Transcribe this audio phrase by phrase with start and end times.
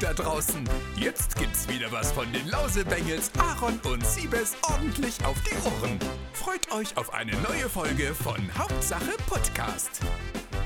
[0.00, 0.64] da draußen.
[0.96, 5.98] Jetzt gibt's wieder was von den Lausebengels, Aaron und Siebes ordentlich auf die Ohren.
[6.32, 10.00] Freut euch auf eine neue Folge von Hauptsache Podcast.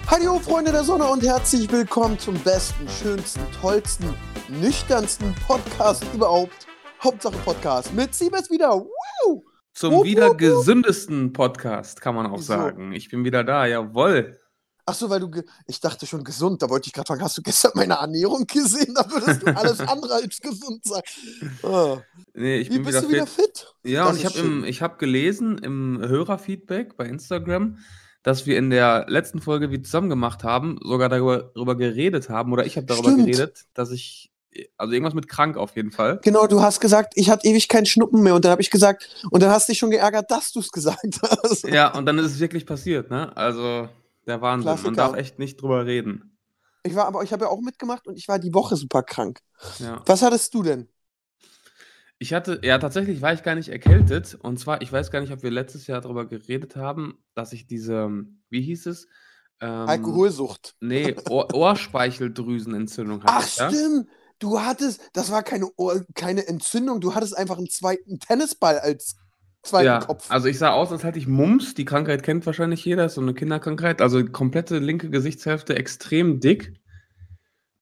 [0.08, 4.14] Hallo Freunde der Sonne und herzlich willkommen zum besten, schönsten, tollsten,
[4.48, 6.66] nüchternsten Podcast überhaupt.
[7.02, 8.70] Hauptsache Podcast mit Siebes wieder.
[8.80, 9.44] Woo!
[9.72, 10.38] Zum Wupp, wieder wupp, wupp.
[10.38, 12.44] gesündesten Podcast, kann man auch So.
[12.54, 12.92] sagen.
[12.92, 14.38] Ich bin wieder da, jawoll.
[14.86, 15.30] Ach so, weil du,
[15.66, 18.94] ich dachte schon gesund, da wollte ich gerade fragen, hast du gestern meine Ernährung gesehen?
[18.94, 21.02] Da würdest du alles andere als gesund sein.
[21.62, 21.98] Ah.
[22.34, 23.14] Nee, ich Wie bin bist wieder du fit.
[23.16, 23.74] wieder fit?
[23.84, 27.78] Ja, Das und ich habe hab gelesen im Hörerfeedback bei Instagram,
[28.22, 32.28] dass wir in der letzten Folge, wie wir zusammen gemacht haben, sogar darüber, darüber geredet
[32.28, 33.26] haben, oder ich habe darüber Stimmt.
[33.26, 34.32] geredet, dass ich,
[34.76, 36.20] also irgendwas mit krank auf jeden Fall.
[36.22, 39.08] Genau, du hast gesagt, ich hatte ewig keinen Schnuppen mehr und dann habe ich gesagt,
[39.30, 41.64] und dann hast du dich schon geärgert, dass du es gesagt hast.
[41.68, 43.34] Ja, und dann ist es wirklich passiert, ne?
[43.36, 43.88] Also,
[44.26, 44.66] der Wahnsinn.
[44.66, 44.96] Man Klassiker.
[44.96, 46.38] darf echt nicht drüber reden.
[46.82, 49.40] Ich war aber, ich habe ja auch mitgemacht und ich war die Woche super krank.
[49.78, 50.02] Ja.
[50.06, 50.88] Was hattest du denn?
[52.18, 54.34] Ich hatte, ja, tatsächlich war ich gar nicht erkältet.
[54.34, 57.66] Und zwar, ich weiß gar nicht, ob wir letztes Jahr darüber geredet haben, dass ich
[57.66, 58.08] diese,
[58.50, 59.08] wie hieß es?
[59.60, 60.76] Ähm, Alkoholsucht.
[60.80, 63.70] Nee, Ohr Ohrspeicheldrüsenentzündung hatte Ach ich, ja?
[63.70, 68.78] stimmt, du hattest, das war keine, Ohr- keine Entzündung, du hattest einfach einen zweiten Tennisball
[68.78, 69.16] als
[69.64, 70.30] zweiten Ja, Kopf.
[70.30, 71.74] also ich sah aus, als hätte ich Mumps.
[71.74, 74.00] Die Krankheit kennt wahrscheinlich jeder, ist so eine Kinderkrankheit.
[74.02, 76.74] Also komplette linke Gesichtshälfte extrem dick.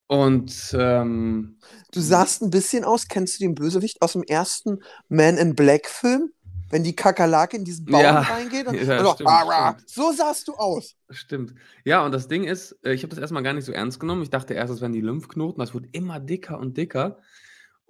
[0.06, 1.58] Und ähm,
[1.92, 5.86] Du sahst ein bisschen aus, kennst du den Bösewicht aus dem ersten Man in Black
[5.88, 6.30] Film?
[6.70, 8.66] Wenn die Kakerlake in diesen Baum Ja, reingeht?
[8.66, 9.91] Und, ja, und doch, stimmt, "Ah, ah." stimmt.
[9.91, 10.94] so sahst du aus.
[11.10, 11.55] Stimmt.
[11.84, 14.22] Ja, und das Ding ist, äh, ich habe das erstmal gar nicht so ernst genommen.
[14.22, 15.60] Ich dachte erst, es wären die Lymphknoten.
[15.60, 17.19] Das wurde immer dicker und dicker.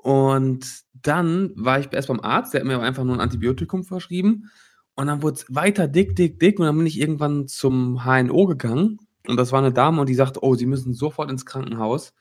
[0.02, 4.50] Und dann war ich erst beim Arzt, der hat mir einfach nur ein Antibiotikum verschrieben.
[4.94, 6.58] Und dann wurde es weiter dick, dick, dick.
[6.58, 8.98] Und dann bin ich irgendwann zum HNO gegangen.
[9.28, 12.12] Und das war eine Dame und die sagte, oh, Sie müssen sofort ins Krankenhaus.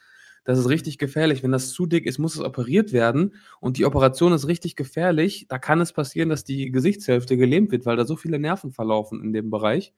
[0.44, 1.42] Das ist richtig gefährlich.
[1.42, 3.34] Wenn das zu dick ist, muss es operiert werden.
[3.60, 5.48] Und die Operation ist richtig gefährlich.
[5.50, 9.23] Da kann es passieren, dass die Gesichtshälfte gelähmt wird, weil da so viele Nerven verlaufen
[9.23, 9.94] in dem Bereich.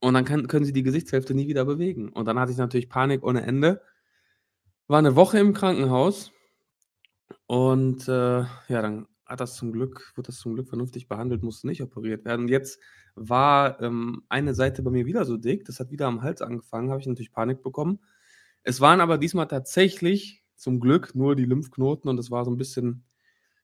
[0.00, 2.08] Und dann kann, können sie die Gesichtshälfte nie wieder bewegen.
[2.08, 3.82] Und dann hatte ich natürlich Panik ohne Ende.
[4.88, 6.32] War eine Woche im Krankenhaus.
[7.46, 11.66] Und äh, ja, dann hat das zum Glück, wurde das zum Glück vernünftig behandelt, musste
[11.66, 12.42] nicht operiert werden.
[12.42, 12.80] Und jetzt
[13.14, 16.90] war ähm, eine Seite bei mir wieder so dick, das hat wieder am Hals angefangen,
[16.90, 18.00] habe ich natürlich Panik bekommen.
[18.62, 22.56] Es waren aber diesmal tatsächlich zum Glück nur die Lymphknoten und es war so ein
[22.56, 23.04] bisschen,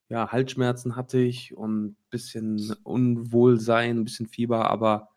[0.09, 5.09] ja, Halsschmerzen hatte ich und ein bisschen Unwohlsein, ein bisschen Fieber, aber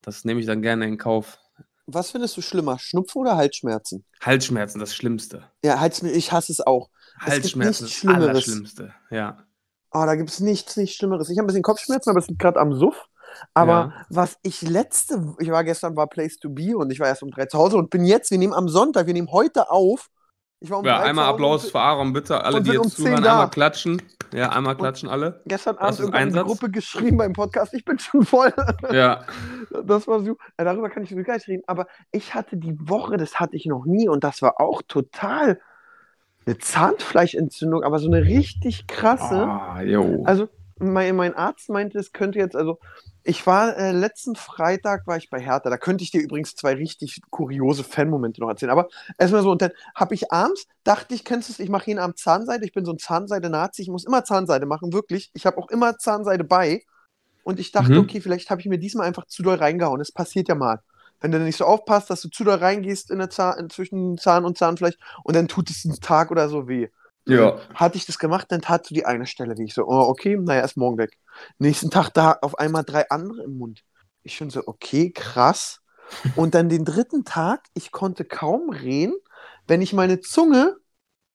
[0.00, 1.38] das nehme ich dann gerne in Kauf.
[1.86, 4.04] Was findest du schlimmer, Schnupfen oder Halsschmerzen?
[4.20, 5.50] Halsschmerzen, das Schlimmste.
[5.64, 6.90] Ja, Halsschmerzen, ich hasse es auch.
[7.20, 8.28] Halsschmerzen, nichts das Schlimmeres.
[8.28, 8.94] Allerschlimmste.
[9.10, 9.38] Ja.
[9.92, 11.30] Oh, da gibt es nichts, nichts Schlimmeres.
[11.30, 13.06] Ich habe ein bisschen Kopfschmerzen, aber es liegt gerade am Suff.
[13.54, 13.92] Aber Ja.
[14.10, 17.30] was ich letzte, ich war gestern, war Place to Be und ich war erst um
[17.30, 20.08] drei zu Hause und bin jetzt, wir nehmen am Sonntag, wir nehmen heute auf.
[20.60, 22.42] Ich war um Ja, einmal Applaus und für Aaron, bitte.
[22.42, 23.32] Alle, und die um jetzt 10 zuhören, da.
[23.32, 24.02] einmal klatschen.
[24.32, 25.40] Ja, einmal klatschen alle.
[25.46, 26.46] Gestern Abend in die Einsatz.
[26.46, 28.52] Gruppe geschrieben beim Podcast, ich bin schon voll.
[28.92, 29.24] Ja.
[29.84, 33.38] Das war so, darüber kann ich gar nicht reden, aber ich hatte die Woche, das
[33.38, 35.60] hatte ich noch nie und das war auch total
[36.48, 39.36] eine Zahnfleischentzündung, aber so eine richtig krasse.
[39.36, 39.82] Ah.
[40.24, 40.48] Also
[40.78, 42.78] mein, mein Arzt meinte, es könnte jetzt, also
[43.24, 46.74] ich war äh, letzten Freitag war ich bei Hertha, da könnte ich dir übrigens zwei
[46.74, 48.88] richtig kuriose Fan-Momente noch erzählen, aber
[49.18, 51.98] erstmal so und dann habe ich abends, dachte ich, kennst du es, ich mache jeden
[51.98, 55.58] Abend Zahnseide, ich bin so ein Zahnseide-Nazi, ich muss immer Zahnseide machen, wirklich, ich habe
[55.58, 56.82] auch immer Zahnseide bei
[57.42, 57.98] und ich dachte, Mhm.
[58.00, 60.80] okay, vielleicht habe ich mir diesmal einfach zu doll reingehauen, das passiert ja mal.
[61.20, 64.44] Wenn du nicht so aufpasst, dass du zu doll reingehst in der Zahn, zwischen Zahn
[64.44, 66.88] und Zahnfleisch und dann tut es einen Tag oder so weh.
[67.26, 67.58] ja.
[67.74, 70.36] Hatte ich das gemacht, dann tat so die eine Stelle, wie ich so, oh, okay,
[70.40, 71.18] naja, ist morgen weg.
[71.58, 73.84] Nächsten Tag da auf einmal drei andere im Mund.
[74.22, 75.80] Ich schon so, okay, krass.
[76.36, 79.14] Und dann den dritten Tag, ich konnte kaum reden.
[79.66, 80.76] Wenn ich meine Zunge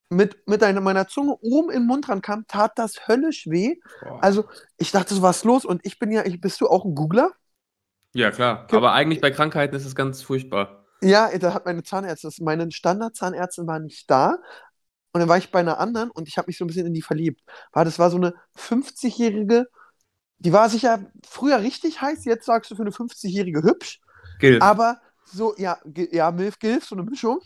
[0.10, 3.76] mit, mit einer, meiner Zunge oben in den Mund rankam, tat das höllisch weh.
[4.02, 4.24] Boah.
[4.24, 4.46] Also,
[4.78, 5.66] ich dachte, so was ist los?
[5.66, 7.32] Und ich bin ja, ich, bist du auch ein Googler?
[8.14, 8.68] Ja, klar.
[8.72, 10.86] Aber eigentlich bei Krankheiten ist es ganz furchtbar.
[11.02, 14.38] Ja, da hat meine Zahnärztin, meine Standardzahnärztin war nicht da.
[15.12, 16.94] Und dann war ich bei einer anderen und ich habe mich so ein bisschen in
[16.94, 17.42] die verliebt.
[17.72, 19.68] War, das war so eine 50-jährige,
[20.40, 24.02] die war sicher früher richtig heiß, jetzt sagst du für eine 50-jährige hübsch,
[24.40, 24.62] Gilf.
[24.62, 27.42] aber so, ja, ja, Milf Gilf, so eine Mischung.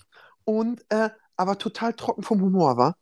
[0.46, 2.96] Und, äh, aber total trocken vom Humor, war.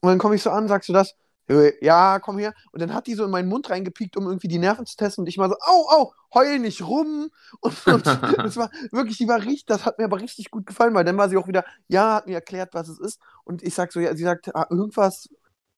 [0.00, 1.14] Und dann komme ich so an, sagst du das,
[1.50, 2.54] äh, ja, komm her.
[2.72, 5.22] Und dann hat die so in meinen Mund reingepiekt, um irgendwie die Nerven zu testen.
[5.22, 7.30] Und ich mal so, au, au, heul nicht rum.
[7.60, 8.06] Und, und
[8.38, 11.18] das war wirklich, die war richtig, das hat mir aber richtig gut gefallen, weil dann
[11.18, 13.20] war sie auch wieder, ja, hat mir erklärt, was es ist.
[13.44, 15.28] Und ich sag so, ja, sie sagt, ah, irgendwas,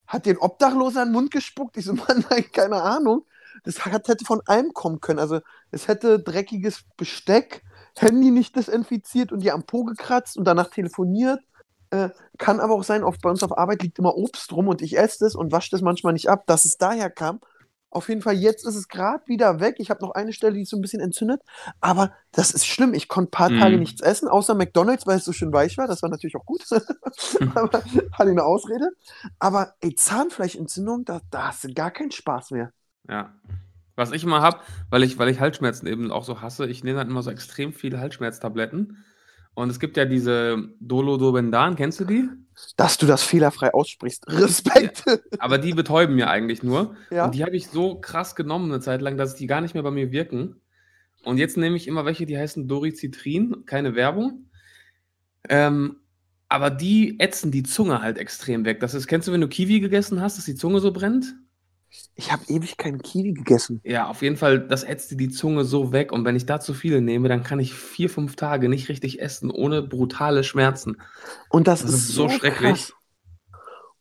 [0.06, 1.76] hat den Obdachloser in den Mund gespuckt?
[1.76, 3.24] Ich so, Mann, nein, keine Ahnung.
[3.64, 5.18] Das hat, hätte von allem kommen können.
[5.18, 5.40] Also,
[5.70, 7.62] es hätte dreckiges Besteck,
[7.96, 11.40] Handy nicht desinfiziert und die am Po gekratzt und danach telefoniert.
[11.92, 12.08] Äh,
[12.38, 14.96] kann aber auch sein, auf, bei uns auf Arbeit liegt immer Obst rum und ich
[14.96, 17.40] esse das und wasche das manchmal nicht ab, dass es daher kam.
[17.90, 19.74] Auf jeden Fall, jetzt ist es gerade wieder weg.
[19.76, 21.42] Ich habe noch eine Stelle, die ist so ein bisschen entzündet.
[21.82, 22.94] Aber das ist schlimm.
[22.94, 23.60] Ich konnte ein paar Mhm.
[23.60, 25.86] Tage nichts essen, außer McDonalds, weil es so schön weich war.
[25.86, 26.64] Das war natürlich auch gut.
[27.54, 28.88] aber hatte ich eine Ausrede.
[29.38, 32.72] Aber ey, Zahnfleischentzündung, da, da hast du gar keinen Spaß mehr.
[33.06, 33.34] Ja.
[33.94, 36.98] Was ich immer habe, weil ich, weil ich Halsschmerzen eben auch so hasse, ich nehme
[36.98, 39.04] dann immer so extrem viele Halsschmerztabletten.
[39.54, 42.28] Und es gibt ja diese Dolodobendan, kennst du die?
[42.76, 44.26] Dass du das fehlerfrei aussprichst.
[44.28, 45.04] Respekt.
[45.38, 46.96] Aber die betäuben mir eigentlich nur.
[47.10, 47.26] Ja.
[47.26, 49.82] Und die habe ich so krass genommen eine Zeit lang, dass die gar nicht mehr
[49.82, 50.60] bei mir wirken.
[51.24, 54.50] Und jetzt nehme ich immer welche, die heißen Dorizitrin, keine Werbung.
[55.48, 55.96] Ähm,
[56.48, 58.80] aber die ätzen die Zunge halt extrem weg.
[58.80, 61.34] Das ist, kennst du, wenn du Kiwi gegessen hast, dass die Zunge so brennt?
[62.14, 63.80] Ich habe ewig keinen Kiwi gegessen.
[63.84, 66.12] Ja, auf jeden Fall, das ätzt dir die Zunge so weg.
[66.12, 69.20] Und wenn ich da zu viele nehme, dann kann ich vier, fünf Tage nicht richtig
[69.20, 71.00] essen, ohne brutale Schmerzen.
[71.48, 72.70] Und das, Das ist ist so schrecklich.
[72.70, 72.92] krass.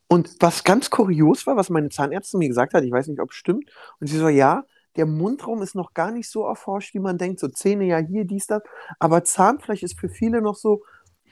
[0.08, 3.32] Und was ganz kurios war, was meine Zahnärztin mir gesagt hat, ich weiß nicht, ob
[3.32, 4.66] es stimmt, und sie so, ja,
[4.98, 8.26] der Mundraum ist noch gar nicht so erforscht, wie man denkt, so Zähne ja hier,
[8.26, 8.62] dies, das,
[9.00, 10.84] aber Zahnfleisch ist für viele noch so,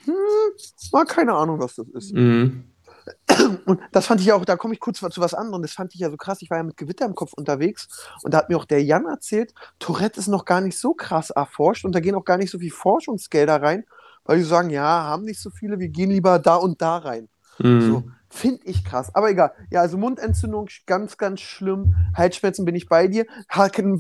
[0.06, 0.14] hm,
[0.94, 2.14] mal keine Ahnung, was das ist.
[2.14, 2.64] Mhm.
[3.66, 5.94] Und das fand ich ja auch, da komme ich kurz zu was anderem, das fand
[5.94, 7.88] ich ja so krass, ich war ja mit Gewitter im Kopf unterwegs
[8.24, 11.30] und da hat mir auch der Jan erzählt, Tourette ist noch gar nicht so krass
[11.30, 13.86] erforscht und da gehen auch gar nicht so viel Forschungsgelder rein,
[14.24, 17.30] weil die sagen, ja, haben nicht so viele, wir gehen lieber da und da rein.
[17.60, 17.82] Mhm.
[17.82, 19.14] So, finde ich krass.
[19.14, 19.54] Aber egal.
[19.70, 21.96] Ja, also Mundentzündung, ganz, ganz schlimm.
[22.16, 23.26] Halsschmerzen bin ich bei dir.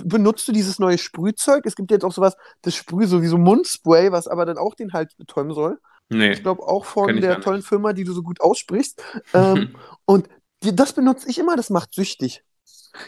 [0.05, 1.65] Benutzt du dieses neue Sprühzeug?
[1.65, 5.15] Es gibt jetzt auch sowas, das Sprüh, sowieso Mundspray, was aber dann auch den Hals
[5.15, 5.79] betäuben soll.
[6.09, 6.31] Nee.
[6.31, 9.01] Ich glaube auch von ich der tollen Firma, die du so gut aussprichst.
[9.33, 9.75] Ähm,
[10.05, 10.27] und
[10.63, 12.43] die, das benutze ich immer, das macht süchtig.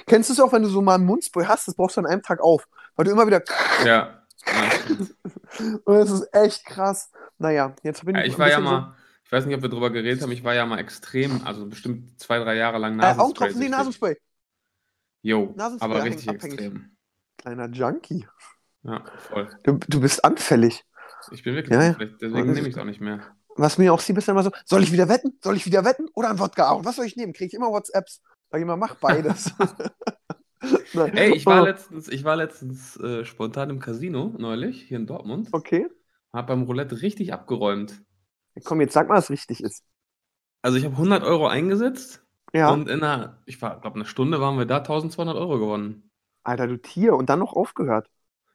[0.06, 2.08] Kennst du es auch, wenn du so mal ein Mundspray hast, das brauchst du an
[2.08, 3.42] einem Tag auf, weil du immer wieder.
[3.86, 4.24] Ja.
[4.46, 4.72] ja.
[5.86, 7.12] Und das ist echt krass.
[7.38, 8.30] Naja, jetzt bin Ja, ich.
[8.30, 8.96] ich ein war ja mal,
[9.26, 12.20] ich weiß nicht, ob wir drüber gereht haben, ich war ja mal extrem, also bestimmt
[12.20, 13.24] zwei, drei Jahre lang So, äh, Nasenspray.
[13.24, 13.78] Augentropfen, nee, süchtig.
[13.78, 14.16] Nasenspray.
[15.24, 16.60] Jo, Nasenspray aber richtig abhängig.
[16.60, 16.98] extrem.
[17.38, 18.28] Kleiner Junkie.
[18.84, 19.50] Ja, voll.
[19.64, 20.84] Du, du bist anfällig.
[21.32, 23.20] Ich bin wirklich Ja, unfähig, deswegen Und- nehme ich es auch nicht mehr.
[23.58, 25.38] Was mir auch sie bisher immer so, soll ich wieder wetten?
[25.44, 26.08] Soll ich wieder wetten?
[26.14, 26.86] Oder ein Wodka auch?
[26.86, 27.34] Was soll ich nehmen?
[27.34, 28.22] Kriege ich immer WhatsApps.
[28.50, 29.54] Sag ich immer, mach beides.
[30.94, 35.08] Ey, ich war Oh, letztens, ich war letztens äh, spontan im Casino neulich, hier in
[35.08, 35.88] Dortmund, Okay.
[36.34, 38.02] hab beim Roulette richtig abgeräumt.
[38.64, 39.84] Komm, jetzt sag mal, was richtig ist.
[40.62, 42.24] Also ich habe 100 Euro eingesetzt
[42.54, 42.70] Ja.
[42.72, 46.10] und in einer, ich glaube, eine Stunde waren wir da, 1200 Euro gewonnen.
[46.44, 47.16] Alter, du Tier.
[47.16, 48.08] Und dann noch aufgehört.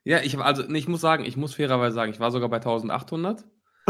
[0.06, 2.58] Ja, ich also, nee, ich muss sagen, ich muss fairerweise sagen, ich war sogar bei
[2.58, 3.44] 1800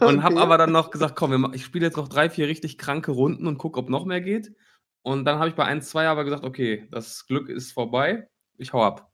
[0.00, 3.10] und habe aber dann noch gesagt, komm, ich spiele jetzt noch drei, vier richtig kranke
[3.10, 4.52] Runden und gucke, ob noch mehr geht.
[5.00, 8.28] Und dann habe ich bei 1, 2 aber gesagt, okay, das Glück ist vorbei,
[8.58, 9.10] ich hau ab.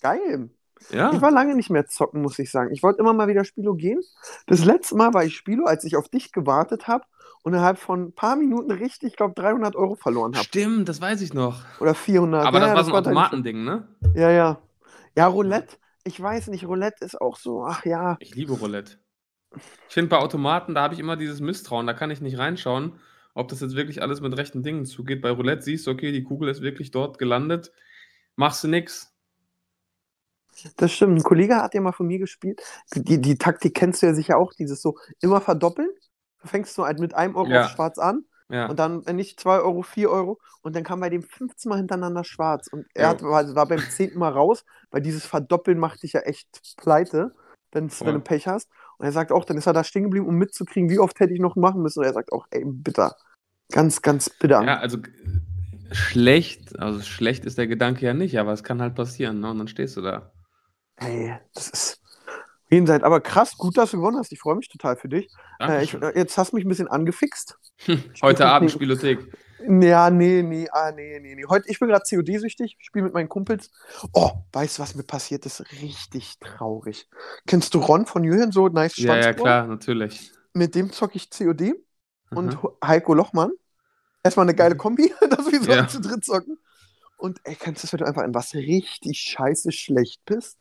[0.00, 0.50] Geil.
[0.90, 2.72] Ja, Ich war lange nicht mehr zocken, muss ich sagen.
[2.72, 4.00] Ich wollte immer mal wieder Spilo gehen.
[4.46, 7.04] Das letzte Mal war ich Spilo, als ich auf dich gewartet habe
[7.42, 10.44] und innerhalb von ein paar Minuten richtig, ich glaube, 300 Euro verloren habe.
[10.44, 11.62] stimmt, das weiß ich noch.
[11.80, 12.46] Oder 400.
[12.46, 13.88] Aber ja, das war so ein Automatending, ne?
[14.14, 14.58] Ja, ja.
[15.16, 15.76] Ja, Roulette.
[16.04, 18.16] Ich weiß nicht, Roulette ist auch so, ach ja.
[18.20, 18.98] Ich liebe Roulette.
[19.88, 23.00] Ich finde bei Automaten, da habe ich immer dieses Misstrauen, da kann ich nicht reinschauen,
[23.34, 25.22] ob das jetzt wirklich alles mit rechten Dingen zugeht.
[25.22, 27.72] Bei Roulette siehst du, okay, die Kugel ist wirklich dort gelandet,
[28.36, 29.12] machst du nix.
[30.76, 31.18] Das stimmt.
[31.18, 32.60] Ein Kollege hat ja mal von mir gespielt.
[32.94, 35.90] Die, die Taktik kennst du ja sicher auch, dieses so immer verdoppeln.
[36.42, 37.68] Du fängst so halt mit einem Euro Ja.
[37.68, 41.08] schwarz an Ja, und dann, wenn nicht 2 Euro, 4 Euro und dann kam bei
[41.08, 42.66] dem 15 Mal hintereinander schwarz.
[42.66, 44.18] Und er hat, war, war beim 10.
[44.18, 47.32] Mal raus, weil dieses Verdoppeln macht dich ja echt pleite,
[47.72, 48.68] wenn du Pech hast.
[48.98, 51.32] Und er sagt auch, dann ist er da stehen geblieben, um mitzukriegen, wie oft hätte
[51.32, 52.00] ich noch machen müssen.
[52.00, 53.14] Und er sagt auch, ey, bitter.
[53.70, 54.62] Ganz, ganz bitter.
[54.62, 54.98] ja also
[55.92, 59.50] schlecht, also schlecht ist der Gedanke ja nicht, aber es kann halt passieren, ne?
[59.50, 60.32] Und dann stehst du da.
[60.96, 61.99] Ey, das ist
[62.70, 63.04] jenseits.
[63.04, 64.32] Aber krass, gut, dass du gewonnen hast.
[64.32, 65.28] Ich freue mich total für dich.
[65.60, 67.58] Äh, ich, äh, jetzt hast du mich ein bisschen angefixt.
[68.22, 68.70] Heute Abend.
[68.70, 69.18] Spielothek.
[69.68, 71.44] Ja, nee, nee, ah, nee, nee, nee.
[71.46, 73.70] Heute, ich bin gerade COD-süchtig, spiele mit meinen Kumpels.
[74.14, 75.60] Oh, weißt du, was mir passiert ist?
[75.82, 77.08] Richtig traurig.
[77.46, 80.32] Kennst du Ron von Jürgen, so nice Ja, ja, klar, natürlich.
[80.54, 81.74] Mit dem zocke ich COD
[82.30, 82.62] und Mhm.
[82.62, 83.50] Ho- Heiko Lochmann.
[84.22, 85.86] Erstmal eine geile Kombi, dass wir so Ja.
[85.86, 86.56] zu dritt zocken.
[87.20, 90.58] Und ey, kennst du das, wenn du einfach in was richtig scheiße schlecht bist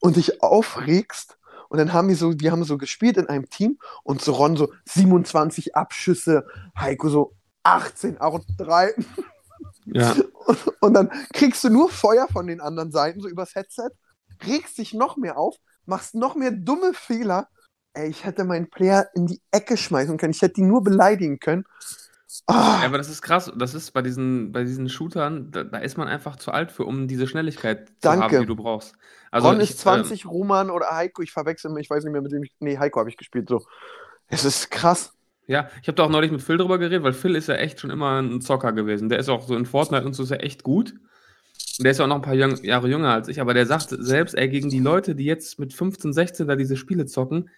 [0.00, 1.38] und dich aufregst?
[1.68, 4.56] Und dann haben wir so, wir haben so gespielt in einem Team und so Ron
[4.56, 6.46] so 27 Abschüsse,
[6.78, 8.94] Heiko so 18 auch 3.
[9.86, 10.14] Ja,
[10.46, 13.88] Und, und dann kriegst du nur Feuer von den anderen Seiten, so übers Headset,
[14.46, 17.48] regst dich noch mehr auf, machst noch mehr dumme Fehler.
[17.94, 20.32] Ey, ich hätte meinen Player in die Ecke schmeißen können.
[20.32, 21.64] Ich hätte ihn nur beleidigen können.
[22.46, 23.52] Ah, Ja, aber das ist krass.
[23.56, 26.84] Das ist bei diesen, bei diesen Shootern, da, da ist man einfach zu alt für,
[26.84, 28.24] um diese Schnelligkeit zu Danke.
[28.24, 28.94] haben, die du brauchst.
[29.30, 32.22] Also Ron ich, ist 20, Roman oder Heiko, ich verwechsel mich, ich weiß nicht mehr,
[32.22, 32.52] mit ich.
[32.60, 33.64] Nee, Heiko habe ich gespielt, so.
[34.28, 35.12] Es ist krass.
[35.12, 37.56] Ähm, ja, ich habe da auch neulich mit Phil drüber geredet, weil Phil ist ja
[37.56, 39.08] echt schon immer ein Zocker gewesen.
[39.08, 40.94] Der ist auch so in Fortnite und so ist er echt gut.
[41.78, 43.88] Und der ist ja auch noch ein paar Jahre jünger als ich, aber der sagt
[43.90, 47.50] selbst, ey, gegen die Leute, die jetzt mit 15, 16 da diese Spiele zocken,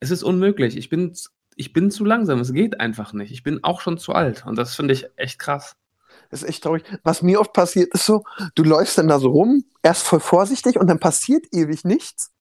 [0.00, 0.76] es ist unmöglich.
[0.76, 1.12] Ich bin,
[1.56, 2.40] ich bin zu langsam.
[2.40, 3.32] Es geht einfach nicht.
[3.32, 4.44] Ich bin auch schon zu alt.
[4.46, 5.76] Und das finde ich echt krass.
[6.30, 6.84] Das ist echt traurig.
[7.02, 10.78] Was mir oft passiert, ist so, du läufst dann da so rum, erst voll vorsichtig
[10.78, 12.32] und dann passiert ewig nichts.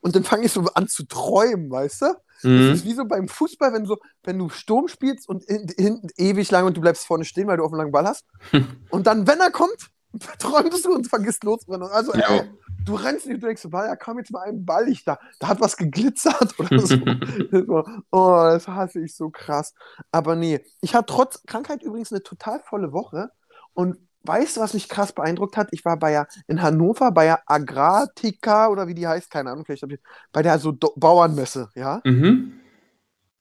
[0.00, 2.06] Und dann fange ich so an zu träumen, weißt du?
[2.06, 2.72] Das Mhm.
[2.72, 6.50] ist wie so beim Fußball, wenn, so, wenn du Sturm spielst und hin- hinten ewig
[6.50, 8.24] lang und du bleibst vorne stehen, weil du auf einen langen Ball hast.
[8.90, 9.76] Und dann, wenn er kommt,
[10.38, 11.88] träumst du und vergisst loszurennen.
[11.88, 12.20] Also, Jo.
[12.28, 12.50] ey,
[12.84, 15.18] du rennst nicht, du denkst, da kam jetzt mal ein Ball ich da.
[15.38, 16.78] Da hat was geglitzert oder
[17.66, 17.84] so.
[18.10, 19.74] Oh, das hasse ich so krass.
[20.12, 23.30] Aber nee, ich hatte trotz Krankheit übrigens eine total volle Woche.
[23.72, 25.68] Und weißt du, was mich krass beeindruckt hat?
[25.72, 29.64] Ich war bei ja in Hannover bei der Agratica oder wie die heißt, keine Ahnung,
[29.64, 30.00] vielleicht ich,
[30.32, 32.00] bei der so Do Bauernmesse, ja.
[32.04, 32.60] Mhm.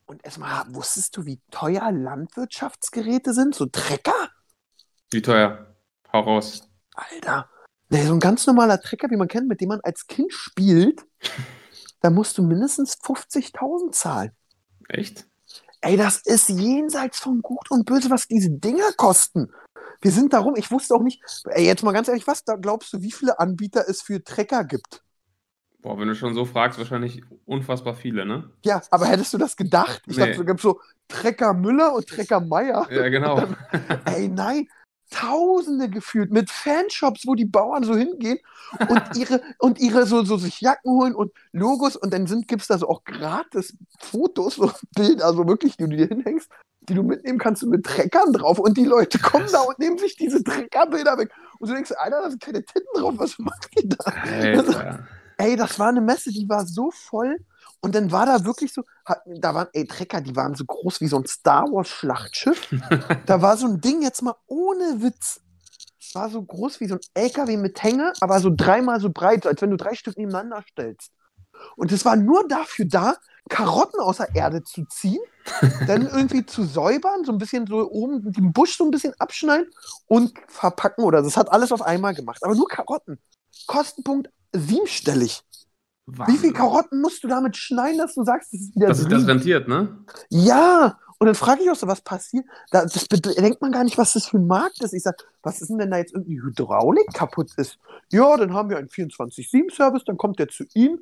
[0.05, 3.55] Und erstmal, wusstest du, wie teuer Landwirtschaftsgeräte sind?
[3.55, 4.29] So Trecker?
[5.11, 5.67] Wie teuer?
[6.11, 6.69] Hau raus.
[6.93, 7.49] Alter.
[7.93, 11.05] So ein ganz normaler Trecker, wie man kennt, mit dem man als Kind spielt,
[12.01, 14.31] da musst du mindestens 50.000 zahlen.
[14.89, 15.27] Echt?
[15.81, 19.51] Ey, das ist jenseits von Gut und Böse, was diese Dinger kosten.
[20.01, 22.91] Wir sind darum, ich wusste auch nicht, ey, jetzt mal ganz ehrlich, was da glaubst
[22.93, 25.03] du, wie viele Anbieter es für Trecker gibt?
[25.81, 28.49] Boah, wenn du schon so fragst, wahrscheinlich unfassbar viele, ne?
[28.63, 30.01] Ja, aber hättest du das gedacht?
[30.07, 30.25] Ich Nee.
[30.25, 32.87] dachte, es gibt so Trecker Müller und Trecker Meier.
[32.89, 33.43] Ja, genau.
[34.05, 34.67] Ey, nein,
[35.13, 38.39] Tausende gefühlt mit Fanshops, wo die Bauern so hingehen
[38.89, 42.67] und ihre und ihre so, so sich Jacken holen und Logos und dann sind gibt's
[42.67, 46.49] da so auch gratis Fotos, so Bilder, also wirklich, die du dir hinhängst,
[46.81, 50.15] die du mitnehmen kannst mit Treckern drauf und die Leute kommen da und nehmen sich
[50.15, 53.87] diese Treckerbilder weg und du denkst, Alter, da sind keine Titten drauf, was macht die
[53.87, 54.03] da?
[54.05, 55.07] Alter.
[55.37, 57.37] Ey, das war eine Messe, die war so voll.
[57.83, 58.83] Und dann war da wirklich so,
[59.25, 62.69] da waren, ey, Trecker, die waren so groß wie so ein Star Wars Schlachtschiff.
[63.25, 65.41] da war so ein Ding jetzt mal ohne Witz.
[65.99, 69.45] Es war so groß wie so ein LKW mit Hänge, aber so dreimal so breit,
[69.45, 71.11] als wenn du drei Stück nebeneinander stellst.
[71.75, 73.17] Und es war nur dafür da,
[73.49, 75.19] Karotten aus der Erde zu ziehen,
[75.87, 79.69] dann irgendwie zu säubern, so ein bisschen so oben den Busch so ein bisschen abschneiden
[80.07, 82.41] und verpacken oder das hat alles auf einmal gemacht.
[82.43, 83.19] Aber nur Karotten.
[83.67, 85.43] Kostenpunkt siebenstellig.
[86.05, 89.11] Wie viel Karotten musst du damit schneiden, dass du sagst, das ist wieder Das ist
[89.11, 90.03] das rentiert, ne?
[90.29, 92.45] Ja, und dann frage ich auch so, was passiert?
[92.71, 94.93] Da, das bedenkt man gar nicht, was das für ein Markt ist.
[94.93, 97.79] Ich sage, was ist denn, wenn da jetzt irgendwie Hydraulik kaputt ist?
[98.11, 100.99] Ja, dann haben wir einen 24-7-Service, dann kommt der zu Ihnen.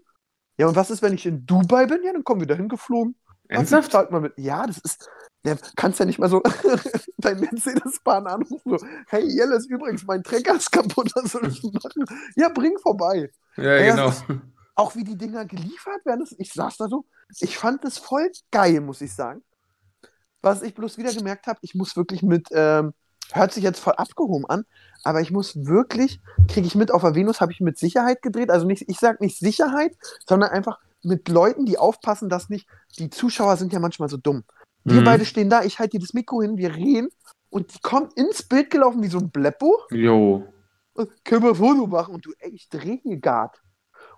[0.58, 2.04] Ja, und was ist, wenn ich in Dubai bin?
[2.04, 3.16] Ja, dann kommen wir dahin geflogen.
[3.48, 3.92] Ernsthaft?
[3.92, 4.34] Zahlt man mit.
[4.38, 5.10] Ja, das ist.
[5.44, 6.44] Ja, kannst ja nicht mal so
[7.18, 8.78] dein Mercedes-Bahn anrufen.
[8.78, 12.06] So, hey, Jelles, übrigens, mein Trecker ist kaputt, was soll ich machen?
[12.36, 13.32] Ja, bring vorbei.
[13.58, 14.06] Ja, Ja, genau.
[14.08, 14.24] das
[14.82, 17.06] Auch wie die Dinger geliefert werden, ich saß da so,
[17.40, 19.44] ich fand das voll geil, muss ich sagen.
[20.42, 22.94] Was ich bloß wieder gemerkt habe, ich muss wirklich mit, ähm,
[23.32, 24.66] hört sich jetzt voll abgehoben an,
[25.04, 28.50] aber ich muss wirklich, kriege ich mit, auf der Venus habe ich mit Sicherheit gedreht,
[28.50, 29.96] also nicht, ich sage nicht Sicherheit,
[30.28, 34.44] sondern einfach mit Leuten, die aufpassen, dass nicht, die Zuschauer sind ja manchmal so dumm.
[34.84, 35.06] Wir Mhm.
[35.06, 37.10] beide stehen da, ich halte dir das Mikro hin, wir reden
[37.52, 40.44] und die kommen ins Bild gelaufen wie so ein Bleppo Jo.
[40.94, 43.62] und können wir ein Foto machen und du, ey, ich drehe hier grad.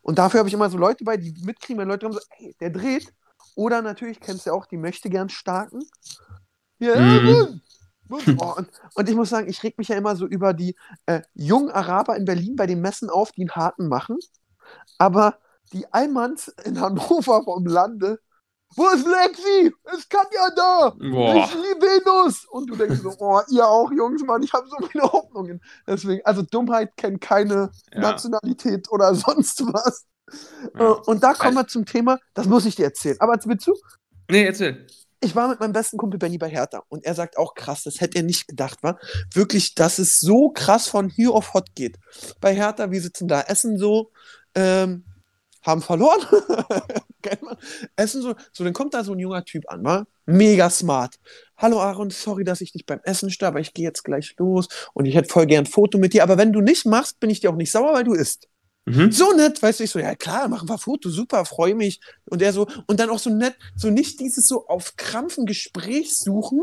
[0.04, 2.56] Und dafür habe ich immer so Leute bei, die mitkriegen, wenn Leute kommen, so, ey,
[2.60, 3.12] der dreht.
[3.56, 5.82] Oder natürlich kennst du ja auch die möchte gern starken.
[6.80, 7.62] Ja, Mhm.
[8.38, 10.76] Oh, und, und ich muss sagen, ich reg mich ja immer so über die
[11.08, 14.20] äh, jungen Araber in Berlin bei den Messen auf, die einen harten machen.
[15.00, 15.40] Aber
[15.72, 18.20] die Almans in Hannover vom Lande,
[18.76, 19.74] wo ist Lexi?
[19.96, 20.90] Es kann ja da.
[21.12, 21.46] Boah.
[21.46, 22.46] Ich liebe Venus.
[22.50, 25.62] Und du denkst so, oh, ihr auch, Jungs, Mann, ich habe so viele Hoffnungen.
[25.88, 28.00] Deswegen, also Dummheit kennt keine Ja.
[28.02, 30.06] Nationalität oder sonst was.
[30.78, 30.92] Ja.
[30.92, 33.18] Äh, Und da kommen wir zum Thema, das muss ich dir erzählen.
[33.20, 33.74] Aber willst du?
[34.30, 34.88] Nee, erzähl.
[35.20, 38.02] Ich war mit meinem besten Kumpel Benny bei Hertha und er sagt auch krass, das
[38.02, 39.00] hätte er nicht gedacht, war
[39.34, 41.98] wirklich, dass es so krass von hier auf hot geht.
[42.42, 44.12] Bei Hertha, wir sitzen da, essen so,
[44.54, 45.06] ähm,
[45.64, 46.22] haben verloren,
[47.96, 51.20] essen so, so, dann kommt da so ein junger Typ an, war mega smart.
[51.58, 54.68] Hallo Aaron, sorry, dass ich dich beim Essen störe, aber ich gehe jetzt gleich los
[54.94, 57.30] und ich hätte voll gern ein Foto mit dir, aber wenn du nicht machst, bin
[57.30, 58.48] ich dir auch nicht sauer, weil du isst.
[58.86, 59.12] Mhm.
[59.12, 62.02] So nett, weißt du, ich so, ja klar, machen wir Foto, super, freue mich.
[62.26, 66.18] Und er so, und dann auch so nett, so nicht dieses so auf Krampfen Gespräch
[66.18, 66.62] suchen,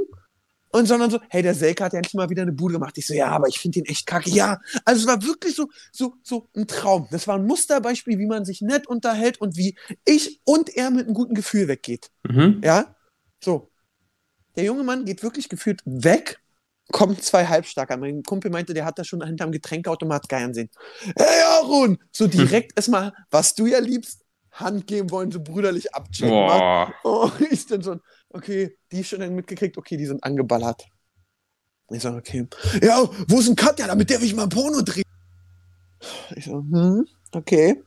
[0.73, 2.97] und sondern so, hey, der Selke hat ja endlich mal wieder eine Bude gemacht.
[2.97, 4.31] Ich so, ja, aber ich finde ihn echt kacke.
[4.31, 7.09] Ja, also es war wirklich so, so, so ein Traum.
[7.11, 11.07] Das war ein Musterbeispiel, wie man sich nett unterhält und wie ich und er mit
[11.07, 12.11] einem guten Gefühl weggeht.
[12.29, 12.61] Mhm.
[12.65, 12.95] Ja,
[13.43, 13.71] so.
[14.57, 16.41] der junge Mann geht wirklich gefühlt weg,
[16.93, 18.01] kommen zwei Halbstarke an.
[18.01, 20.71] Mein Kumpel meinte, der hat da schon hinterm Getränkeautomat geiern sehen.
[21.17, 21.99] Hey Aaron!
[22.13, 26.33] So direkt erstmal, was du ja liebst, Hand geben wollen, so brüderlich abchecken.
[27.05, 27.97] Oh, ich dann so,
[28.31, 30.87] okay, die schon dann mitgekriegt, okay, die sind angeballert.
[31.91, 32.47] Ich sage, okay.
[32.83, 33.87] Ja, wo ist denn Katja?
[33.87, 35.05] Damit der will ich mal ein Porno drehen.
[36.37, 37.83] Ich so, hm, okay.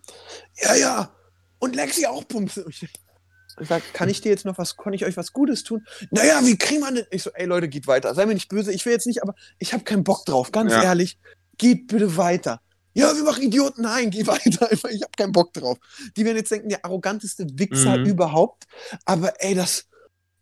[0.62, 1.16] Ja, ja.
[1.60, 2.66] Und Lexi auch Pumpe.
[2.70, 5.86] Ich, ich sag, kann ich dir jetzt noch was, kann ich euch was Gutes tun?
[6.12, 7.06] Naja, wie kriegen wir denn?
[7.12, 8.14] Ich so, ey Leute, geht weiter.
[8.14, 10.74] Sei mir nicht böse, ich will jetzt nicht, aber ich habe keinen Bock drauf, ganz
[10.74, 10.84] Ja.
[10.84, 11.18] ehrlich.
[11.58, 12.62] Geht bitte weiter.
[12.96, 13.84] Ja, wir machen Idioten.
[13.84, 14.70] Nein, geh weiter.
[14.72, 15.78] Ich habe keinen Bock drauf.
[16.18, 18.06] Die werden jetzt denken, der arroganteste Wichser Mhm.
[18.06, 18.66] überhaupt.
[19.06, 19.86] Aber ey, das.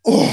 [0.04, 0.28] Oh.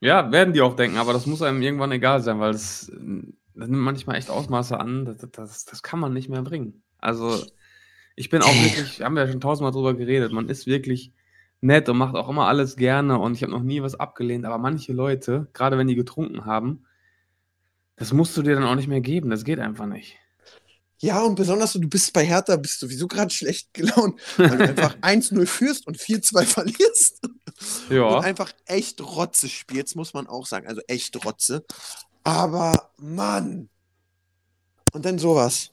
[0.00, 3.22] Ja, werden die auch denken, aber das muss einem irgendwann egal sein, weil das, äh,
[3.54, 6.82] das nimmt manchmal echt Ausmaße an, das, das, das kann man nicht mehr bringen.
[6.98, 7.44] Also,
[8.14, 11.12] ich bin auch wirklich, haben wir ja schon tausendmal drüber geredet, man ist wirklich
[11.60, 14.58] nett und macht auch immer alles gerne und ich habe noch nie was abgelehnt, aber
[14.58, 16.84] manche Leute, gerade wenn die getrunken haben,
[17.96, 20.18] das musst du dir dann auch nicht mehr geben, das geht einfach nicht.
[20.98, 24.64] Ja, und besonders so, du bist bei Hertha, bist sowieso gerade schlecht gelaunt, weil du
[24.68, 27.20] einfach 1-0 führst und 4-2 verlierst.
[27.90, 28.04] Ja.
[28.04, 30.66] Und einfach echt Rotze spielst, muss man auch sagen.
[30.66, 31.64] Also echt Rotze.
[32.24, 33.68] Aber Mann.
[34.92, 35.70] Und dann sowas.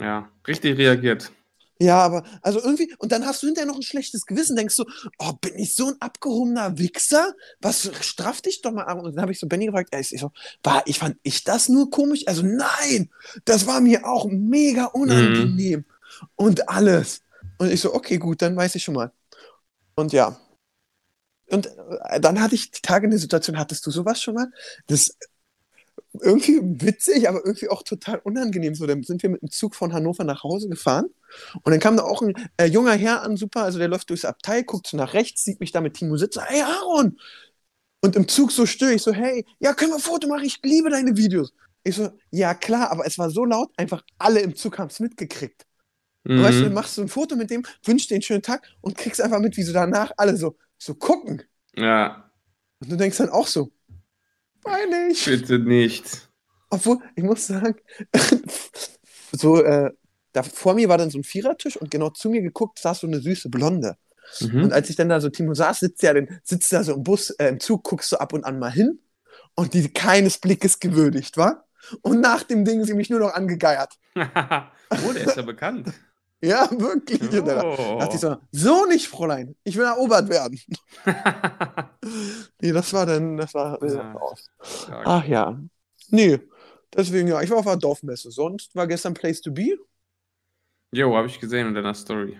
[0.00, 1.32] Ja, richtig reagiert.
[1.80, 4.84] Ja, aber, also irgendwie, und dann hast du hinterher noch ein schlechtes Gewissen, denkst du,
[5.18, 7.34] oh, bin ich so ein abgehobener Wichser?
[7.60, 8.98] Was straff dich doch mal an?
[8.98, 10.32] Und dann habe ich so Benny gefragt, ey, ich so,
[10.64, 12.26] war, ich fand ich das nur komisch?
[12.26, 13.10] Also nein,
[13.44, 15.84] das war mir auch mega unangenehm.
[16.34, 17.22] Und alles.
[17.58, 19.12] Und ich so, okay, gut, dann weiß ich schon mal.
[19.94, 20.36] Und ja.
[21.48, 21.66] Und
[22.08, 24.50] äh, dann hatte ich die Tage eine Situation, hattest du sowas schon mal?
[24.88, 25.16] Das
[26.22, 28.74] irgendwie witzig, aber irgendwie auch total unangenehm.
[28.74, 31.06] So, dann sind wir mit dem Zug von Hannover nach Hause gefahren
[31.62, 34.24] und dann kam da auch ein äh, junger Herr an, super, also der läuft durchs
[34.24, 37.18] Abteil, guckt so nach rechts, sieht mich da mit Timo sitzen, hey Aaron!
[38.00, 40.60] Und im Zug so still, ich so, hey, ja, können wir ein Foto machen, ich
[40.62, 41.52] liebe deine Videos.
[41.84, 45.00] Ich so, ja klar, aber es war so laut, einfach alle im Zug haben es
[45.00, 45.66] mitgekriegt.
[46.36, 46.74] Und Weißt du, dann Mhm.
[46.74, 49.56] machst du ein Foto mit dem, wünschst dir einen schönen Tag und kriegst einfach mit,
[49.56, 51.42] wie so danach alle so, so gucken.
[51.74, 52.30] Ja,
[52.80, 53.70] Und du denkst dann auch so,
[54.62, 55.24] peinlich.
[55.24, 56.28] bitte nicht.
[56.70, 57.76] Obwohl, ich muss sagen,
[59.32, 59.90] so, äh,
[60.32, 63.06] da vor mir war dann so ein Vierertisch und genau zu mir geguckt saß so
[63.06, 63.96] eine süße Blonde.
[64.40, 64.64] Mhm.
[64.64, 67.02] Und als ich dann da so Timo saß, sitzt ja dann, sitzt da so im
[67.02, 69.00] Bus, äh, im Zug, guckst du ab und an mal hin
[69.54, 71.64] und die keines Blickes gewürdigt, war.
[72.02, 73.94] Und nach dem Ding sie mich nur noch angegeiert.
[74.14, 75.92] oh, der ist ja bekannt.
[76.40, 77.20] Ja, wirklich.
[77.22, 77.98] Und Da Oh.
[77.98, 79.56] dachte ich so, so nicht, Fräulein.
[79.64, 80.60] Ich will erobert werden.
[82.60, 84.14] Nee, das war dann, das war Ja.
[84.14, 84.50] aus.
[84.62, 85.06] Stark.
[85.06, 85.60] Ach ja.
[86.08, 86.40] Nee.
[86.96, 88.30] Deswegen, ja, ich war auf der Dorfmesse.
[88.30, 89.76] Sonst war gestern Place to Be.
[90.92, 92.38] Jo, habe ich gesehen in deiner Story.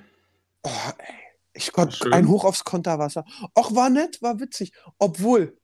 [0.62, 1.14] Oh, ey.
[1.52, 3.24] Ich konnte ein Hoch aufs Konterwasser.
[3.56, 4.72] Och, war nett, war witzig.
[4.98, 5.58] Obwohl,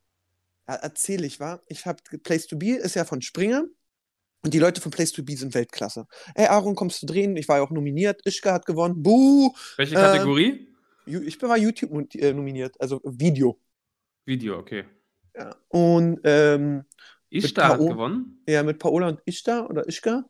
[0.67, 3.65] erzähle ich, war, ich habe Place to Be ist ja von Springer.
[4.45, 6.07] Und die Leute von Place to Be sind Weltklasse.
[6.35, 7.37] Ey, Aaron, kommst du drehen?
[7.37, 8.21] Ich war ja auch nominiert.
[8.27, 9.03] Ischka hat gewonnen.
[9.03, 9.51] Buh!
[9.77, 10.69] Welche Ähm, Kategorie?
[11.07, 13.59] Ju- Ich bin bei YouTube äh, nominiert, also Video.
[14.27, 14.85] Video, okay.
[15.37, 15.57] Ja.
[15.69, 16.85] Und ähm,
[17.31, 18.43] Ishtar hat gewonnen.
[18.49, 20.25] ja, mit Paola und Ishta oder Ischka.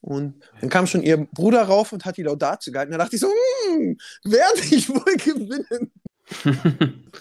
[0.00, 2.92] Und dann kam schon ihr Bruder rauf und hat die Laudatio gehalten.
[2.92, 5.90] Da dachte ich so, hm, werde ich wohl gewinnen?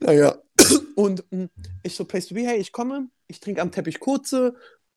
[0.00, 0.36] Naja.
[0.96, 1.48] Und mh,
[1.82, 4.54] ich so, Place to be, hey, ich komme, ich trinke am Teppich kurze,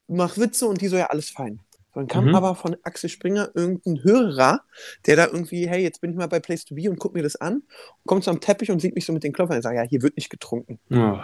[0.07, 1.59] mach Witze und die so, ja, alles fein.
[1.93, 2.35] Dann kam Mhm.
[2.35, 4.61] aber von Axel Springer irgendein Hörer,
[5.07, 7.23] der da irgendwie, hey, jetzt bin ich mal bei Place to be und guck mir
[7.23, 7.63] das an,
[8.05, 10.03] kommt so am Teppich und sieht mich so mit den Klopfern und sagt, ja, hier
[10.03, 10.79] wird nicht getrunken.
[10.91, 11.19] oh.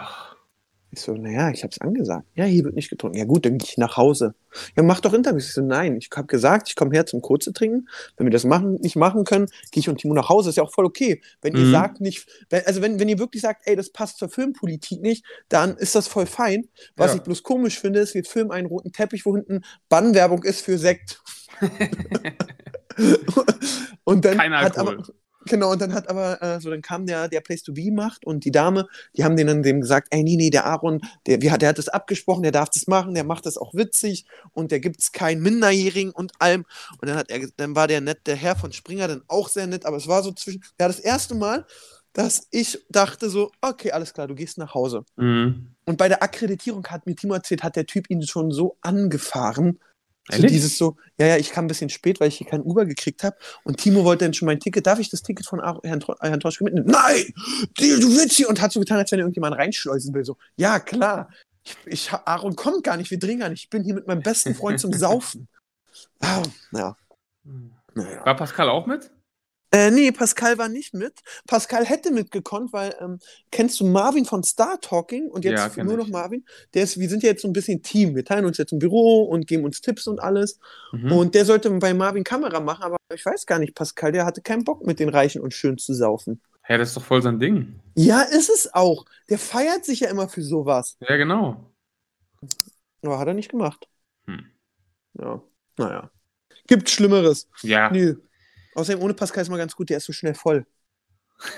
[0.96, 2.24] Ich so, naja, ich hab's angesagt.
[2.36, 3.18] Ja, hier wird nicht getrunken.
[3.18, 4.34] Ja gut, dann gehe ich nach Hause.
[4.76, 5.46] Ja, mach doch Interviews.
[5.48, 7.88] Ich so, nein, ich habe gesagt, ich komme her zum Kurze trinken.
[8.16, 10.50] Wenn wir das machen, nicht machen können, gehe ich und Timo nach Hause.
[10.50, 11.20] Ist ja auch voll okay.
[11.42, 11.70] Wenn ihr Mhm.
[11.72, 15.24] sagt nicht, wenn, also wenn, wenn ihr wirklich sagt, ey, das passt zur Filmpolitik nicht,
[15.48, 16.68] dann ist das voll fein.
[16.96, 17.16] Was Ja.
[17.16, 20.78] ich bloß komisch finde, ist, wir filmen einen roten Teppich, wo hinten Bannwerbung ist für
[20.78, 21.20] Sekt.
[24.04, 24.98] und dann Kein hat Alkohol.
[24.98, 25.04] aber
[25.46, 28.24] Genau, und dann hat aber, äh, so, dann kam der, der Place to Be macht
[28.24, 31.50] und die Dame, die haben denen dem gesagt, ey, nee, nee, der Aaron, der, wie
[31.50, 34.70] hat, der hat das abgesprochen, der darf das machen, der macht das auch witzig und
[34.70, 36.64] der gibt's keinen Minderjährigen und allem.
[37.00, 39.66] Und dann hat er, dann war der nett, der Herr von Springer dann auch sehr
[39.66, 41.66] nett, aber es war so zwischen, ja, das erste Mal,
[42.14, 45.04] dass ich dachte so, okay, alles klar, du gehst nach Hause.
[45.16, 45.74] Mhm.
[45.84, 49.80] Und bei der Akkreditierung hat mir Timo erzählt, hat der Typ ihn schon so angefahren.
[50.28, 50.52] So Ehrlich?
[50.52, 53.22] dieses so, ja, ja, ich kam ein bisschen spät, weil ich hier kein Uber gekriegt
[53.24, 53.36] habe.
[53.64, 54.86] Und Timo wollte dann schon mein Ticket.
[54.86, 56.86] Darf ich das Ticket von Herrn, äh, Herrn Troschke mitnehmen?
[56.86, 57.26] Nein!
[57.76, 58.48] Du willst hier!
[58.48, 60.24] Und hat so getan, als wenn er irgendjemand reinschleusen will.
[60.24, 61.28] So, ja, klar.
[61.62, 63.64] Ich, ich, Aaron kommt gar nicht, wir drehen gar nicht.
[63.64, 65.48] Ich bin hier mit meinem besten Freund zum Saufen.
[66.20, 66.96] Ah, ja,
[67.94, 68.24] naja.
[68.24, 69.10] War Pascal auch mit?
[69.74, 71.14] Äh, nee, Pascal war nicht mit.
[71.48, 73.18] Pascal hätte mitgekonnt, weil, ähm,
[73.50, 75.28] kennst du Marvin von Star Talking?
[75.28, 75.98] Und jetzt Ja, nur ich.
[75.98, 76.44] noch Marvin.
[76.74, 78.14] Der ist, wir sind ja jetzt so ein bisschen Team.
[78.14, 80.60] Wir teilen uns jetzt ein Büro und geben uns Tipps und alles.
[80.92, 81.10] Mhm.
[81.10, 84.42] Und der sollte bei Marvin Kamera machen, aber ich weiß gar nicht, Pascal, der hatte
[84.42, 86.40] keinen Bock mit den Reichen und Schön zu saufen.
[86.62, 87.80] Hä, das ist doch voll sein Ding.
[87.96, 89.04] Ja, ist es auch.
[89.28, 90.96] Der feiert sich ja immer für sowas.
[91.00, 91.72] Ja, genau.
[93.02, 93.88] Aber hat er nicht gemacht.
[94.26, 94.46] Hm.
[95.20, 95.42] Ja,
[95.78, 96.10] naja.
[96.66, 97.48] Gibt Schlimmeres.
[97.62, 97.90] Ja.
[97.90, 98.16] Nö.
[98.74, 100.66] Außerdem ohne Pascal ist mal ganz gut, der ist so schnell voll.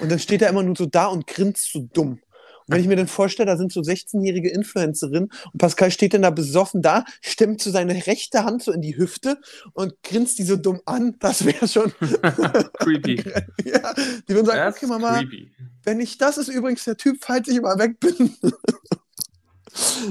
[0.00, 2.20] Und dann steht er immer nur so da und grinst so dumm.
[2.68, 6.22] Und wenn ich mir dann vorstelle, da sind so 16-jährige Influencerinnen und Pascal steht dann
[6.22, 9.38] da besoffen da, stemmt so seine rechte Hand so in die Hüfte
[9.72, 11.92] und grinst die so dumm an, das wäre schon.
[12.78, 13.22] Creepy.
[13.64, 15.52] ja, die würden sagen, Das okay, Mama, creepy.
[15.84, 18.34] wenn ich, das ist übrigens der Typ, falls ich mal weg bin.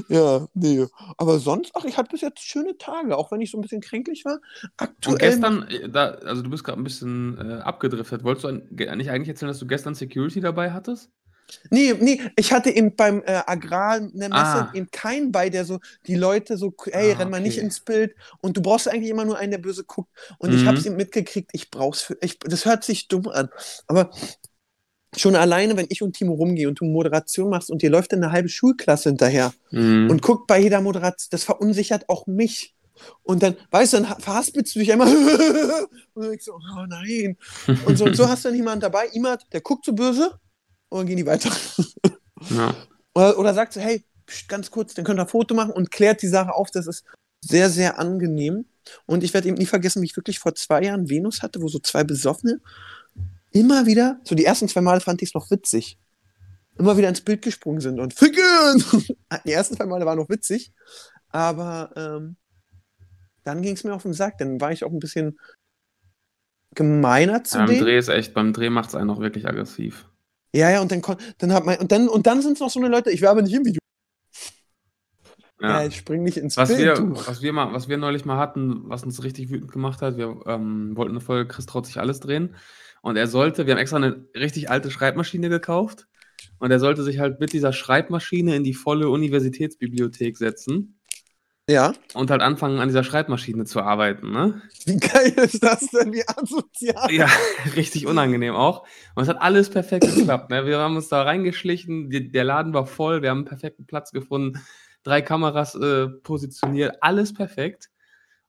[0.08, 0.86] ja, nee.
[1.16, 3.80] Aber sonst, ach, ich hatte bis jetzt schöne Tage, auch wenn ich so ein bisschen
[3.80, 4.38] kränklich war.
[4.76, 5.14] Aktuell.
[5.14, 8.24] Und gestern, äh, da, also du bist gerade ein bisschen äh, abgedriftet.
[8.24, 11.10] Wolltest du nicht eigentlich erzählen, dass du gestern Security dabei hattest?
[11.70, 14.70] Nee, nee, ich hatte eben beim äh, Agrar in der Messe Ah.
[14.72, 17.64] eben keinen bei, der so die Leute so, ey, Ah, renn mal nicht okay.
[17.66, 18.16] ins Bild.
[18.40, 20.10] Und du brauchst eigentlich immer nur einen, der böse guckt.
[20.38, 20.78] Und ich habe Mhm.
[20.80, 23.48] es eben mitgekriegt, ich brauch's für, ich, das hört sich dumm an.
[23.86, 24.10] Aber
[25.16, 28.22] schon alleine, wenn ich und Timo rumgehen und du Moderation machst und dir läuft dann
[28.22, 30.08] eine halbe Schulklasse hinterher Mhm.
[30.10, 32.74] und guckt bei jeder Moderation, das verunsichert auch mich.
[33.22, 35.04] Und dann, weißt du, dann ha- verhaspelst du dich immer
[36.14, 37.36] und dann denkst du, oh nein.
[37.84, 40.38] Und so, und so hast du dann jemanden dabei, jemand, der guckt so böse
[40.88, 41.50] und dann gehen die weiter.
[42.50, 42.74] ja.
[43.14, 45.90] Oder, oder sagt so, hey, pst, ganz kurz, dann könnt ihr ein Foto machen und
[45.90, 46.70] klärt die Sache auf.
[46.70, 47.04] Das ist
[47.42, 48.64] sehr, sehr angenehm.
[49.04, 51.68] Und ich werde eben nie vergessen, wie ich wirklich vor zwei Jahren Venus hatte, wo
[51.68, 52.60] so zwei Besoffene
[53.50, 55.98] immer wieder, so die ersten zwei Male fand ich es noch witzig,
[56.78, 58.84] immer wieder ins Bild gesprungen sind und Ficken!
[59.44, 60.72] Die ersten zwei Male waren noch witzig,
[61.30, 62.36] aber ähm,
[63.44, 64.38] dann ging es mir auf den Sack.
[64.38, 65.38] Dann war ich auch ein bisschen
[66.74, 67.80] gemeiner zu Beim denen.
[67.80, 70.08] Dreh ist echt, beim Dreh macht es einen auch wirklich aggressiv.
[70.52, 71.02] Ja, ja, und dann,
[71.38, 73.30] dann hat man, und dann, und dann sind es noch so eine Leute, ich war
[73.30, 73.80] aber nicht im Video.
[75.60, 75.86] Ja, Ja.
[75.86, 76.80] ich spring nicht ins Was Bild.
[76.80, 77.16] wir, du.
[77.26, 80.40] was, wir mal, was wir neulich mal hatten, was uns richtig wütend gemacht hat, wir
[80.46, 82.54] ähm, wollten eine Folge Chris traut sich alles drehen.
[83.02, 86.06] Und er sollte, wir haben extra eine richtig alte Schreibmaschine gekauft.
[86.58, 90.98] Und er sollte sich halt mit dieser Schreibmaschine in die volle Universitätsbibliothek setzen
[91.68, 91.92] Ja.
[92.14, 94.30] und halt anfangen, an dieser Schreibmaschine zu arbeiten.
[94.32, 94.62] Ne?
[94.86, 96.12] Wie geil ist das denn?
[96.12, 97.10] Wie asozial.
[97.12, 97.28] Ja,
[97.76, 98.86] richtig unangenehm auch.
[99.14, 100.50] Und es hat alles perfekt geklappt.
[100.50, 100.66] Ne?
[100.66, 104.10] Wir haben uns da reingeschlichen, die, der Laden war voll, wir haben einen perfekten Platz
[104.12, 104.60] gefunden,
[105.02, 107.90] drei Kameras äh, positioniert, alles perfekt.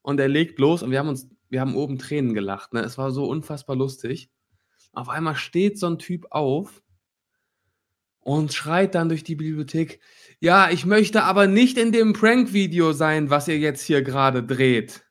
[0.01, 2.73] Und er legt los und wir haben uns, wir haben oben Tränen gelacht.
[2.73, 2.81] Ne?
[2.81, 4.29] Es war so unfassbar lustig.
[4.93, 6.81] Auf einmal steht so ein Typ auf
[8.19, 9.99] und schreit dann durch die Bibliothek:
[10.39, 15.03] Ja, ich möchte aber nicht in dem Prank-Video sein, was ihr jetzt hier gerade dreht.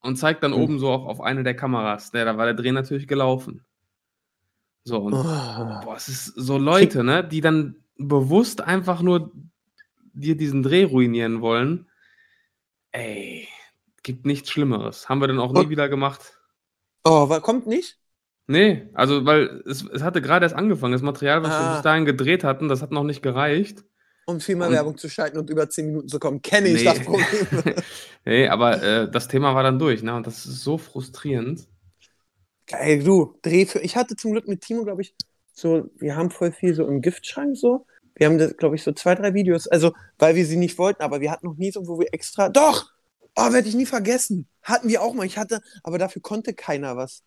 [0.00, 0.60] Und zeigt dann Hm.
[0.60, 2.12] oben so auf, auf eine der Kameras.
[2.12, 3.64] Ne, da war der Dreh natürlich gelaufen.
[4.84, 5.80] So, und Oh.
[5.84, 9.30] boah, es ist so Leute, ne, die dann bewusst einfach nur
[10.12, 11.88] dir diesen Dreh ruinieren wollen.
[12.90, 13.46] Ey,
[14.02, 15.08] gibt nichts Schlimmeres.
[15.08, 16.40] Haben wir dann auch nie wieder gemacht.
[17.04, 17.98] Oh, kommt nicht?
[18.48, 20.92] Nee, also, weil es, es hatte gerade erst angefangen.
[20.92, 21.72] Das Material, was wir Ah.
[21.74, 23.84] bis dahin gedreht hatten, das hat noch nicht gereicht.
[24.26, 26.42] Um viermal Und- Werbung zu schalten und über zehn Minuten zu kommen.
[26.42, 26.84] Kenne ich Nee.
[26.84, 27.74] das Problem.
[28.24, 30.14] Nee, aber äh, das Thema war dann durch, ne?
[30.14, 31.66] Und das ist so frustrierend.
[32.66, 33.34] geil, du.
[33.42, 33.80] Dreh für.
[33.80, 35.14] Ich hatte zum Glück mit Timo, glaube ich,
[35.52, 37.86] so, wir haben voll viel so im Giftschrank so.
[38.14, 41.20] Wir haben, glaube ich, so zwei, drei Videos, also, weil wir sie nicht wollten, aber
[41.20, 42.48] wir hatten noch nie so, wo wir extra.
[42.48, 42.90] Doch!
[43.36, 44.46] Oh, werde ich nie vergessen.
[44.62, 45.24] Hatten wir auch mal.
[45.24, 47.22] Ich hatte, aber dafür konnte keiner was.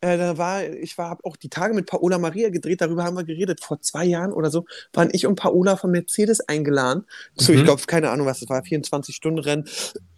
[0.00, 3.16] Äh, da war, ich war, hab auch die Tage mit Paola Maria gedreht, darüber haben
[3.16, 3.60] wir geredet.
[3.62, 7.04] Vor zwei Jahren oder so waren ich und Paola von Mercedes eingeladen.
[7.34, 7.64] So, ich Mhm.
[7.64, 9.66] glaube, keine Ahnung, was das war, 24-Stunden-Rennen,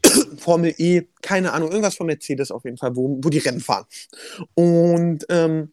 [0.39, 3.87] Formel E, keine Ahnung, irgendwas von Mercedes auf jeden Fall, wo, wo die Rennen fahren.
[4.55, 5.73] Und ähm,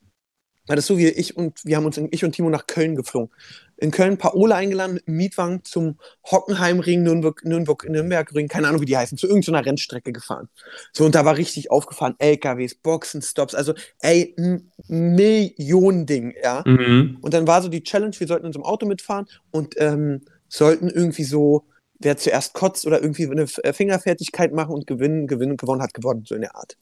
[0.68, 3.32] war das so, wie ich und wir haben uns, ich und Timo nach Köln geflogen.
[3.78, 8.86] In Köln Paola eingeladen mit einem Mietwagen zum Hockenheimring, Nürnberg, Nürnberg, Nürnbergring, keine Ahnung, wie
[8.86, 10.50] die heißen, zu irgendeiner Rennstrecke gefahren.
[10.94, 16.64] So, und da war richtig aufgefahren, LKWs, Boxenstops, also, ey, ein Millionending, ja.
[16.66, 17.18] Mhm.
[17.22, 20.22] Und dann war so die Challenge, wir sollten in so einem Auto mitfahren und ähm,
[20.48, 21.66] sollten irgendwie so,
[22.00, 26.24] wer zuerst kotzt oder irgendwie eine äh, Fingerfertigkeit machen und gewinnen, gewinnen, gewonnen hat gewonnen,
[26.26, 26.78] so in der Art.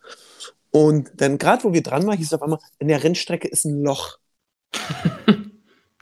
[0.71, 3.65] Und dann gerade, wo wir dran waren, hieß es auf einmal, in der Rennstrecke ist
[3.65, 4.17] ein Loch.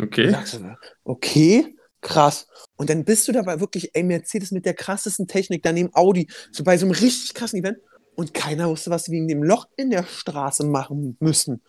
[0.01, 0.31] Okay.
[0.31, 2.47] Du, okay, krass.
[2.75, 6.63] Und dann bist du dabei wirklich, ey, Mercedes mit der krassesten Technik, daneben Audi, so
[6.63, 7.77] bei so einem richtig krassen Event.
[8.15, 11.61] Und keiner wusste, was sie wegen dem Loch in der Straße machen müssen.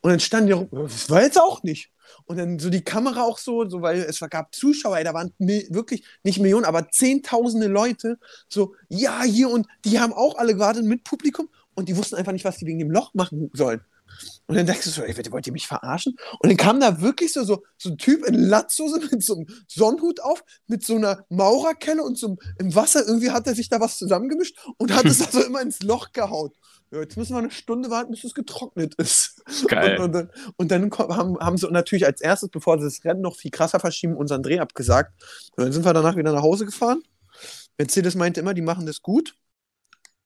[0.00, 1.90] Und dann standen die rum, das war jetzt auch nicht.
[2.24, 5.32] Und dann so die Kamera auch so, so weil es gab Zuschauer, ey, da waren
[5.38, 10.84] wirklich nicht Millionen, aber zehntausende Leute, so, ja, hier und die haben auch alle gewartet
[10.84, 13.80] mit Publikum und die wussten einfach nicht, was die wegen dem Loch machen sollen.
[14.46, 16.16] Und dann denkst du so, ey, wollt ihr mich verarschen?
[16.40, 19.46] Und dann kam da wirklich so, so, so ein Typ in Latzhose mit so einem
[19.68, 23.06] Sonnenhut auf, mit so einer Maurerkelle und so einem, im Wasser.
[23.06, 26.52] Irgendwie hat er sich da was zusammengemischt und hat es also immer ins Loch gehauen.
[26.92, 29.42] Ja, jetzt müssen wir eine Stunde warten, bis es getrocknet ist.
[29.68, 29.98] Geil.
[29.98, 33.22] Und, und dann, und dann haben, haben sie natürlich als erstes, bevor sie das Rennen
[33.22, 35.12] noch viel krasser verschieben, unseren Dreh abgesagt.
[35.56, 37.02] Und dann sind wir danach wieder nach Hause gefahren.
[37.76, 39.34] Mercedes meinte immer, die machen das gut,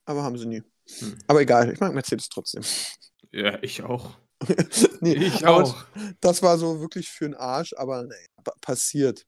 [0.04, 0.62] aber haben sie nie.
[0.98, 1.18] Hm.
[1.26, 2.62] Aber egal, ich mag Mercedes trotzdem.
[3.32, 4.16] Ja, ich auch.
[5.00, 5.76] nee, Ich auch.
[6.20, 9.26] Das war so wirklich für den Arsch, aber nee, pa- passiert.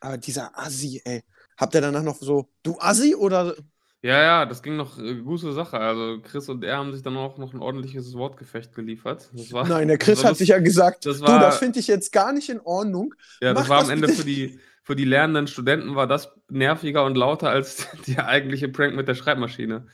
[0.00, 1.22] Aber dieser Assi, ey.
[1.56, 3.54] Habt ihr danach noch so, du Assi oder
[4.00, 5.78] Ja, ja, das ging noch äh, gute Sache.
[5.78, 9.28] Also Chris und er haben sich dann auch noch ein ordentliches Wortgefecht geliefert.
[9.32, 11.58] Das war, Nein, der Chris das war hat sich ja gesagt, das du, war- das
[11.58, 13.14] finde ich jetzt gar nicht in Ordnung.
[13.40, 16.06] Ja, das Mach war am das Ende bitte für die, für die lernenden Studenten war
[16.06, 19.86] das nerviger und lauter als der eigentliche Prank mit der Schreibmaschine.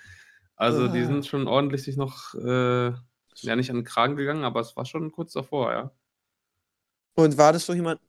[0.57, 1.07] Also die Ah.
[1.07, 4.85] sind schon ordentlich sich noch, äh, ja nicht an den Kragen gegangen, aber es war
[4.85, 5.91] schon kurz davor, ja.
[7.17, 8.01] Und war das so jemand,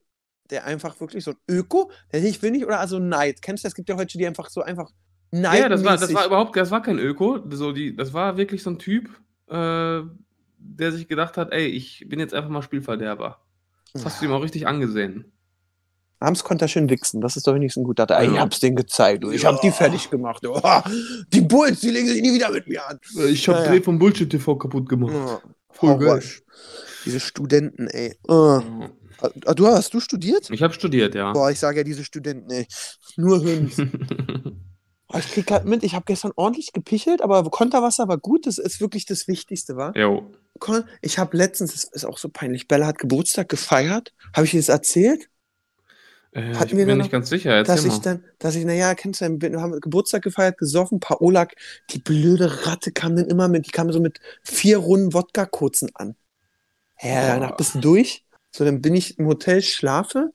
[0.49, 3.41] der einfach wirklich so ein Öko, der ich will nicht, oder also Neid?
[3.41, 4.91] Kennst du, es gibt ja heute, die einfach so einfach
[5.31, 5.60] Neid.
[5.60, 8.62] Ja, das war, das war überhaupt, das war kein Öko, so die, das war wirklich
[8.63, 9.10] so ein Typ,
[9.47, 10.01] äh,
[10.58, 13.41] der sich gedacht hat, ey, ich bin jetzt einfach mal Spielverderber.
[13.93, 15.31] Das hast du ihm auch richtig angesehen.
[16.19, 17.99] Abends konnte er schön wichsen, das ist doch wenigstens gut.
[17.99, 18.39] Dachte, ey, ich Ja.
[18.41, 19.32] hab's denen gezeigt, du.
[19.32, 19.73] ich hab die Ja.
[19.73, 20.43] fertig gemacht.
[20.43, 20.54] du.
[21.34, 22.99] Die Bulls, die legen sich nie wieder mit mir an.
[23.28, 25.13] Ich hab Dreh vom Bullshit TV kaputt gemacht.
[25.13, 26.23] Ja, Voll geil.
[27.06, 28.17] Diese Studenten, ey.
[28.28, 28.34] Äh.
[29.21, 30.49] Ah, Du hast du studiert?
[30.49, 31.32] Ich habe studiert, ja.
[31.34, 32.67] Boah, ich sage ja, diese Studenten, ey.
[33.17, 33.41] Nur.
[35.13, 38.58] Oh, ich krieg grad mit, ich habe gestern ordentlich gepichelt, aber Konterwasser war gut, das
[38.58, 39.95] ist wirklich das Wichtigste, war.
[39.95, 40.32] Jo.
[41.01, 44.13] Ich habe letztens, das ist auch so peinlich, Bella hat Geburtstag gefeiert.
[44.36, 45.30] Habe ich dir das erzählt?
[46.35, 47.51] Äh, Hatten ich wir bin nicht noch- ganz sicher.
[47.51, 47.99] Erzähl dass ich mal.
[48.01, 51.47] dann, dass ich, naja, kennst du, wir haben Geburtstag gefeiert, gesoffen, Paola,
[51.91, 56.15] die blöde Ratte kam dann immer mit, die kam so mit vier Runden Wodka-Kurzen an.
[57.01, 57.27] Ja, Oh.
[57.39, 58.25] danach bist du durch.
[58.51, 60.31] So, dann bin ich im Hotel, schlafe,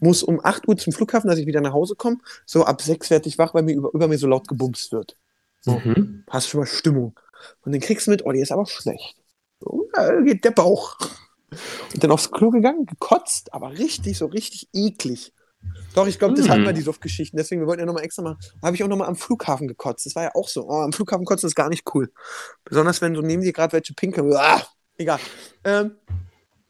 [0.00, 2.18] muss um 8 Uhr zum Flughafen, dass ich wieder nach Hause komme.
[2.46, 5.16] So, ab 6 werde ich wach, weil mir über, über mir so laut gebumst wird.
[5.60, 6.24] So, Mhm.
[6.30, 7.18] hast schon mal Stimmung.
[7.62, 9.16] Und dann kriegst du mit, oh, die ist aber schlecht.
[9.60, 10.96] So, da geht der Bauch.
[11.92, 15.32] Und dann aufs Klo gegangen, gekotzt, aber richtig, so richtig eklig.
[15.94, 16.52] Doch, ich glaube, das Hm.
[16.52, 17.36] hatten wir die Suftgeschichten.
[17.36, 18.22] Deswegen, wir wollten ja nochmal extra.
[18.22, 20.06] Da habe ich auch nochmal am Flughafen gekotzt.
[20.06, 20.68] Das war ja auch so.
[20.68, 22.12] Oh, am Flughafen kotzen ist gar nicht cool.
[22.64, 24.32] Besonders wenn so neben dir gerade welche pinkeln.
[24.34, 24.62] Ah,
[24.98, 25.20] egal.
[25.62, 25.92] Ähm,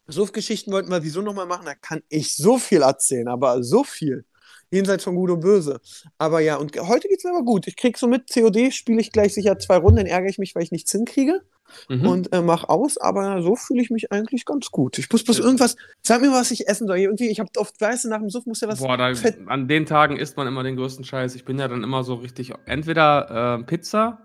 [0.06, 1.64] Suftgeschichten wollten wir wieso nochmal machen.
[1.64, 4.24] Da kann ich so viel erzählen, aber so viel.
[4.70, 5.80] Jenseits von Gut und Böse.
[6.18, 7.66] Aber ja, und heute geht es aber gut.
[7.66, 10.54] Ich krieg so mit COD, spiele ich gleich sicher zwei Runden, dann ärgere ich mich,
[10.54, 11.40] weil ich nichts hinkriege
[11.88, 12.06] Mhm.
[12.06, 14.98] und äh, mach aus, aber so fühle ich mich eigentlich ganz gut.
[14.98, 16.98] Ich muss bloß irgendwas, sag mir, was ich essen soll.
[16.98, 19.12] Irgendwie, ich habe oft, weißt du, nach dem Suff muss ja was Boah, da,
[19.46, 21.34] an den Tagen isst man immer den größten Scheiß.
[21.34, 24.20] Ich bin ja dann immer so richtig, entweder äh, Pizza,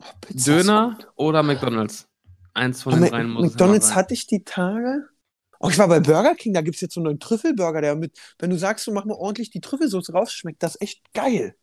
[0.00, 2.06] Oh, Pizza Döner oder McDonalds.
[2.54, 5.04] Eins von Aber den Ma- dreien muss McDonalds hatte ich die Tage.
[5.60, 8.16] Oh, ich war bei Burger King, da gibt es jetzt so einen Trüffelburger, der mit,
[8.38, 11.56] wenn du sagst, du mach mal ordentlich die Trüffelsoße raus, schmeckt das echt geil.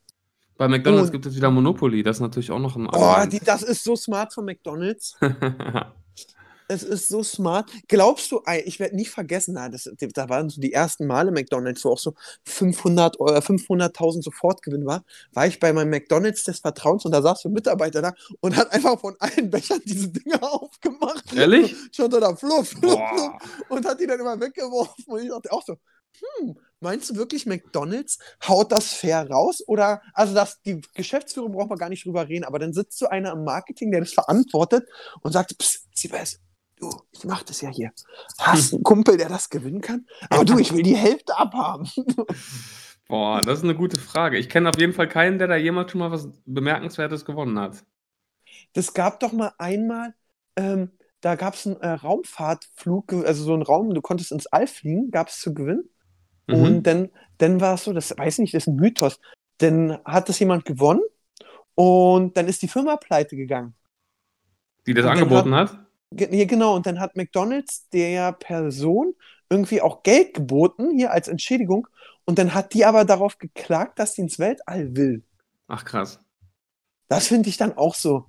[0.57, 2.03] Bei McDonalds Und- gibt es wieder Monopoly.
[2.03, 5.17] Das ist natürlich auch noch ein Oh, die, das ist so smart von McDonalds.
[6.67, 7.69] Es ist so smart.
[7.87, 11.85] Glaubst du, ich werde nie vergessen, na, das, da waren so die ersten Male McDonalds,
[11.85, 12.15] wo auch so
[12.45, 17.43] 500 Euro, 500.000 Sofortgewinn war, war ich bei meinem McDonalds des Vertrauens und da saß
[17.43, 21.31] so ein Mitarbeiter da und hat einfach von allen Bechern diese Dinger aufgemacht.
[21.35, 21.75] Ehrlich?
[21.91, 23.33] Schon da fluff, fluff, fluff
[23.69, 25.75] und hat die dann immer weggeworfen und ich dachte auch so,
[26.39, 26.55] hm,
[26.86, 31.78] meinst du wirklich McDonalds haut das fair raus oder, also das, die Geschäftsführung braucht man
[31.78, 34.88] gar nicht drüber reden, aber dann sitzt so einer im Marketing, der das verantwortet
[35.21, 36.39] und sagt, psst, Siebes,
[36.78, 37.91] du, ich mach das ja hier.
[38.38, 40.06] Hast einen Kumpel, der das gewinnen kann?
[40.30, 41.89] Aber du, ich will die Hälfte abhaben.
[43.08, 44.38] Boah, das ist eine gute Frage.
[44.38, 47.84] Ich kenne auf jeden Fall keinen, der da jemals schon mal was Bemerkenswertes gewonnen hat.
[48.74, 50.13] Das gab doch mal einmal,
[50.56, 54.67] ähm, da gab es einen äh, Raumfahrtflug, also so einen Raum, du konntest ins All
[54.67, 55.89] fliegen, gab es zu gewinnen.
[56.47, 56.55] Mhm.
[56.55, 59.19] Und dann, dann war es so, das weiß nicht, das ist ein Mythos.
[59.60, 61.01] Dann hat das jemand gewonnen
[61.75, 63.73] und dann ist die Firma pleite gegangen.
[64.88, 65.77] Die das und angeboten hat?
[66.12, 69.13] Ge- Ja, genau, und dann hat McDonalds der Person
[69.49, 71.88] irgendwie auch Geld geboten, hier als Entschädigung.
[72.25, 75.23] Und dann hat die aber darauf geklagt, dass sie ins Weltall will.
[75.67, 76.19] Ach krass.
[77.08, 78.25] Das finde ich dann auch so.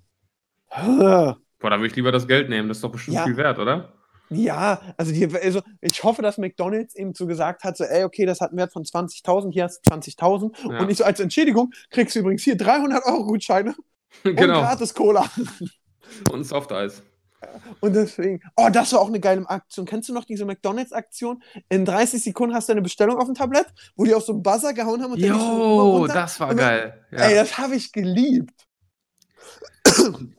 [0.70, 2.68] Boah, da würde ich lieber das Geld nehmen.
[2.68, 3.24] Das ist doch bestimmt Ja.
[3.24, 3.92] viel wert, oder?
[4.30, 8.26] Ja, also, die, also ich hoffe, dass McDonalds eben so gesagt hat, so, ey, okay,
[8.26, 10.80] das hat einen Wert von 20.000, hier hast du 20.000 Ja.
[10.80, 13.74] und nicht so als Entschädigung kriegst du übrigens hier 300 Euro Gutscheine
[14.24, 14.60] und genau.
[14.62, 15.30] gratis Cola.
[16.32, 17.02] Und Softeis.
[17.80, 19.86] Und deswegen, oh, das war auch eine geile Aktion.
[19.86, 21.42] Kennst du noch diese McDonalds-Aktion?
[21.68, 24.42] In 30 Sekunden hast du eine Bestellung auf dem Tablett, wo die auf so einen
[24.42, 26.14] Buzzer gehauen haben und Jo, runter.
[26.14, 27.04] das war Und dann- geil.
[27.12, 27.18] Ja.
[27.18, 28.50] Ey, das habe ich geliebt.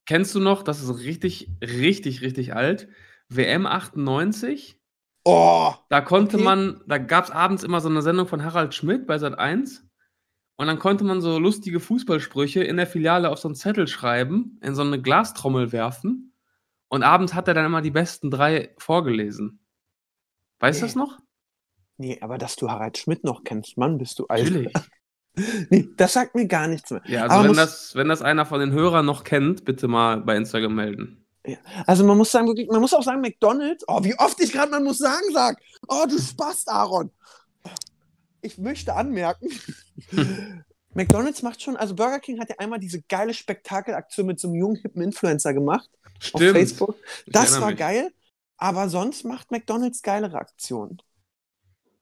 [0.05, 2.87] kennst du noch, das ist richtig, richtig, richtig alt,
[3.29, 4.79] WM 98?
[5.25, 6.43] Oh, Da konnte Okay.
[6.45, 9.83] man, da gab es abends immer so eine Sendung von Harald Schmidt bei Sat 1.
[10.59, 14.59] Und dann konnte man so lustige Fußballsprüche in der Filiale auf so einen Zettel schreiben,
[14.63, 16.33] in so eine Glastrommel werfen.
[16.89, 19.59] Und abends hat er dann immer die besten drei vorgelesen.
[20.59, 20.87] Weißt du Nee.
[20.87, 21.19] das noch?
[21.99, 24.45] nee, aber dass du Harald Schmidt noch kennst, Mann, bist du alt.
[24.45, 24.73] Natürlich.
[25.69, 27.03] Nee, das sagt mir gar nichts mehr.
[27.05, 30.19] Ja, also Aber wenn das, wenn das einer von den Hörern noch kennt, bitte mal
[30.21, 31.26] bei Instagram melden.
[31.85, 34.71] Also man muss sagen, wirklich, man muss auch sagen, McDonalds, oh, wie oft ich gerade
[34.71, 35.57] man muss sagen sag.
[35.87, 37.11] Oh, du Spast, Aaron.
[38.41, 39.49] Ich möchte anmerken,
[40.93, 44.57] McDonalds macht schon, also Burger King hat ja einmal diese geile Spektakelaktion mit so einem
[44.57, 46.51] jungen, hippen Influencer gemacht auf Stimmt.
[46.57, 46.95] Facebook.
[47.25, 47.77] Ich Das war mich.
[47.79, 48.11] geil,
[48.57, 51.01] aber sonst macht McDonalds geilere Aktionen.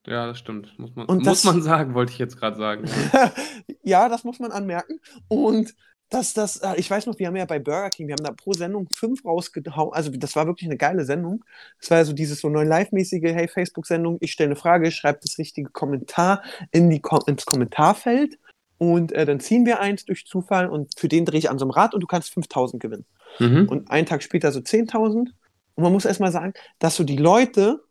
[0.08, 0.78] Ja, das stimmt.
[0.78, 2.88] Muss man, Und muss das- man sagen, wollte ich jetzt gerade sagen.
[3.84, 5.00] ja, das muss man anmerken.
[5.28, 5.74] Und
[6.16, 8.32] dass das, äh, ich weiß noch, wir haben ja bei Burger King, wir haben da
[8.32, 9.94] pro Sendung fünf rausgehauen.
[9.94, 11.44] Also, das war wirklich eine geile Sendung.
[11.80, 15.20] Das war ja so dieses so neu live-mäßige, hey, Facebook-Sendung, ich stelle eine Frage, schreibe
[15.22, 18.40] das richtige Kommentar in die ins Kommentarfeld
[18.78, 21.66] und äh, dann ziehen wir eins durch Zufall und für den drehe ich an so
[21.66, 23.06] einem Rad und du kannst 5000 gewinnen.
[23.40, 23.68] Mhm.
[23.70, 25.32] Und einen Tag später so 10.000.
[25.76, 27.82] Und man muss erstmal sagen, dass so die Leute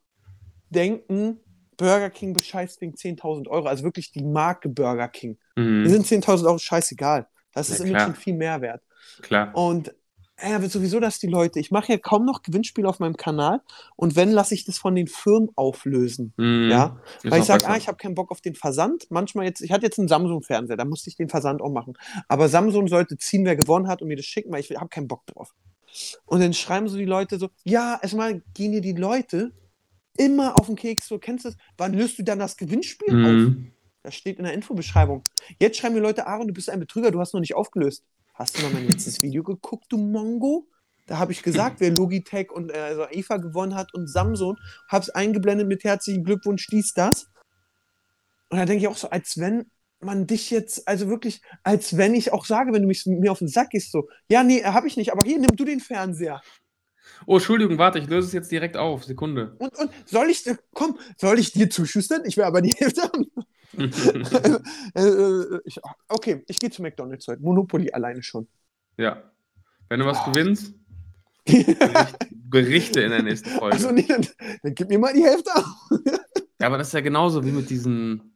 [0.70, 1.40] denken,
[1.76, 3.66] Burger King bescheißt wegen 10.000 Euro.
[3.66, 5.38] Also wirklich die Marke Burger King.
[5.56, 5.82] Mhm.
[5.82, 7.26] Mir sind 10.000 Euro scheißegal.
[7.54, 8.82] Das Ja, ist immer schon viel mehr wert.
[9.22, 9.54] Klar.
[9.54, 9.94] Und
[10.36, 13.60] er wird sowieso, dass die Leute, ich mache ja kaum noch Gewinnspiele auf meinem Kanal
[13.94, 16.34] und wenn, lasse ich das von den Firmen auflösen.
[16.36, 16.70] Mhm.
[16.70, 19.06] Ja, weil ich sage, ah, ich habe keinen Bock auf den Versand.
[19.10, 21.94] Manchmal jetzt, ich hatte jetzt einen Samsung-Fernseher, da musste ich den Versand auch machen.
[22.28, 25.08] Aber Samsung sollte ziehen, wer gewonnen hat und mir das schicken, weil ich habe keinen
[25.08, 25.54] Bock drauf.
[26.26, 29.52] Und dann schreiben so die Leute so, ja, erstmal gehen dir die Leute
[30.16, 31.58] immer auf den Keks, so, kennst du das?
[31.76, 33.73] Wann löst du dann das Gewinnspiel auf?
[34.04, 35.22] Das steht in der Infobeschreibung.
[35.58, 38.04] Jetzt schreiben die Leute, Aaron, du bist ein Betrüger, du hast noch nicht aufgelöst.
[38.34, 40.68] Hast du mal mein letztes Video geguckt, du Mongo?
[41.06, 44.58] Da habe ich gesagt, wer Logitech und äh, also Eva gewonnen hat und Samsung.
[44.88, 47.30] Hab's eingeblendet mit herzlichen Glückwunsch, dies, das.
[48.50, 52.14] Und da denke ich auch so, als wenn man dich jetzt, also wirklich, als wenn
[52.14, 54.86] ich auch sage, wenn du mich mir auf den Sack gehst, so, ja, nee, habe
[54.86, 56.42] ich nicht, aber hier, nimm du den Fernseher.
[57.26, 59.04] Oh, Entschuldigung, warte, ich löse es jetzt direkt auf.
[59.04, 59.56] Sekunde.
[59.58, 62.22] Und, und soll ich, komm, soll ich dir zuschüstern?
[62.26, 63.30] Ich will aber die Hälfte haben.
[64.94, 67.42] äh, äh, ich, okay, ich gehe zu McDonalds heute.
[67.42, 68.46] Monopoly alleine schon.
[68.96, 69.22] ja.
[69.90, 70.30] Wenn du was Oh.
[70.32, 70.72] gewinnst,
[71.46, 73.74] bericht, berichte in der nächsten Folge.
[73.76, 74.26] also nee, dann,
[74.62, 75.64] dann gib mir mal die Hälfte auf.
[76.60, 78.32] Ja, aber das ist ja genauso wie mit diesen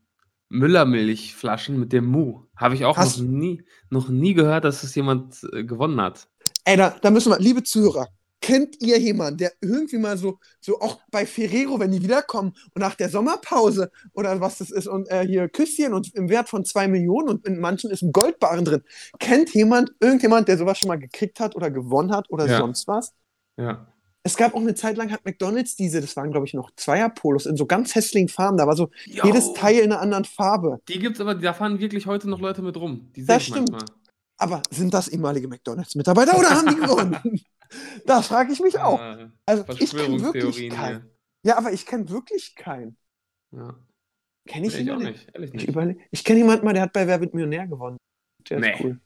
[0.51, 2.43] Müllermilchflaschen mit dem Mu.
[2.57, 6.29] Habe ich auch Hast- noch nie, noch nie gehört, dass es jemand äh, gewonnen hat.
[6.65, 8.09] Ey, da, da müssen wir, liebe Zuhörer,
[8.41, 12.81] kennt ihr jemanden, der irgendwie mal so, so auch bei Ferrero, wenn die wiederkommen und
[12.81, 16.65] nach der Sommerpause oder was das ist und äh, hier Küsschen und im Wert von
[16.65, 18.83] zwei Millionen und in manchen ist ein Goldbarren drin.
[19.19, 22.59] Kennt jemand, irgendjemand, der sowas schon mal gekriegt hat oder gewonnen hat oder Ja.
[22.59, 23.13] sonst was?
[23.57, 23.87] Ja.
[24.25, 27.47] Es gab auch eine Zeit lang, hat McDonalds diese, das waren glaube ich noch Zweierpolos
[27.47, 30.81] in so ganz hässlichen Farben, da war so jedes Teil in einer anderen Farbe.
[30.89, 33.11] Die gibt's aber, da fahren wirklich heute noch Leute mit rum.
[33.17, 33.71] Die Das stimmt.
[33.71, 33.97] manchmal.
[34.37, 37.41] Aber sind das ehemalige McDonalds-Mitarbeiter oder haben die gewonnen?
[38.07, 39.01] Das frage ich mich auch.
[39.01, 41.03] Äh, Also ich kenne wirklich keinen.
[41.03, 41.11] hier.
[41.45, 42.97] Ja, aber ich kenne wirklich keinen.
[43.53, 43.75] Ja.
[44.47, 45.69] Kenne ich, Nee, ich auch nicht, ehrlich Ich, nicht.
[45.77, 47.99] überle- ich kenne jemanden mal, der hat bei Wer wird Millionär gewonnen.
[48.49, 48.77] Der ist Nee.
[48.83, 49.01] cool.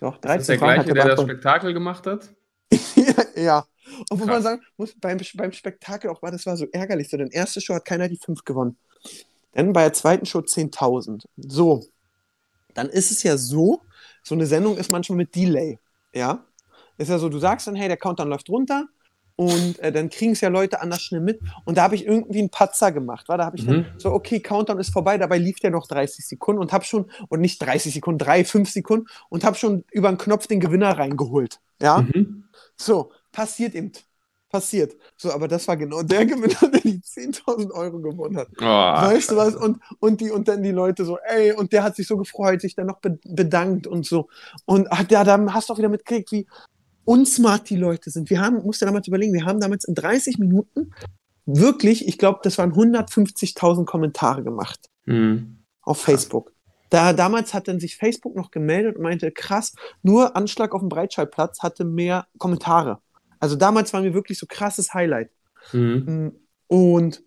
[0.00, 1.24] Doch, Das ist 13 der Fragen gleiche, er der das.
[1.24, 2.28] Spektakel gemacht hat.
[3.36, 3.64] ja.
[4.10, 4.42] Obwohl man Krass.
[4.44, 7.08] sagen muss, beim, beim Spektakel auch war, das war so ärgerlich.
[7.08, 8.76] So, denn erste Show hat keiner die 5 gewonnen.
[9.52, 11.24] Dann bei der zweiten Show 10.000.
[11.36, 11.84] So.
[12.74, 13.80] Dann ist es ja so,
[14.22, 15.78] so eine Sendung ist manchmal mit Delay.
[16.12, 16.44] Ja.
[16.98, 18.86] Ist ja so, du sagst dann, hey, der Countdown läuft runter
[19.36, 21.40] und äh, dann kriegen es ja Leute anders schnell mit.
[21.64, 23.28] Und da habe ich irgendwie einen Patzer gemacht.
[23.28, 23.38] War?
[23.38, 23.68] Da habe ich Mhm.
[23.68, 27.08] dann so, okay, Countdown ist vorbei, dabei lief der noch 30 Sekunden und habe schon,
[27.28, 30.98] und nicht 30 Sekunden, 3, 5 Sekunden und habe schon über den Knopf den Gewinner
[30.98, 31.60] reingeholt.
[31.80, 32.02] Ja.
[32.02, 32.44] Mhm.
[32.76, 33.92] So, passiert eben.
[34.50, 34.96] Passiert.
[35.16, 38.48] So, aber das war genau der Gewinner, der die 10.000 Euro gewonnen hat.
[38.58, 39.54] Oh, weißt du was?
[39.54, 42.62] Und, und, die, und dann die Leute so, ey, und der hat sich so gefreut,
[42.62, 44.28] sich dann noch be bedankt und so.
[44.64, 46.46] Und hat ja, dann hast du auch wieder mitgekriegt, wie
[47.08, 48.28] unsmart die Leute sind.
[48.28, 50.92] Wir haben, musst du damals überlegen, wir haben damals in 30 Minuten
[51.46, 55.58] wirklich, ich glaube, das waren 150.000 Kommentare gemacht Mhm.
[55.80, 56.52] auf Facebook.
[56.90, 60.88] Da, damals hat dann sich Facebook noch gemeldet und meinte, krass, nur Anschlag auf dem
[60.90, 62.98] Breitscheidplatz hatte mehr Kommentare.
[63.40, 65.30] Also damals waren wir wirklich so krasses Highlight.
[65.72, 66.04] Mhm.
[66.06, 66.32] Mm,
[66.66, 67.22] Und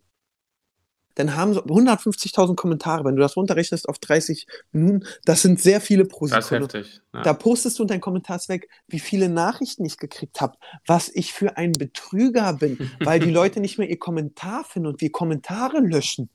[1.15, 5.81] dann haben so 150.000 Kommentare, wenn du das runterrechnest auf 30 Minuten, das sind sehr
[5.81, 6.79] viele pro Das ist Sekunde.
[6.79, 7.01] heftig.
[7.13, 7.21] Ja.
[7.23, 10.57] Da postest du in deinen Kommentar weg, wie viele Nachrichten ich gekriegt habe,
[10.87, 15.01] was ich für ein Betrüger bin, weil die Leute nicht mehr ihr Kommentar finden und
[15.01, 16.29] wir Kommentare löschen.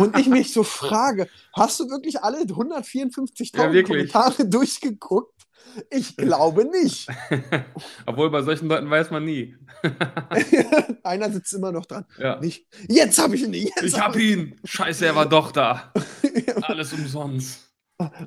[0.00, 3.82] Und ich mich so frage, hast du wirklich alle 154.000 Ja.
[3.82, 5.41] Kommentare durchgeguckt?
[5.90, 7.08] Ich glaube nicht.
[8.06, 9.56] Obwohl bei solchen Leuten weiß man nie.
[11.02, 12.04] Einer sitzt immer noch dran.
[12.18, 12.38] Ja.
[12.40, 12.66] Nicht.
[12.88, 13.54] Jetzt habe ich ihn.
[13.54, 14.60] Jetzt Ich hab ihn.
[14.64, 15.92] Scheiße, er war doch da.
[16.62, 17.72] Alles umsonst.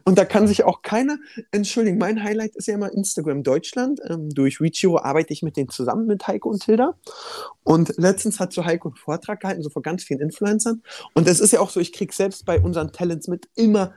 [0.04, 1.18] Und da kann sich auch keiner
[1.52, 1.98] entschuldigen.
[1.98, 4.00] Mein Highlight ist ja immer Instagram Deutschland.
[4.08, 6.94] Ähm, durch Reachio arbeite ich mit denen zusammen, mit Heiko und Tilda.
[7.64, 10.82] Und letztens hat so Heiko einen Vortrag gehalten, so vor ganz vielen Influencern.
[11.14, 13.94] Und es ist ja auch so, ich kriege selbst bei unseren Talents mit immer,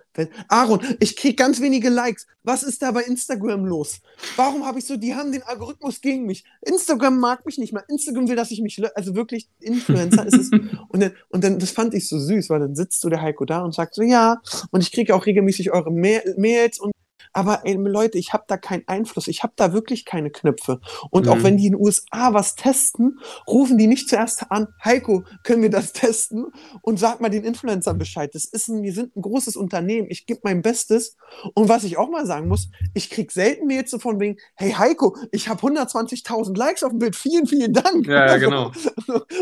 [0.48, 2.26] Aaron, ich kriege ganz wenige Likes.
[2.42, 4.00] Was ist da bei Instagram los?
[4.36, 6.44] Warum habe ich so, die haben den Algorithmus gegen mich.
[6.62, 7.84] Instagram mag mich nicht mehr.
[7.88, 10.50] Instagram will, dass ich mich, also wirklich Influencer ist es.
[10.88, 13.44] Und dann, und dann, das fand ich so süß, weil dann sitzt so der Heiko
[13.44, 14.40] da und sagt so, ja,
[14.70, 16.92] und ich kriege auch regelmäßig eure Ma- Mails und
[17.32, 19.28] aber ey, Leute, ich habe da keinen Einfluss.
[19.28, 20.80] Ich habe da wirklich keine Knöpfe.
[21.10, 21.42] Und auch Mhm.
[21.44, 25.70] wenn die in den USA was testen, rufen die nicht zuerst an, Heiko, können wir
[25.70, 26.46] das testen?
[26.82, 28.34] Und sag mal den Influencern Bescheid.
[28.34, 30.08] Das ist ein, wir sind ein großes Unternehmen.
[30.10, 31.16] Ich gebe mein Bestes.
[31.54, 34.72] Und was ich auch mal sagen muss, ich krieg selten Mails so von wegen, hey
[34.72, 37.16] Heiko, ich habe 120.000 Likes auf dem Bild.
[37.16, 38.06] Vielen, vielen Dank.
[38.06, 38.66] Ja, ja, Also, genau.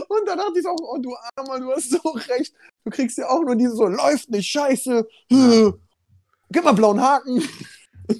[0.08, 2.52] Und dann dachte ich auch, oh du Armer, du hast so recht.
[2.84, 5.06] Du kriegst ja auch nur diese so, läuft nicht, scheiße.
[5.30, 5.72] Ja.
[6.50, 7.42] Gib mal blauen Haken.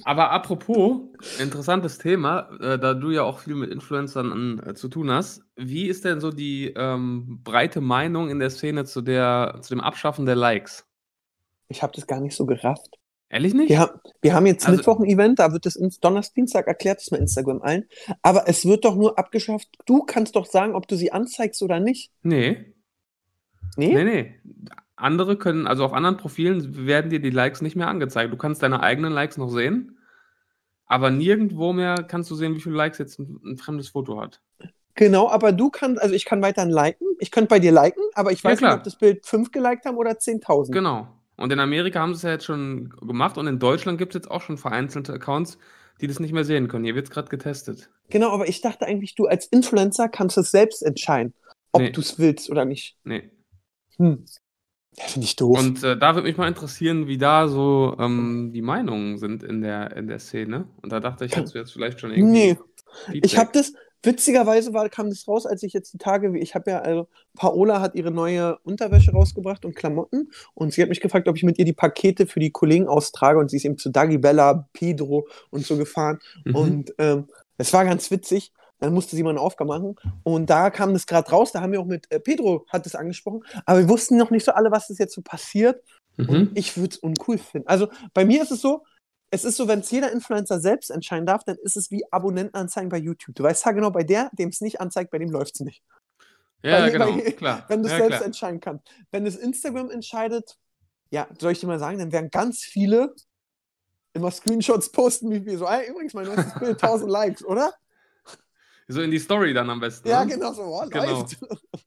[0.03, 1.01] Aber apropos,
[1.39, 5.41] interessantes Thema, äh, da du ja auch viel mit Influencern äh, zu tun hast.
[5.55, 9.81] Wie ist denn so die ähm, breite Meinung in der Szene zu, der, zu dem
[9.81, 10.85] Abschaffen der Likes?
[11.69, 12.95] Ich habe das gar nicht so gerafft.
[13.29, 13.69] Ehrlich nicht?
[13.69, 16.99] Wir, haben, wir haben jetzt Also- Mittwoch ein Event, da wird es Donnerstag, Dienstag erklärt,
[17.01, 17.85] das mal Instagram allen.
[18.21, 19.67] Aber es wird doch nur abgeschafft.
[19.85, 22.11] Du kannst doch sagen, ob du sie anzeigst oder nicht.
[22.23, 22.73] Nee,
[23.75, 23.93] Nee?
[23.93, 24.35] nee, nee.
[24.97, 28.33] Andere können, also auf anderen Profilen werden dir die Likes nicht mehr angezeigt.
[28.33, 29.97] Du kannst deine eigenen Likes noch sehen,
[30.87, 34.41] aber nirgendwo mehr kannst du sehen, wie viele Likes jetzt ein, ein fremdes Foto hat.
[34.95, 37.05] Genau, aber du kannst, also ich kann weiterhin liken.
[37.19, 38.71] Ich könnte bei dir liken, aber ich Ja, weiß klar.
[38.71, 40.71] nicht, ob das Bild fünf geliked haben oder 10.000.
[40.71, 41.07] Genau.
[41.35, 44.21] Und in Amerika haben sie es ja jetzt schon gemacht und in Deutschland gibt es
[44.21, 45.59] jetzt auch schon vereinzelte Accounts,
[46.01, 46.83] die das nicht mehr sehen können.
[46.85, 47.91] Hier wird es gerade getestet.
[48.09, 51.35] Genau, aber ich dachte eigentlich, du als Influencer kannst es selbst entscheiden,
[51.71, 51.91] ob Nee.
[51.91, 52.97] du es willst oder nicht.
[53.03, 53.29] Nee.
[53.97, 54.25] Hm.
[54.99, 55.57] Ja, finde ich doof.
[55.59, 59.61] Und äh, da würde mich mal interessieren, wie da so ähm, die Meinungen sind in
[59.61, 60.67] der, in der Szene.
[60.81, 62.31] Und da dachte ich, hättest du jetzt vielleicht schon irgendwie.
[62.31, 62.57] nee,
[63.05, 63.25] Feedback.
[63.25, 66.55] Ich habe das, witzigerweise war, kam das raus, als ich jetzt die Tage, wie ich
[66.55, 71.01] habe ja, also Paola hat ihre neue Unterwäsche rausgebracht und Klamotten und sie hat mich
[71.01, 73.77] gefragt, ob ich mit ihr die Pakete für die Kollegen austrage und sie ist eben
[73.77, 76.55] zu Dagi Bella, Pedro und so gefahren Mhm.
[76.55, 77.27] und ähm,
[77.59, 78.51] es war ganz witzig.
[78.79, 79.95] Dann musste sie mal eine Aufgabe machen.
[80.23, 81.51] Und da kam das gerade raus.
[81.51, 83.43] Da haben wir auch mit äh, Pedro hat es angesprochen.
[83.65, 85.83] Aber wir wussten noch nicht so alle, was das jetzt so passiert.
[86.17, 86.29] Mhm.
[86.29, 87.67] Und ich würde es uncool finden.
[87.67, 88.83] Also bei mir ist es so,
[89.31, 92.89] es ist so, wenn es jeder Influencer selbst entscheiden darf, dann ist es wie Abonnentenanzeigen
[92.89, 93.35] bei YouTube.
[93.35, 95.83] Du weißt ja genau, bei der, dem es nicht anzeigt, bei dem läuft es nicht.
[96.63, 97.65] Ja, bei- genau, bei- klar.
[97.67, 98.25] Wenn du es ja, selbst klar.
[98.25, 98.85] entscheiden kannst.
[99.11, 100.57] Wenn es Instagram entscheidet,
[101.09, 103.13] ja, soll ich dir mal sagen, dann werden ganz viele
[104.13, 107.73] immer Screenshots posten, wie wir so, "Ey, übrigens, mein neuestes Bild, 1000 Likes, oder?
[108.87, 110.07] So in die Story dann am besten.
[110.07, 110.33] Ja, ne?
[110.33, 111.19] genau so, oh, Genau.
[111.19, 111.37] läuft.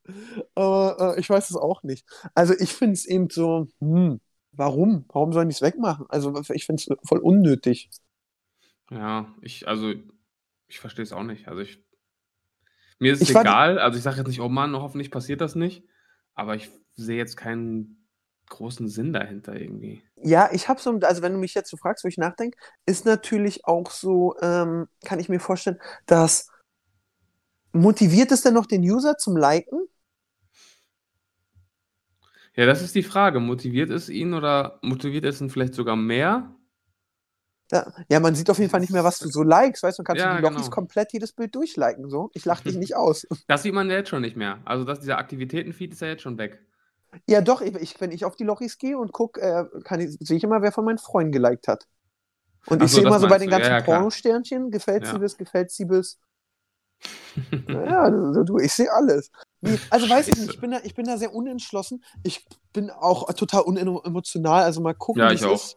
[0.54, 2.06] Aber äh, ich weiß es auch nicht.
[2.34, 4.20] Also ich finde es eben so, hm,
[4.52, 5.06] warum?
[5.08, 6.06] Warum sollen die es wegmachen?
[6.10, 7.90] Also ich finde es voll unnötig.
[8.90, 9.94] Ja, ich, also,
[10.66, 11.48] ich verstehe es auch nicht.
[11.48, 11.82] Also ich.
[12.98, 13.78] Mir ist es egal.
[13.78, 15.84] Also ich sage jetzt nicht, oh Mann, hoffentlich passiert das nicht.
[16.34, 18.06] Aber ich sehe jetzt keinen
[18.50, 20.02] großen Sinn dahinter irgendwie.
[20.16, 23.06] Ja, ich habe so, also wenn du mich jetzt so fragst, wo ich nachdenke, ist
[23.06, 26.49] natürlich auch so, ähm, kann ich mir vorstellen, dass
[27.72, 29.88] motiviert es denn noch den User zum Liken?
[32.56, 33.40] Ja, das ist die Frage.
[33.40, 36.54] Motiviert es ihn oder motiviert es ihn vielleicht sogar mehr?
[37.72, 40.02] Ja, ja, man sieht auf jeden Fall nicht mehr, was du so likest, weißt du,
[40.02, 40.70] kannst Ja, du die Lochis genau.
[40.70, 42.30] komplett jedes Bild durchliken, so.
[42.34, 43.26] Ich lach dich nicht aus.
[43.48, 44.60] Das sieht man ja jetzt schon nicht mehr.
[44.64, 46.60] Also das, dieser Aktivitätenfeed ist ja jetzt schon weg.
[47.28, 50.36] Ja, doch, ich, wenn ich auf die Lochis gehe und gucke, äh, kann ich, sehe
[50.36, 51.86] ich immer, wer von meinen Freunden geliked hat.
[52.66, 53.80] Und Ach ich so, sehe immer so bei den ganzen ja.
[53.80, 56.18] Pornosternchen, gefällt sie bis, gefällt sie bis.
[57.68, 59.30] Ja, du, du, ich sehe alles.
[59.60, 60.54] Wie, also weiß ich nicht, Scheiße.
[60.54, 62.04] ich bin, da, ich bin da sehr unentschlossen.
[62.22, 65.54] Ich bin auch total unemotional, also mal gucken, Ja, ich auch.
[65.54, 65.76] ist.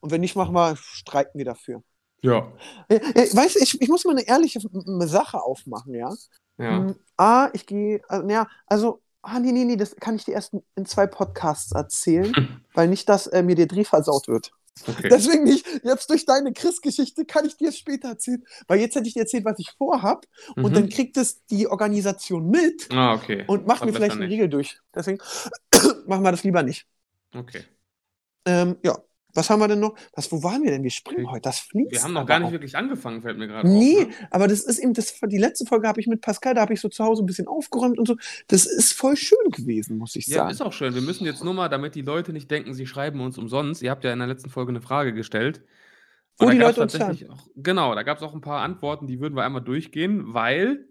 [0.00, 1.82] Und wenn nicht, machen wir, streiten wir dafür.
[2.22, 2.52] Ja.
[2.88, 4.60] Äh, äh, weißt du, ich, ich muss mal eine ehrliche
[5.06, 6.12] Sache aufmachen, ja?
[6.58, 6.78] Ja.
[6.78, 10.34] Hm, A, ich gehe, also, ja, also, ah, nee, nee, nee, das kann ich dir
[10.34, 12.32] erst in, in zwei Podcasts erzählen,
[12.74, 14.52] weil nicht, dass äh, mir der Dreh versaut wird.
[14.88, 15.08] Okay.
[15.10, 19.06] Deswegen nicht, jetzt durch deine Chris-Geschichte kann ich dir es später erzählen, weil jetzt hätte
[19.06, 20.74] ich dir erzählt, was ich vorhab und Mhm.
[20.74, 23.44] dann kriegt es die Organisation mit Ah, okay.
[23.46, 24.30] und macht mir vielleicht einen.
[24.30, 24.78] Riegel durch.
[24.94, 25.18] Deswegen
[26.06, 26.86] machen wir das lieber nicht.
[27.34, 27.64] Okay.
[28.46, 28.98] Ähm, ja,
[29.34, 29.94] was haben wir denn noch?
[30.14, 30.82] Was, wo waren wir denn?
[30.82, 31.90] Wir springen heute, das fließt.
[31.92, 32.52] Wir haben noch gar nicht auch.
[32.52, 34.06] wirklich angefangen, fällt mir gerade Nee, auf.
[34.08, 34.14] Ne?
[34.30, 36.80] aber das ist eben, das, die letzte Folge habe ich mit Pascal, da habe ich
[36.80, 38.16] so zu Hause ein bisschen aufgeräumt und so.
[38.48, 40.50] Das ist voll schön gewesen, muss ich Ja, sagen.
[40.50, 40.94] ist auch schön.
[40.94, 43.82] Wir müssen jetzt nur mal, damit die Leute nicht denken, sie schreiben uns umsonst.
[43.82, 45.62] Ihr habt ja in der letzten Folge eine Frage gestellt.
[46.38, 47.12] Wo die Leute uns auch,
[47.56, 50.88] genau, da gab es auch ein paar Antworten, die würden wir einmal durchgehen, weil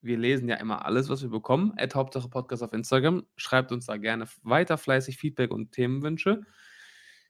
[0.00, 1.72] wir lesen ja immer alles, was wir bekommen.
[1.76, 3.24] At Hauptsache Podcast auf Instagram.
[3.36, 6.42] Schreibt uns da gerne weiter fleißig Feedback und Themenwünsche.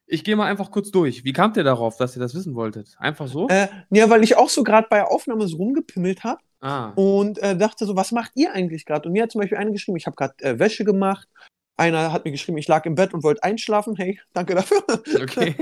[0.09, 1.25] Ich gehe mal einfach kurz durch.
[1.25, 2.95] Wie kamt ihr darauf, dass ihr das wissen wolltet?
[2.99, 3.49] Einfach so?
[3.49, 7.57] Äh, ja, weil ich auch so gerade bei Aufnahme so rumgepimmelt habe ah, und äh,
[7.57, 9.09] dachte so, was macht ihr eigentlich gerade?
[9.09, 11.29] Und mir hat zum Beispiel einer geschrieben, ich habe gerade äh, Wäsche gemacht.
[11.77, 13.97] Einer hat mir geschrieben, ich lag im Bett und wollte einschlafen.
[13.97, 14.83] Hey, danke dafür.
[15.23, 15.57] okay.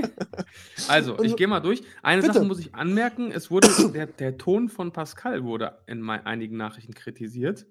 [0.87, 1.83] Also, ich gehe mal durch.
[2.03, 2.35] Eine Bitte.
[2.35, 6.93] Sache muss ich anmerken: Es wurde, der, der Ton von Pascal wurde in einigen Nachrichten
[6.93, 7.65] kritisiert.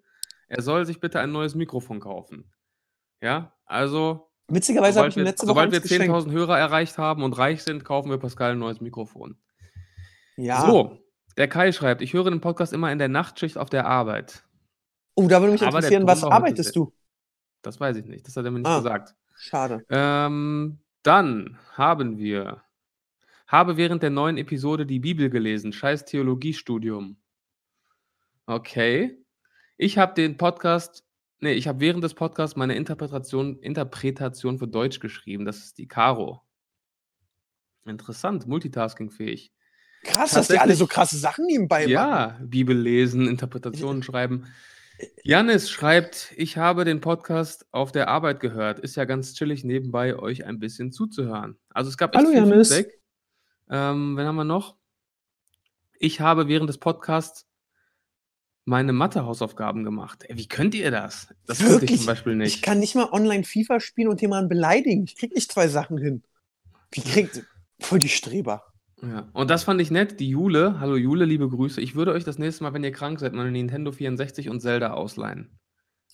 [0.48, 2.52] Er soll sich bitte ein neues Mikrofon kaufen.
[3.22, 6.14] Ja, also Witzigerweise habe ich wir, letzte Woche sobald wir eins geschenkt.
[6.14, 9.36] 10.000 Hörer erreicht haben und reich sind, kaufen wir Pascal ein neues Mikrofon.
[10.36, 10.66] Ja.
[10.66, 10.98] So,
[11.36, 14.44] der Kai schreibt, ich höre den Podcast immer in der Nachtschicht auf der Arbeit.
[15.14, 16.92] Oh, da würde mich Aber interessieren, was arbeitest du?
[17.62, 18.78] Das weiß ich nicht, das hat er mir nicht Ah.
[18.78, 19.14] gesagt.
[19.36, 19.84] Schade.
[19.88, 22.62] Ähm, dann haben wir,
[23.46, 27.16] habe während der neuen Episode die Bibel gelesen, scheiß Theologiestudium.
[28.46, 29.18] Okay.
[29.76, 31.04] Ich habe den Podcast,
[31.44, 35.44] nee, ich habe während des Podcasts meine Interpretation, Interpretation für Deutsch geschrieben.
[35.44, 36.42] Das ist die Caro.
[37.84, 39.52] Interessant, multitaskingfähig.
[40.04, 41.90] Krass, dass die alle so krasse Sachen nebenbei machen.
[41.90, 44.46] Ja, Bibel lesen, Interpretationen schreiben.
[45.22, 48.80] Janis schreibt, ich habe den Podcast auf der Arbeit gehört.
[48.80, 51.58] Ist ja ganz chillig nebenbei, euch ein bisschen zuzuhören.
[51.70, 52.74] Also es gab echt Hallo, viel Janis.
[52.74, 53.00] Feedback.
[53.68, 54.76] Ähm, wen haben wir noch?
[55.98, 57.46] Ich habe während des Podcasts
[58.64, 60.24] meine Mathe-Hausaufgaben gemacht.
[60.28, 61.28] Ey, wie könnt ihr das?
[61.46, 62.56] Das könnte ich zum Beispiel nicht.
[62.56, 65.04] Ich kann nicht mal online FIFA spielen und jemanden beleidigen.
[65.04, 66.22] Ich krieg nicht zwei Sachen hin.
[66.90, 67.44] Wie kriegt.
[67.80, 68.64] Voll die Streber.
[69.02, 69.28] Ja.
[69.32, 70.18] Und das fand ich nett.
[70.20, 71.80] Die Jule, hallo Jule, liebe Grüße.
[71.80, 74.60] Ich würde euch das nächste Mal, wenn ihr krank seid, mal eine Nintendo 64 und
[74.60, 75.58] Zelda ausleihen.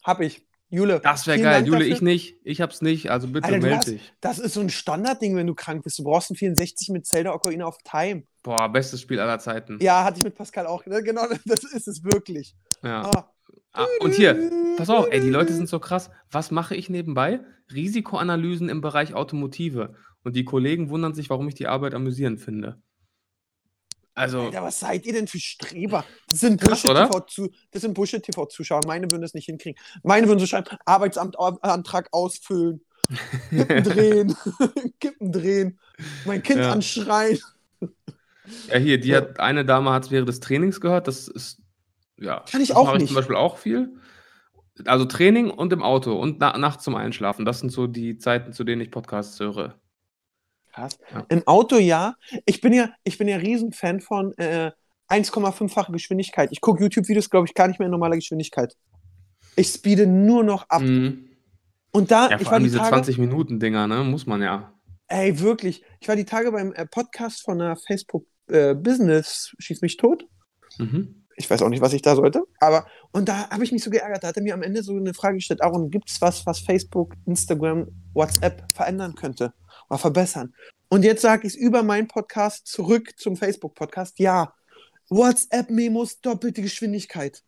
[0.02, 0.46] Hab ich.
[0.70, 1.00] Jule.
[1.02, 1.52] Das wäre geil.
[1.52, 1.94] Dank Jule, dafür.
[1.94, 2.36] ich nicht.
[2.44, 3.10] Ich hab's nicht.
[3.10, 4.12] Also bitte Alter, meld dich.
[4.20, 5.98] Das ist so ein Standardding, wenn du krank bist.
[5.98, 8.22] Du brauchst einen 64 mit Zelda Ocarina of Time.
[8.42, 9.78] Boah, bestes Spiel aller Zeiten.
[9.80, 10.86] Ja, hatte ich mit Pascal auch.
[10.86, 11.02] Ne?
[11.02, 12.54] Genau, das ist es wirklich.
[12.82, 13.02] Ja.
[13.02, 13.32] Ah.
[13.72, 16.10] Ah, und hier, pass auf, ey, die Leute sind so krass.
[16.30, 17.40] Was mache ich nebenbei?
[17.72, 19.94] Risikoanalysen im Bereich Automotive.
[20.24, 22.82] Und die Kollegen wundern sich, warum ich die Arbeit amüsierend finde.
[24.20, 26.04] Also, Alter, was seid ihr denn für Streber?
[26.28, 26.60] Das sind
[27.94, 28.82] Bullshit-TV-Zuschauer.
[28.86, 29.80] Meine würden das nicht hinkriegen.
[30.02, 32.84] Meine würden so schreiben, Arbeitsamtantrag ausfüllen,
[33.48, 34.36] Kippen drehen,
[35.00, 35.78] Kippen drehen,
[36.26, 36.72] mein Kind Ja.
[36.72, 37.38] anschreien.
[38.68, 41.08] ja, hier, die hat, eine Dame hat es während des Trainings gehört.
[41.08, 41.62] Das ist,
[42.18, 42.44] ja.
[42.50, 43.08] Kann ich das auch mache ich nicht.
[43.08, 43.96] zum Beispiel auch viel.
[44.86, 47.44] Also Training und im Auto und na nachts zum Einschlafen.
[47.44, 49.78] Das sind so die Zeiten, zu denen ich Podcasts höre.
[50.72, 50.98] Krass.
[51.12, 51.26] Ja.
[51.28, 52.14] Im Auto ja.
[52.46, 54.70] Ich bin ja, ich bin ja Riesenfan von äh,
[55.08, 56.50] 1,5-fache Geschwindigkeit.
[56.52, 58.76] Ich gucke YouTube-Videos, glaube ich, gar nicht mehr in normaler Geschwindigkeit.
[59.56, 60.82] Ich speede nur noch ab.
[60.82, 61.28] Mhm.
[61.92, 64.04] Und da, Ja, ich war die diese Tage, 20-Minuten-Dinger, ne?
[64.04, 64.72] Muss man ja.
[65.08, 69.82] ey, wirklich, ich war die Tage beim äh, Podcast von der Facebook äh, Business Schieß
[69.82, 70.24] mich tot.
[70.78, 71.26] Mhm.
[71.36, 72.44] Ich weiß auch nicht, was ich da sollte.
[72.60, 74.22] Aber, und da habe ich mich so geärgert.
[74.22, 76.60] Da hat er mir am Ende so eine Frage gestellt: Aaron, gibt es was, was
[76.60, 79.52] Facebook, Instagram, WhatsApp verändern könnte
[79.90, 80.54] oder verbessern?
[80.88, 84.54] Und jetzt sage ich es über meinen Podcast zurück zum Facebook-Podcast: Ja,
[85.10, 87.42] WhatsApp-Memos, doppelte Geschwindigkeit.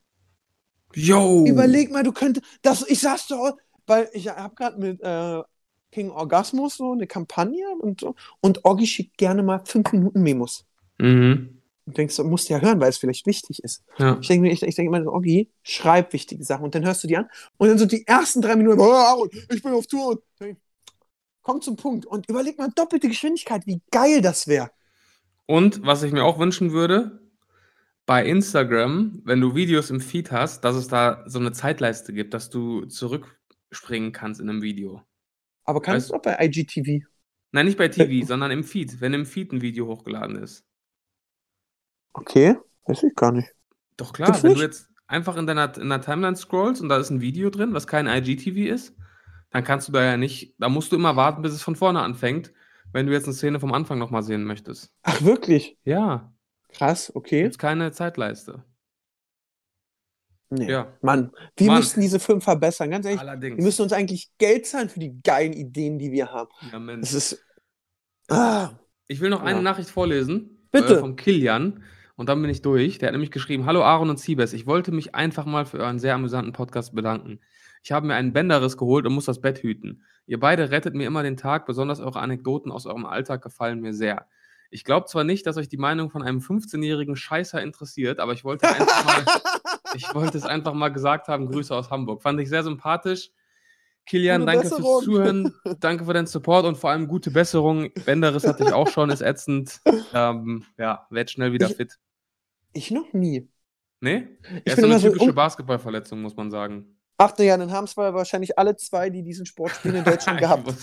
[0.94, 1.46] Yo!
[1.46, 5.42] Überleg mal, du könntest, das, ich sag's doch, weil ich habe gerade mit äh,
[5.90, 8.14] King Orgasmus so eine Kampagne und so.
[8.40, 10.66] Und Orgi schickt gerne mal 5 Minuten Memos.
[10.98, 11.62] Mhm.
[11.84, 13.82] Und denkst du, musst ja hören, weil es vielleicht wichtig ist.
[13.98, 14.18] Ja.
[14.20, 17.08] Ich denke mir, ich, ich denke immer, Oggi, schreib wichtige Sachen und dann hörst du
[17.08, 20.22] die an und dann so die ersten drei Minuten, oh, ich bin auf Tour.
[20.38, 20.56] Und
[21.42, 24.70] Komm zum Punkt und überleg mal doppelte Geschwindigkeit, wie geil das wäre.
[25.46, 27.20] Und was ich mir auch wünschen würde,
[28.06, 32.34] bei Instagram, wenn du Videos im Feed hast, dass es da so eine Zeitleiste gibt,
[32.34, 35.02] dass du zurückspringen kannst in einem Video.
[35.64, 37.04] Aber kannst du auch bei IGTV.
[37.52, 40.64] Nein, nicht bei TV, sondern im Feed, wenn im Feed ein Video hochgeladen ist.
[42.14, 43.48] Okay, weiß ich gar nicht.
[43.96, 44.64] Doch klar, Gibt's wenn du nicht?
[44.64, 47.86] jetzt einfach in deiner, in deiner Timeline scrollst und da ist ein Video drin, was
[47.86, 48.94] kein IGTV ist,
[49.52, 52.00] dann kannst du da ja nicht, da musst du immer warten, bis es von vorne
[52.00, 52.52] anfängt,
[52.92, 54.92] wenn du jetzt eine Szene vom Anfang nochmal sehen möchtest.
[55.02, 55.78] Ach, wirklich?
[55.84, 56.32] Ja,
[56.72, 57.42] Krass, okay.
[57.42, 58.64] gibt's keine Zeitleiste.
[60.50, 60.70] Nee.
[60.70, 61.78] Ja, Mann, wir Mann.
[61.78, 63.20] müssten diese Film verbessern, ganz ehrlich.
[63.20, 63.56] allerdings.
[63.56, 66.50] Wir müssen uns eigentlich Geld zahlen für die geilen Ideen, die wir haben.
[66.70, 67.00] ja, Mensch.
[67.00, 67.42] Das ist.
[68.28, 68.70] Ah,
[69.06, 69.62] Ich will noch eine Ja.
[69.62, 70.66] Nachricht vorlesen.
[70.70, 70.96] Bitte.
[70.96, 71.82] Äh, vom Kilian.
[72.16, 72.98] Und dann bin ich durch.
[72.98, 74.52] Der hat nämlich geschrieben: Hallo Aaron und Siebes.
[74.52, 77.40] Ich wollte mich einfach mal für euren sehr amüsanten Podcast bedanken.
[77.82, 80.02] Ich habe mir einen Bänderriss geholt und muss das Bett hüten.
[80.26, 81.66] Ihr beide rettet mir immer den Tag.
[81.66, 84.26] Besonders eure Anekdoten aus eurem Alltag gefallen mir sehr.
[84.70, 88.44] Ich glaube zwar nicht, dass euch die Meinung von einem 15-jährigen Scheißer interessiert, aber ich
[88.44, 89.24] wollte, einfach mal,
[89.94, 91.46] ich wollte es einfach mal gesagt haben.
[91.46, 92.22] Grüße aus Hamburg.
[92.22, 93.30] Fand ich sehr sympathisch.
[94.06, 94.82] Kilian, danke Besserung.
[94.84, 97.90] fürs Zuhören, danke für deinen Support und vor allem gute Besserung.
[98.04, 99.80] Bänderriss hatte ich auch schon, ist ätzend.
[100.12, 101.98] Ähm, ja, werd schnell wieder Ich- fit.
[102.72, 103.48] Ich noch nie.
[104.00, 104.26] Nee?
[104.64, 106.96] Er ist so eine typische Basketballverletzung, muss man sagen.
[107.18, 110.46] Ach ja, dann haben es wahrscheinlich alle zwei, die diesen Sport spielen, in Deutschland Ich
[110.46, 110.74] gehabt.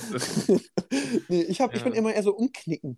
[1.29, 1.83] nee, ich, hab, ich Ja.
[1.83, 2.97] bin immer eher so umknicken.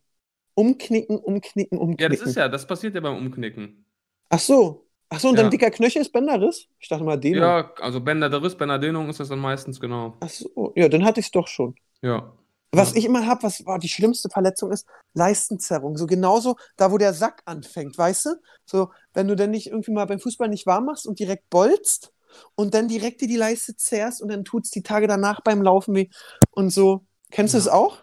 [0.53, 2.03] Umknicken, umknicken, umknicken.
[2.03, 3.86] Ja, das ist ja, das passiert ja beim Umknicken.
[4.29, 4.86] Ach so.
[5.09, 5.43] Ach so, und Ja.
[5.43, 6.67] dann dicker Knöchel ist Bänderriss?
[6.79, 7.41] Ich dachte mal Dehnung.
[7.41, 10.15] Ja, also Bänder der Riss, Bänder Dehnung ist das dann meistens, genau.
[10.21, 11.75] Ach so, ja, dann hatte ich es doch schon.
[12.01, 12.32] Ja.
[12.71, 12.97] Was Ja.
[12.97, 15.97] ich immer habe, was war die schlimmste Verletzung ist, Leistenzerrung.
[15.97, 18.29] So genauso da, wo der Sack anfängt, weißt du?
[18.65, 22.13] So, wenn du dann nicht irgendwie mal beim Fußball nicht warm machst und direkt bolzt
[22.55, 25.61] und dann direkt dir die Leiste zerrst und dann tut es die Tage danach beim
[25.61, 26.07] Laufen weh
[26.51, 27.05] und so.
[27.32, 27.61] Kennst du Ja.
[27.61, 27.97] es auch?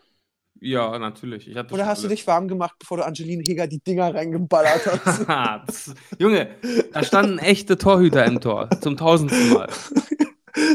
[0.60, 1.46] Ja, natürlich.
[1.48, 4.86] Ich hatte Oder hast du dich warm gemacht, bevor du Angeline Heger die Dinger reingeballert
[5.04, 5.94] hast?
[6.18, 6.48] Junge,
[6.92, 8.68] da standen echte Torhüter im Tor.
[8.80, 9.68] Zum tausendsten Mal.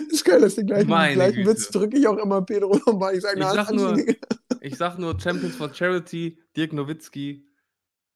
[0.10, 1.50] ist geil, dass den gleichen, Meine gleichen Güte.
[1.50, 3.16] Witz drücke ich auch immer Pedro nochmal.
[3.16, 4.18] Ich sage, Ich na, sag nur- Angeline-
[4.62, 7.46] Ich sag nur Champions for Charity, Dirk Nowitzki.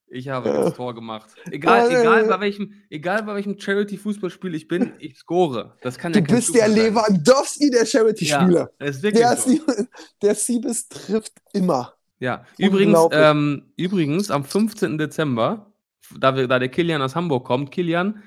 [0.09, 0.61] Ich habe Ja.
[0.63, 1.29] das Tor gemacht.
[1.51, 2.27] Egal, Ja, ja, egal, ja.
[2.27, 5.75] bei welchem, egal bei welchem Charity-Fußballspiel ich bin, ich score.
[5.81, 6.93] Das kann ja Du kein bist der Zufall sein.
[6.93, 8.71] Lewandowski der Charity-Spieler.
[8.79, 9.51] Ja, ist wirklich Der, so.
[10.21, 11.93] Der Siebes trifft immer.
[12.19, 14.97] Ja, übrigens, ähm, übrigens am 15.
[14.97, 15.71] Dezember,
[16.17, 18.23] da, wir, da der Kilian aus Hamburg kommt, Kilian,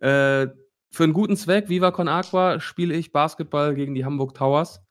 [0.00, 0.48] äh,
[0.92, 4.82] für einen guten Zweck, Viva Con Aqua, spiele ich Basketball gegen die Hamburg Towers.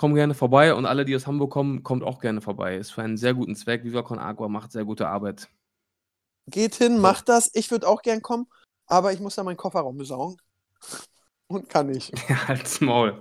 [0.00, 2.78] Komm gerne vorbei und alle, die aus Hamburg kommen, kommt auch gerne vorbei.
[2.78, 3.84] Ist für einen sehr guten Zweck.
[3.84, 5.50] Viva Con Aqua macht sehr gute Arbeit.
[6.46, 7.50] Geht hin, macht das.
[7.52, 8.46] Ich würde auch gern kommen,
[8.86, 10.38] aber ich muss da meinen Kofferraum besaugen.
[11.48, 12.14] Und kann nicht.
[12.30, 13.20] Ja, halt's Maul.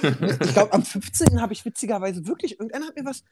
[0.00, 1.40] Ich glaube, am 15.
[1.40, 3.24] habe ich witzigerweise wirklich, irgendeiner hat mir was.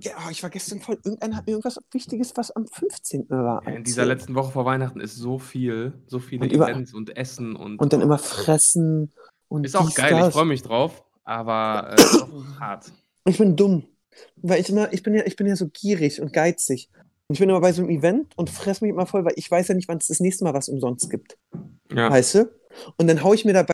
[0.00, 3.28] Ja, oh, ich war gestern voll, irgendeiner hat mir irgendwas Wichtiges, was am 15.
[3.28, 3.62] war.
[3.66, 6.94] Ja, in dieser letzten Woche vor Weihnachten ist so viel, so viele Und über- Events
[6.94, 7.78] und Essen und.
[7.78, 9.12] Und dann immer fressen
[9.48, 9.66] und.
[9.66, 10.32] Ist auch geil, ich das.
[10.32, 12.02] freue mich drauf, aber äh,
[12.60, 12.90] hart.
[13.26, 13.84] Ich bin dumm.
[14.36, 16.88] Weil ich immer, ich bin ja, ich bin ja so gierig und geizig.
[17.28, 19.50] Und ich bin immer bei so einem Event und fress mich immer voll, weil ich
[19.50, 21.36] weiß ja nicht, wann es das nächste Mal was umsonst gibt.
[21.92, 22.10] Ja.
[22.10, 22.50] Weißt du?
[22.96, 23.72] Und dann haue ich mir dabei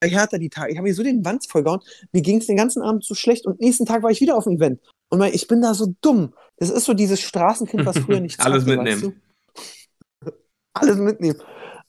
[0.00, 0.72] bei Hertha die Tage.
[0.72, 1.80] Ich habe mir so den Wanz vollgehauen.
[2.12, 4.44] Mir ging es den ganzen Abend so schlecht und nächsten Tag war ich wieder auf
[4.44, 4.80] dem Event.
[5.10, 6.34] Und mein, ich bin da so dumm.
[6.56, 9.02] Das ist so dieses Straßenkind, was früher nicht Alles zackte, mitnehmen.
[9.02, 9.14] Weißt
[10.24, 10.32] du?
[10.72, 11.42] Alles mitnehmen.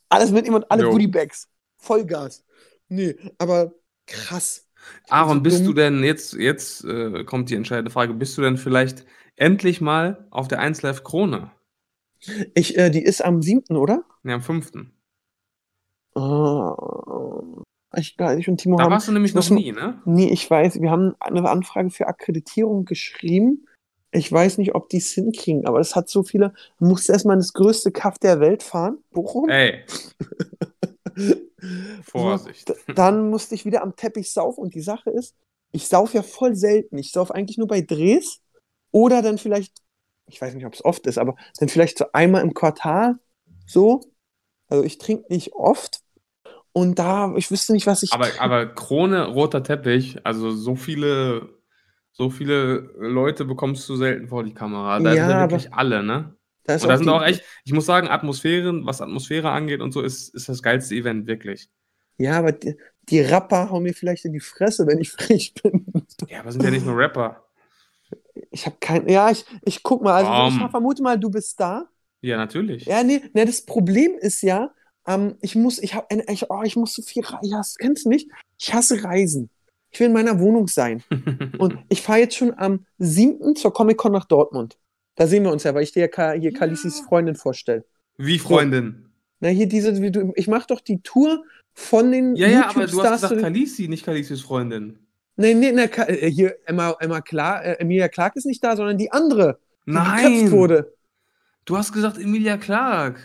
[0.08, 0.90] Alles mitnehmen und alle Jo.
[0.90, 1.48] Goodiebags.
[1.78, 2.44] Vollgas.
[2.88, 3.72] Nee, aber
[4.10, 4.66] krass.
[5.08, 8.56] Aaron, so bist du denn, jetzt, jetzt äh, kommt die entscheidende Frage, bist du denn
[8.56, 9.04] vielleicht
[9.36, 11.50] endlich mal auf der 1 Live Krone?
[12.54, 14.04] Ich, äh, die ist am 7., oder?
[14.22, 14.72] Ne, am 5.
[16.14, 16.74] Ah,
[17.96, 18.92] ich, ich und Timo Da haben.
[18.92, 20.00] warst du nämlich noch nie, ne?
[20.04, 23.66] Nee, ich weiß, wir haben eine Anfrage für Akkreditierung geschrieben.
[24.12, 26.52] Ich weiß nicht, ob die es hinkriegen, aber es hat so viele.
[26.78, 29.48] Du musst erstmal das größte Kaff der Welt fahren, Bochum.
[29.48, 29.84] Ey,
[32.02, 32.68] Vorsicht.
[32.68, 35.34] So, dann musste ich wieder am Teppich saufen und die Sache ist,
[35.72, 36.98] ich sauf ja voll selten.
[36.98, 38.40] Ich sauf eigentlich nur bei Drehs
[38.90, 39.78] oder dann vielleicht,
[40.26, 43.16] ich weiß nicht, ob es oft ist, aber dann vielleicht so einmal im Quartal
[43.66, 44.00] so.
[44.68, 46.00] Also ich trinke nicht oft
[46.72, 48.12] und da, ich wüsste nicht, was ich.
[48.12, 51.48] Aber, aber Krone, roter Teppich, also so viele,
[52.12, 55.00] so viele Leute bekommst du selten vor die Kamera.
[55.00, 56.34] Da Ja, sind ja wirklich alle, ne?
[56.70, 59.92] Da ist Und da sind auch echt, ich muss sagen, Atmosphären, was Atmosphäre angeht und
[59.92, 61.68] so, ist, ist das geilste Event, wirklich.
[62.16, 62.76] Ja, aber die,
[63.08, 65.86] die Rapper hauen mir vielleicht in die Fresse, wenn ich frech bin.
[66.28, 67.44] Ja, aber sind ja nicht nur Rapper.
[68.50, 69.08] Ich habe kein.
[69.08, 70.14] Ja, ich, ich guck mal.
[70.14, 70.64] Also Komm.
[70.64, 71.88] ich vermute mal, du bist da.
[72.22, 72.84] Ja, natürlich.
[72.84, 74.72] Ja, nee, nee das Problem ist ja,
[75.06, 77.50] ähm, ich muss, ich habe, ich, oh, ich muss so viel reisen.
[77.50, 78.30] Ja, kennst du nicht?
[78.58, 79.50] Ich hasse Reisen.
[79.90, 81.02] Ich will in meiner Wohnung sein.
[81.58, 83.56] Und ich fahre jetzt schon am 7.
[83.56, 84.78] zur Comic-Con nach Dortmund.
[85.16, 86.58] Da sehen wir uns ja, weil ich dir ja hier Ja.
[86.58, 87.84] Kalisis Freundin vorstelle.
[88.16, 89.06] Wie Freundin.
[89.40, 92.86] Na, hier diese, wie du, ich mache doch die Tour von den Ja, ja, aber
[92.86, 94.98] du hast gesagt Kalisi, nicht Kalisis Freundin.
[95.36, 98.76] Nee, nee, nee, Ka- äh, hier Emma, Emma Clark, äh, Emilia Clark ist nicht da,
[98.76, 100.94] sondern die andere, die geköpft Nein, wurde.
[101.64, 103.18] du hast gesagt Emilia Clark.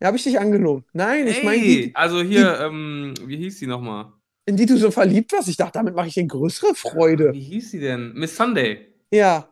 [0.00, 0.84] Ja, habe ich dich angelogen.
[0.92, 4.12] Nein, ich meine die, also hier, ähm, wie hieß die nochmal?
[4.48, 5.48] in die du so verliebt warst.
[5.48, 7.32] Ich dachte, damit mache ich dir größere Freude.
[7.32, 8.12] Wie hieß sie denn?
[8.14, 8.86] Miss Sunday.
[9.10, 9.48] Ja,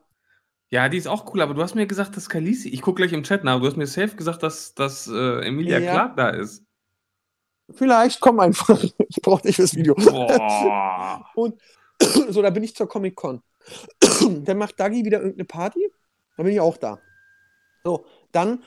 [0.70, 2.68] Ja, die ist auch cool, aber du hast mir gesagt, dass Kalisi.
[2.68, 3.60] Ich gucke gleich im Chat nach.
[3.60, 5.92] Du hast mir safe gesagt, dass, dass äh, Emilia Ja.
[5.92, 6.64] Clark da ist.
[7.70, 8.82] vielleicht, komm einfach.
[9.08, 9.94] Ich brauche dich fürs Video.
[9.94, 11.24] Boah.
[12.30, 13.42] so, da bin ich zur Comic-Con.
[14.44, 15.90] Dann macht Dagi wieder irgendeine Party.
[16.36, 16.98] Da bin ich auch da.
[17.84, 18.62] So, dann.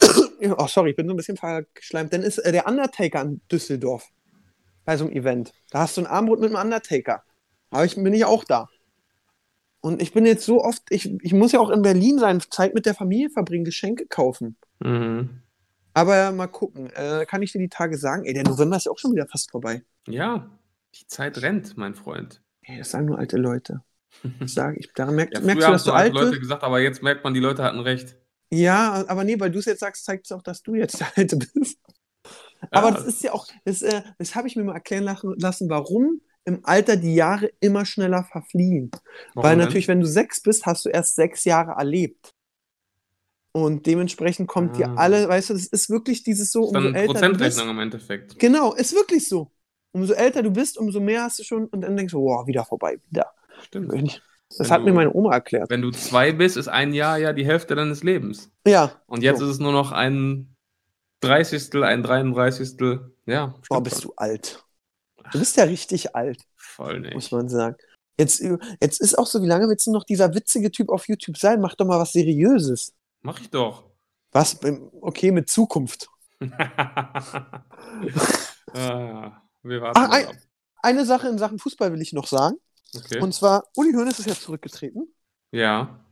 [0.58, 2.12] oh, sorry, ich bin so ein bisschen verschleimt.
[2.12, 4.06] Dann ist äh, der Undertaker in Düsseldorf.
[4.84, 5.52] Bei so einem Event.
[5.70, 7.22] Da hast du ein Armbrot mit dem Undertaker.
[7.70, 8.68] Aber ich bin ich auch da.
[9.80, 12.74] Und ich bin jetzt so oft, ich, ich muss ja auch in Berlin sein, Zeit
[12.74, 14.56] mit der Familie verbringen, Geschenke kaufen.
[14.80, 15.42] mhm.
[15.94, 18.24] Aber mal gucken, äh, kann ich dir die Tage sagen?
[18.24, 19.82] Ey, der November ist ja auch schon wieder fast vorbei.
[20.06, 20.48] Ja.
[20.94, 22.40] Die Zeit rennt, mein Freund.
[22.62, 23.82] Ey, das sagen nur alte Leute.
[24.40, 26.80] Ich sage, ich, daran merk, Ja, merkst du, dass du alte alt Leute gesagt, aber
[26.80, 28.16] jetzt merkt man, die Leute hatten recht.
[28.50, 31.08] Ja, aber nee, weil du es jetzt sagst, zeigt es auch, dass du jetzt der
[31.16, 31.78] Alte bist.
[32.70, 32.94] Aber Ja.
[32.94, 35.04] das ist ja auch, das, äh, das habe ich mir mal erklären
[35.38, 38.90] lassen, warum im Alter die Jahre immer schneller verfliehen.
[39.34, 39.64] Warum Weil denn?
[39.64, 42.32] natürlich, wenn du sechs bist, hast du erst sechs Jahre erlebt.
[43.52, 44.94] Und dementsprechend kommt dir Ah.
[44.96, 47.12] alle, weißt du, das ist wirklich dieses so, umso älter du bist.
[47.20, 48.38] Prozentrechnung im Endeffekt.
[48.38, 49.50] Genau, ist wirklich so.
[49.92, 52.64] Umso älter du bist, umso mehr hast du schon und dann denkst du, boah, wieder
[52.64, 53.26] vorbei, wieder.
[53.62, 53.92] Stimmt.
[54.50, 55.70] Das Wenn hat du- mir meine Oma erklärt.
[55.70, 58.50] Wenn du zwei bist, ist ein Jahr ja die Hälfte deines Lebens.
[58.66, 58.92] Ja.
[59.06, 59.46] Und jetzt So.
[59.46, 60.54] ist es nur noch ein
[61.20, 63.00] Dreißigstel, ein 33.
[63.26, 64.10] Ja, Boah, bist schon.
[64.10, 64.64] du alt.
[65.32, 66.42] Du bist ja richtig alt.
[66.56, 67.14] Voll nicht.
[67.14, 67.76] muss man sagen.
[68.18, 68.42] Jetzt,
[68.80, 71.60] jetzt ist auch so, wie lange willst du noch dieser witzige Typ auf YouTube sein?
[71.60, 72.92] Mach doch mal was Seriöses.
[73.22, 73.84] Mach ich doch.
[74.32, 74.58] Was?
[75.00, 76.08] Okay, mit Zukunft.
[76.40, 76.50] ah,
[79.62, 80.26] wir warten Ach, ein,
[80.82, 82.56] eine Sache in Sachen Fußball will ich noch sagen.
[82.96, 83.20] Okay.
[83.20, 85.14] Und zwar, Uli Hoeneß ist ja zurückgetreten.
[85.52, 86.04] ja.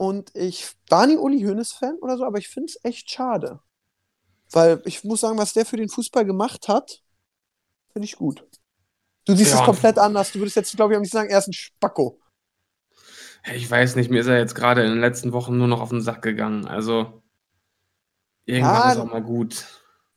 [0.00, 3.58] Und ich war nie Uli Hoeneß-Fan oder so, aber ich finde es echt schade.
[4.52, 7.02] Weil ich muss sagen, was der für den Fußball gemacht hat,
[7.92, 8.46] finde ich gut.
[9.28, 9.58] Du siehst Ja.
[9.60, 10.32] es komplett anders.
[10.32, 12.18] Du würdest jetzt, glaube ich, am liebsten sagen, er ist ein Spacko.
[13.54, 15.90] Ich weiß nicht, mir ist er jetzt gerade in den letzten Wochen nur noch auf
[15.90, 16.66] den Sack gegangen.
[16.66, 17.22] Also,
[18.46, 19.66] irgendwann Ja, ist auch mal gut.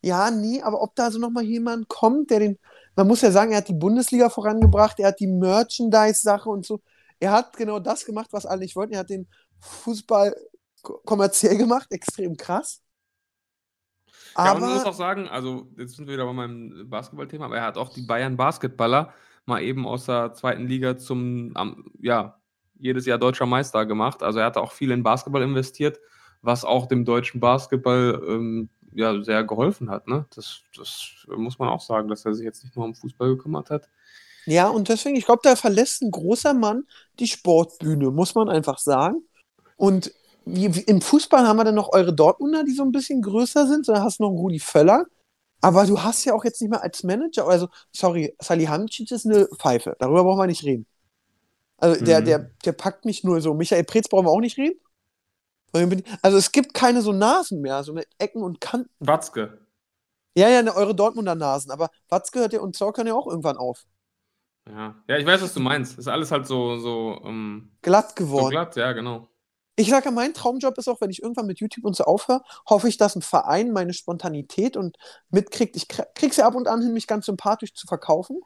[0.01, 2.57] Ja, nee, aber ob da so nochmal jemand kommt, der den.
[2.95, 6.81] Man muss ja sagen, er hat die Bundesliga vorangebracht, er hat die Merchandise-Sache und so.
[7.19, 8.93] Er hat genau das gemacht, was alle nicht wollten.
[8.93, 9.27] Er hat den
[9.59, 10.35] Fußball
[10.81, 12.80] ko- kommerziell gemacht, extrem krass.
[14.37, 17.45] Ja, und man muss Aber auch sagen, also jetzt sind wir wieder bei meinem Basketballthema,
[17.45, 19.13] aber er hat auch die Bayern Basketballer
[19.45, 21.53] mal eben aus der zweiten Liga zum,
[21.99, 22.39] ja,
[22.77, 24.23] jedes Jahr deutscher Meister gemacht.
[24.23, 25.99] Also er hatte auch viel in Basketball investiert,
[26.41, 30.07] was auch dem deutschen Basketball ähm, ja, sehr geholfen hat.
[30.07, 30.25] Ne?
[30.35, 33.69] Das, das muss man auch sagen, dass er sich jetzt nicht nur um Fußball gekümmert
[33.69, 33.89] hat.
[34.45, 36.85] ja, und deswegen, ich glaube, da verlässt ein großer Mann
[37.19, 39.23] die Sportbühne, muss man einfach sagen.
[39.75, 40.11] Und
[40.45, 43.85] im Fußball haben wir dann noch eure Dortmunder, die so ein bisschen größer sind.
[43.85, 45.05] So, da hast du noch einen Rudi Völler.
[45.61, 49.47] Aber du hast ja auch jetzt nicht mehr als Manager, also, sorry, Salihamidzic ist eine
[49.57, 49.95] Pfeife.
[49.99, 50.87] Darüber brauchen wir nicht reden.
[51.77, 52.25] Also, der, Mhm.
[52.25, 53.53] der, der packt mich nur so.
[53.53, 54.79] Michael Preetz brauchen wir auch nicht reden.
[56.21, 58.89] Also, es gibt keine so Nasen mehr, so mit Ecken und Kanten.
[58.99, 59.59] Watzke.
[60.35, 61.71] Ja, ja, ne, eure Dortmunder Nasen.
[61.71, 63.85] Aber Watzke hört ja und Zorc hören ja auch irgendwann auf.
[64.69, 64.95] Ja.
[65.07, 65.97] ja, ich weiß, was du meinst.
[65.97, 68.51] Ist alles halt so, so, ähm, Glatt so geworden.
[68.51, 69.27] glatt, ja, genau.
[69.77, 72.43] Ich sage ja, mein Traumjob ist auch, wenn ich irgendwann mit YouTube und so aufhöre,
[72.69, 74.97] hoffe ich, dass ein Verein meine Spontanität und
[75.29, 75.75] mitkriegt.
[75.75, 78.41] Ich krie- krieg's ja ab und an hin, mich ganz sympathisch zu verkaufen.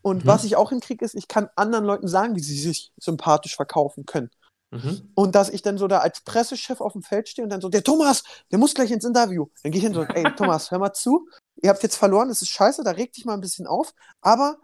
[0.00, 0.28] Und Mhm.
[0.28, 4.06] was ich auch hinkriege, ist, ich kann anderen Leuten sagen, wie sie sich sympathisch verkaufen
[4.06, 4.30] können.
[4.70, 5.12] Mhm.
[5.14, 7.68] Und dass ich dann so da als Pressechef auf dem Feld stehe und dann so,
[7.68, 9.46] der Thomas, der muss gleich ins Interview.
[9.62, 11.28] Dann gehe ich hin und so, ey Thomas, hör mal zu,
[11.62, 13.92] ihr habt jetzt verloren, das ist scheiße, da reg dich mal ein bisschen auf,
[14.22, 14.56] aber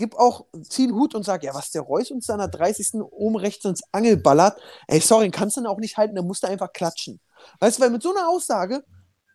[0.00, 2.48] gib auch, zieh einen Hut und sag, ja, was der Reus uns da an der
[2.48, 3.02] 30.
[3.02, 6.24] oben rechts ins Angel ballert, ey, sorry, den kannst du dann auch nicht halten, der
[6.24, 7.20] musst du einfach klatschen.
[7.60, 8.82] Weißt du, weil mit so einer Aussage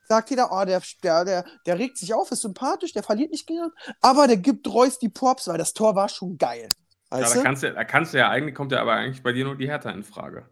[0.07, 3.45] sagt jeder, oh, der, der, der, der regt sich auf, ist sympathisch, der verliert nicht
[3.45, 3.69] gegen,
[4.01, 6.67] aber der gibt Reus die Props, weil das Tor war schon geil.
[7.11, 7.43] Ja, Weißt da du?
[7.43, 9.67] kannst, du, da kannst du ja eigentlich, kommt ja aber eigentlich bei dir nur die
[9.67, 10.49] Hertha in Frage.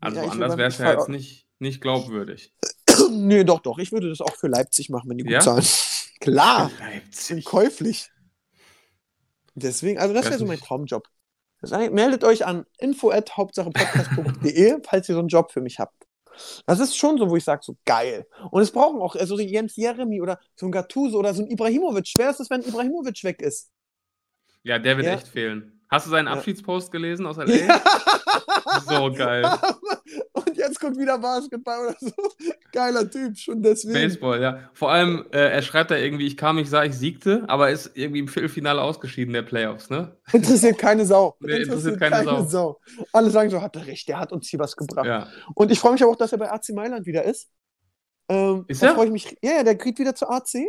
[0.00, 2.52] Also Ja, anders wäre es ja jetzt nicht, nicht glaubwürdig.
[3.10, 5.40] nee, doch, doch, ich würde das auch für Leipzig machen, wenn die gut Ja?
[5.40, 5.64] zahlen.
[6.20, 6.70] Klar.
[6.80, 7.44] Leipzig.
[7.44, 8.10] käuflich.
[9.56, 10.66] Deswegen, also das wäre so mein nicht.
[10.66, 11.02] Traumjob.
[11.90, 15.94] Meldet euch an info@hauptsachepodcast.de, falls ihr so einen Job für mich habt.
[16.66, 18.26] Das ist schon so, wo ich sage, so geil.
[18.50, 21.50] Und es brauchen auch also so Jens Jeremy oder so ein Gattuso oder so ein
[21.50, 22.06] Ibrahimovic.
[22.08, 23.70] Schwer ist es, wenn Ibrahimovic weg ist.
[24.62, 25.14] Ja, der wird Ja.
[25.14, 25.80] echt fehlen.
[25.88, 26.34] Hast du seinen Ja.
[26.34, 27.80] Abschiedspost gelesen aus L.A.?
[28.86, 29.44] So geil.
[30.66, 32.12] Jetzt guckt wieder Basketball oder so.
[32.72, 33.94] Geiler Typ, schon deswegen.
[33.94, 34.58] Baseball, ja.
[34.74, 37.92] Vor allem, äh, er schreibt da irgendwie, ich kam, ich sah, ich siegte, aber ist
[37.94, 40.16] irgendwie im Viertelfinale ausgeschieden der Playoffs, ne?
[40.32, 41.36] Interessiert keine Sau.
[41.40, 42.80] Nee, interessiert keine Sau.
[43.12, 45.06] Alle sagen so, hat er recht, der hat uns hier was gebracht.
[45.06, 45.28] Ja.
[45.54, 47.48] Und ich freue mich aber auch, dass er bei AC Mailand wieder ist.
[48.28, 48.94] Ähm, Ist er?
[48.94, 49.36] freue ich mich.
[49.42, 50.66] Ja, ja, der geht wieder zur AC.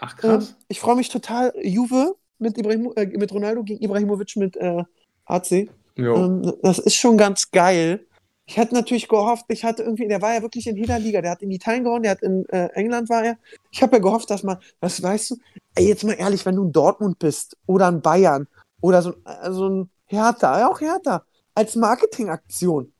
[0.00, 0.56] Ach, Ähm, krass.
[0.68, 1.52] ich freue mich total.
[1.62, 4.84] Juve mit, Ibrahimo, äh, mit Ronaldo gegen Ibrahimovic mit äh,
[5.24, 5.68] AC.
[5.96, 8.06] Ähm, das ist schon ganz geil.
[8.50, 11.22] Ich hatte natürlich gehofft, ich hatte irgendwie, der war ja wirklich in jeder Liga.
[11.22, 13.38] Der hat in Italien gewonnen, der hat in äh, England war er.
[13.70, 15.36] Ich habe ja gehofft, dass man, was weißt du,
[15.76, 18.48] ey, jetzt mal ehrlich, wenn du in Dortmund bist oder in Bayern
[18.80, 21.22] oder so, äh, so ein Hertha, ja auch Hertha,
[21.54, 22.92] als Marketingaktion.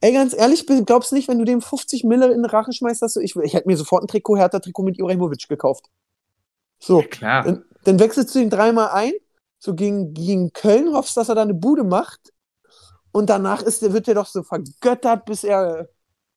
[0.00, 3.02] Ey, ganz ehrlich, glaubst du nicht, wenn du dem 50 Mille in den Rachen schmeißt,
[3.02, 5.86] dass du, ich, ich hätte mir sofort ein Trikot, Hertha-Trikot mit Ibrahimovic gekauft.
[6.78, 7.02] So.
[7.02, 7.42] Klar.
[7.42, 9.14] Dann, dann wechselst du ihn dreimal ein,
[9.58, 12.32] so gegen, gegen Köln, hoffst, dass er da eine Bude macht.
[13.14, 15.88] Und danach ist, wird er doch so vergöttert, bis er.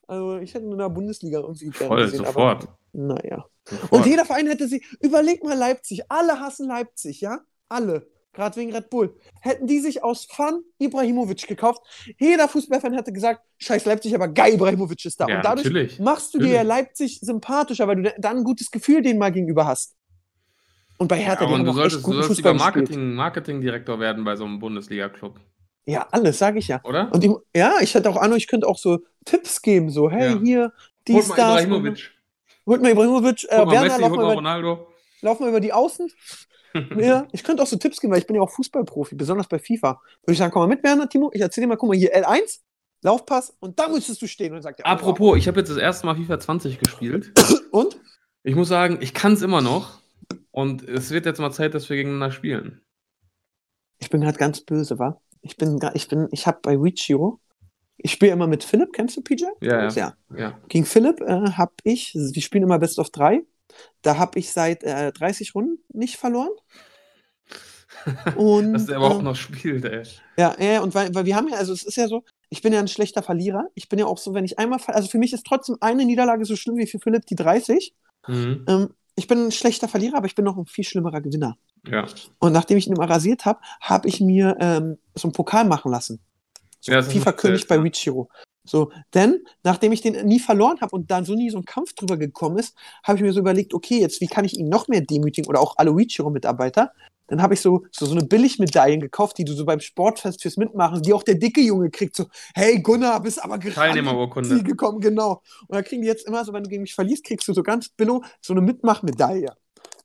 [0.08, 2.26] Also, ich hätte in der Bundesliga irgendwie gerne Voll, gesehen.
[2.26, 2.64] sofort.
[2.64, 3.46] Aber, naja.
[3.66, 3.92] sofort.
[3.92, 4.84] Und jeder Verein hätte sie.
[5.02, 6.04] Überleg mal Leipzig.
[6.10, 7.40] Alle hassen Leipzig, ja?
[7.70, 11.82] alle, gerade wegen Red Bull, hätten die sich aus Fun Ibrahimovic gekauft.
[12.20, 15.28] Jeder Fußballfan hätte gesagt, scheiß Leipzig, aber geil, Ibrahimovic ist da.
[15.28, 16.00] Ja, und dadurch natürlich.
[16.00, 16.56] machst du dir Natürlich.
[16.56, 19.96] ja Leipzig sympathischer, weil du dann ein gutes Gefühl denen mal gegenüber hast.
[20.98, 22.54] Und bei Hertha, Ja, die und haben du solltest, echt du guten solltest lieber Fußball.
[22.54, 25.40] Marketing, Marketingdirektor werden bei so einem Bundesliga-Club,
[25.88, 26.82] Ja, alles, sage ich ja.
[26.84, 27.10] oder?
[27.14, 30.34] Und ich, ja, ich hätte auch Ahnung, ich könnte auch so Tipps geben, so, hey,
[30.34, 30.40] Ja.
[30.40, 30.74] hier, Holt
[31.08, 31.64] dies, mal.
[31.64, 32.12] Ibrahimovic.
[32.66, 34.88] Holt mal Ibrahimovic, äh, mal Werner, Messi, lauf mal, über, Ronaldo.
[35.22, 36.12] lauf mal über die Außen.
[37.00, 39.60] ja, ich könnte auch so Tipps geben, weil ich bin ja auch Fußballprofi, besonders bei
[39.60, 40.02] FIFA.
[40.24, 42.14] Würde ich sagen, komm mal mit, Werner, Timo, ich erzähl dir mal, guck mal, hier
[42.14, 42.60] L1,
[43.04, 44.54] Laufpass und da müsstest du stehen.
[44.54, 47.32] Und sagt er, Apropos, ich habe jetzt das erste Mal FIFA 20 gespielt.
[47.72, 47.98] oh, und?
[48.44, 50.02] Ich muss sagen, ich kann es immer noch.
[50.52, 52.82] Und es wird jetzt mal Zeit, dass wir gegeneinander spielen.
[54.00, 55.22] Ich bin gerade ganz böse, wa?
[55.48, 57.40] Ich bin, ich bin, ich habe bei Wichio,
[57.98, 59.46] ich spiele immer mit Philipp, kennst du PJ?
[59.62, 59.90] Ja, ja.
[59.90, 60.14] ja.
[60.38, 60.60] Ja.
[60.68, 63.42] Gegen Philipp äh, habe ich, wir spielen immer Best of 3,
[64.02, 66.52] da habe ich seit äh, 30 Runden nicht verloren.
[68.36, 70.04] Und, Dass der überhaupt äh, noch spielt, ey.
[70.38, 72.72] Ja, ja, und weil, weil wir haben ja, also es ist ja so, ich bin
[72.72, 73.68] ja ein schlechter Verlierer.
[73.74, 76.46] Ich bin ja auch so, wenn ich einmal, also für mich ist trotzdem eine Niederlage
[76.46, 77.96] so schlimm wie für Philipp die 30.
[78.28, 78.66] Mhm.
[78.68, 81.58] Ähm, ich bin ein schlechter Verlierer, aber ich bin noch ein viel schlimmerer Gewinner.
[81.92, 82.06] Ja.
[82.40, 85.92] Und nachdem ich ihn immer rasiert habe, habe ich mir ähm, so einen Pokal machen
[85.92, 86.20] lassen.
[86.80, 87.84] So Ja, FIFA-König bei ja.
[87.84, 88.30] Wichiro.
[88.64, 91.94] So, denn nachdem ich den nie verloren habe und dann so nie so ein Kampf
[91.94, 94.88] drüber gekommen ist, habe ich mir so überlegt, okay, jetzt wie kann ich ihn noch
[94.88, 96.92] mehr demütigen oder auch alle Wichiro-Mitarbeiter?
[97.28, 100.58] Dann habe ich so, so, so eine Billigmedaillen gekauft, die du so beim Sportfest fürs
[100.58, 102.26] Mitmachen, die auch der dicke Junge kriegt, so,
[102.56, 103.76] hey Gunnar, bist aber gerade
[104.64, 105.42] gekommen, genau.
[105.68, 107.64] Und dann kriegen die jetzt immer so, wenn du gegen mich verlierst, kriegst du so
[107.64, 109.54] ganz billo so eine Mitmachmedaille.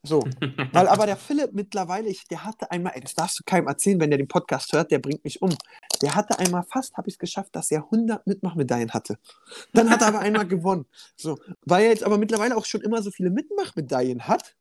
[0.05, 0.21] So.
[0.73, 4.11] Weil aber der Philipp mittlerweile, ich, der hatte einmal, das darfst du keinem erzählen, wenn
[4.11, 5.55] der den Podcast hört, der bringt mich um.
[6.01, 9.19] Der hatte einmal fast, habe ich es geschafft, dass er 100 Mitmachmedaillen hatte.
[9.73, 10.87] Dann hat er aber einmal gewonnen.
[11.17, 11.39] So.
[11.65, 14.57] Weil er jetzt aber mittlerweile auch schon immer so viele Mitmachmedaillen hat,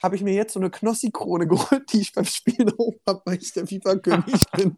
[0.00, 3.38] habe ich mir jetzt so eine Knossi-Krone geholt, die ich beim Spielen hoch habe, weil
[3.42, 4.76] ich der FIFA-König bin.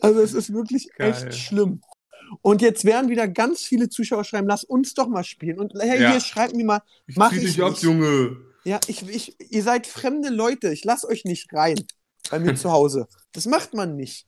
[0.00, 1.12] Also es ist wirklich Geil.
[1.12, 1.80] echt schlimm.
[2.42, 5.60] Und jetzt werden wieder ganz viele Zuschauer schreiben, lass uns doch mal spielen.
[5.60, 6.10] Und hey, Ja.
[6.10, 6.82] hier schreibt mir mal,
[7.14, 7.82] mach ich dich ab, nicht.
[7.84, 8.36] Junge.
[8.64, 10.72] Ja, ich, ich, ihr seid fremde Leute.
[10.72, 11.84] Ich lasse euch nicht rein
[12.30, 13.06] bei mir zu Hause.
[13.32, 14.26] Das macht man nicht.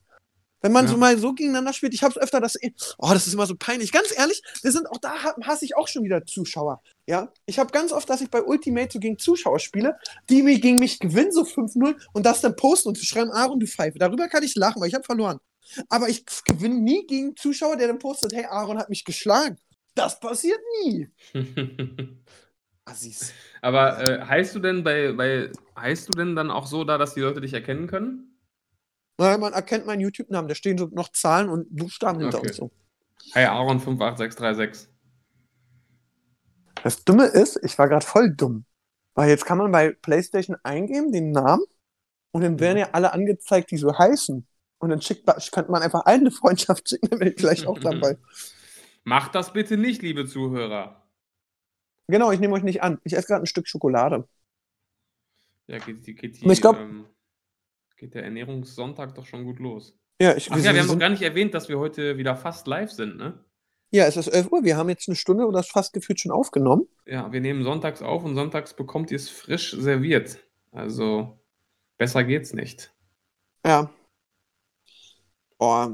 [0.63, 0.91] Wenn man Ja.
[0.91, 2.55] so mal so gegeneinander spielt, ich habe es öfter, dass.
[2.99, 3.91] Oh, das ist immer so peinlich.
[3.91, 6.81] Ganz ehrlich, wir sind auch da ha- hasse ich auch schon wieder Zuschauer.
[7.07, 9.97] Ja, ich habe ganz oft, dass ich bei Ultimate so gegen Zuschauer spiele,
[10.29, 13.65] die mir gegen mich gewinnen, so 5-0 und das dann posten und schreiben, Aaron, du
[13.65, 13.97] Pfeife.
[13.97, 15.39] Darüber kann ich lachen, weil ich habe verloren.
[15.89, 19.57] Aber ich gewinne nie gegen Zuschauer, der dann postet, hey, Aaron hat mich geschlagen.
[19.95, 21.09] Das passiert nie.
[22.85, 23.33] Assis.
[23.61, 27.13] Aber äh, heißt du denn bei, bei heißt du denn dann auch so da, dass
[27.13, 28.37] die Leute dich erkennen können?
[29.17, 32.47] Naja, man erkennt meinen YouTube-Namen, da stehen so noch Zahlen und Buchstaben hinter Okay.
[32.47, 32.71] und so.
[33.33, 34.89] Hey Aaron 58636.
[36.83, 38.65] Das Dumme ist, ich war gerade voll dumm.
[39.13, 41.63] Weil jetzt kann man bei PlayStation eingeben, den Namen,
[42.31, 44.47] und dann werden ja alle angezeigt, die so heißen.
[44.79, 47.77] Und dann schickt man, könnte man einfach eine Freundschaft schicken, dann wäre ich vielleicht auch
[47.79, 48.17] dabei.
[49.03, 51.00] Macht das bitte nicht, liebe Zuhörer.
[52.11, 52.99] Genau, ich nehme euch nicht an.
[53.03, 54.27] Ich esse gerade ein Stück Schokolade.
[55.67, 57.05] Ja, geht, die- geht, die, ich glaub- ähm,
[57.97, 59.97] geht der Ernährungssonntag doch schon gut los.
[60.21, 62.67] Ja, ich, Ach ja, wir haben noch gar nicht erwähnt, dass wir heute wieder fast
[62.67, 63.43] live sind, ne?
[63.93, 64.63] ja, es ist 11 Uhr.
[64.63, 66.87] Wir haben jetzt eine Stunde oder fast gefühlt schon aufgenommen.
[67.05, 70.39] Ja, wir nehmen sonntags auf und sonntags bekommt ihr es frisch serviert.
[70.71, 71.37] Also
[71.97, 72.93] besser geht's nicht.
[73.65, 73.91] Ja.
[75.59, 75.87] Oh,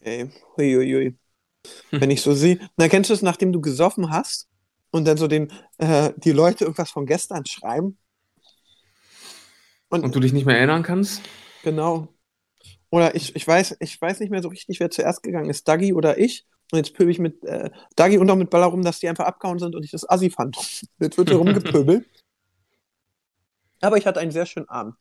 [0.00, 1.16] ey, huiuiui.
[1.90, 4.49] Wenn ich so sehe, na, kennst du es, nachdem du gesoffen hast
[4.90, 7.98] und dann so den, äh, die Leute irgendwas von gestern schreiben?
[9.88, 11.22] Und, Und du dich nicht mehr erinnern kannst?
[11.62, 12.14] genau.
[12.90, 15.94] Oder ich, ich weiß, ich weiß nicht mehr so richtig, wer zuerst gegangen ist, Dagi
[15.94, 16.46] oder ich.
[16.72, 19.26] Und jetzt pöbel ich mit äh, Dagi und auch mit Baller rum, dass die einfach
[19.26, 20.56] abgehauen sind und ich das Assi fand.
[20.98, 22.06] Jetzt wird hier rumgepöbelt.
[23.80, 24.94] Aber ich hatte einen sehr schönen Abend.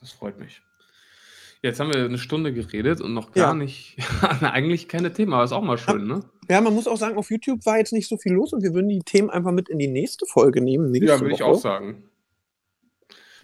[0.00, 0.62] Das freut mich.
[1.66, 3.54] Jetzt haben wir eine Stunde geredet und noch gar Ja.
[3.54, 3.96] nicht,
[4.40, 6.20] eigentlich keine Themen, aber ist auch mal schön, ne?
[6.48, 8.72] Ja, man muss auch sagen, auf YouTube war jetzt nicht so viel los und wir
[8.72, 10.90] würden die Themen einfach mit in die nächste Folge nehmen.
[10.92, 12.04] nächste Ja, würde ich auch sagen.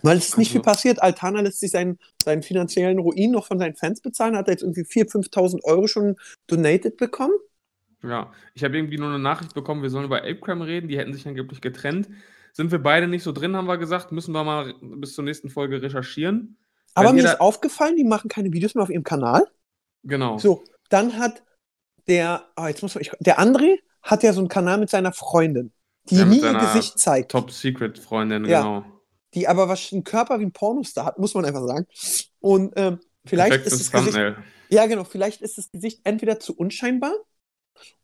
[0.03, 1.03] Weil es ist nicht Also- viel passiert.
[1.03, 4.37] Altana lässt sich seinen, seinen finanziellen Ruin noch von seinen Fans bezahlen.
[4.37, 6.17] Hat er jetzt irgendwie 4.000, 5.000 Euro schon
[6.47, 7.35] donated bekommen?
[8.05, 11.13] Ja, ich habe irgendwie nur eine Nachricht bekommen, wir sollen über Apecram reden, die hätten
[11.13, 12.09] sich angeblich getrennt.
[12.53, 15.51] Sind wir beide nicht so drin, haben wir gesagt, müssen wir mal bis zur nächsten
[15.51, 16.57] Folge recherchieren.
[16.95, 19.47] Aber mir ist aufgefallen, die machen keine Videos mehr auf ihrem Kanal.
[20.05, 20.39] Genau.
[20.39, 21.43] So, dann hat
[22.07, 25.13] der, oh, jetzt muss man, ich, der André hat ja so einen Kanal mit seiner
[25.13, 25.73] Freundin,
[26.11, 27.31] die Ja, nie ihr Gesicht zeigt.
[27.31, 28.63] Top Secret Freundin, Ja.
[28.63, 28.85] genau.
[29.35, 31.87] Die aber was einen Körper wie ein Pornostar hat, muss man einfach sagen.
[32.41, 34.37] Und ähm, vielleicht ist Perfektes das Gesicht.
[34.69, 35.05] Ja, genau.
[35.05, 37.13] Vielleicht ist das Gesicht entweder zu unscheinbar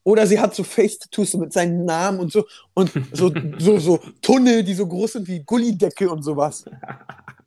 [0.04, 4.64] oder sie hat so Face-Tattoos mit seinem Namen und so und so, so, so Tunnel,
[4.64, 6.64] die so groß sind wie Gullidecke und sowas.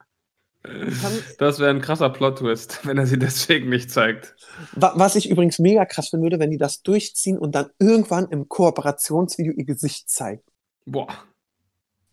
[1.40, 4.36] Das wäre ein krasser Plot-Twist, wenn er sie deswegen nicht zeigt.
[4.74, 8.28] Wa- Was ich übrigens mega krass finden würde, wenn die das durchziehen und dann irgendwann
[8.30, 10.44] im Kooperationsvideo ihr Gesicht zeigen.
[10.86, 11.08] Boah.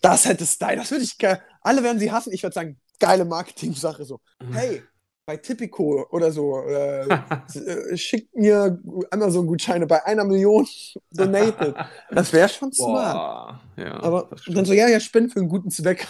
[0.00, 1.42] Das hätte Style, das würde ich geil.
[1.60, 2.32] Alle werden sie hassen.
[2.32, 4.20] Ich würde sagen, geile Marketing-Sache so.
[4.52, 4.82] Hey,
[5.26, 7.06] bei Tipico oder so, äh,
[7.54, 8.80] äh, schickt mir
[9.10, 10.66] Amazon-Gutscheine bei einer Million
[11.10, 11.74] donated.
[12.10, 13.14] Das wäre schon smart.
[13.14, 13.60] Boah.
[13.76, 16.06] Ja, Aber dann so, ja, ja, spenden für einen guten Zweck.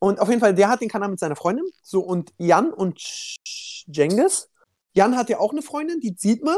[0.00, 1.64] Und auf jeden Fall, der hat den Kanal mit seiner Freundin.
[1.82, 3.00] So, und Jan und
[3.92, 4.48] Cengiz.
[4.94, 6.56] Jan hat ja auch eine Freundin, die sieht man.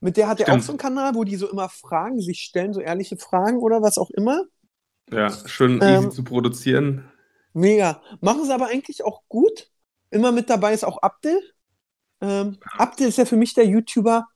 [0.00, 2.72] Mit der hat er auch so einen Kanal, wo die so immer Fragen sich stellen,
[2.72, 4.44] so ehrliche Fragen oder was auch immer.
[5.10, 7.10] Ja, schön Ähm, easy zu produzieren.
[7.52, 8.02] Mega.
[8.20, 9.70] Machen sie aber eigentlich auch gut.
[10.10, 11.40] Immer mit dabei ist auch Abdel.
[12.20, 14.26] Ähm, Abdel ist ja für mich der YouTuber,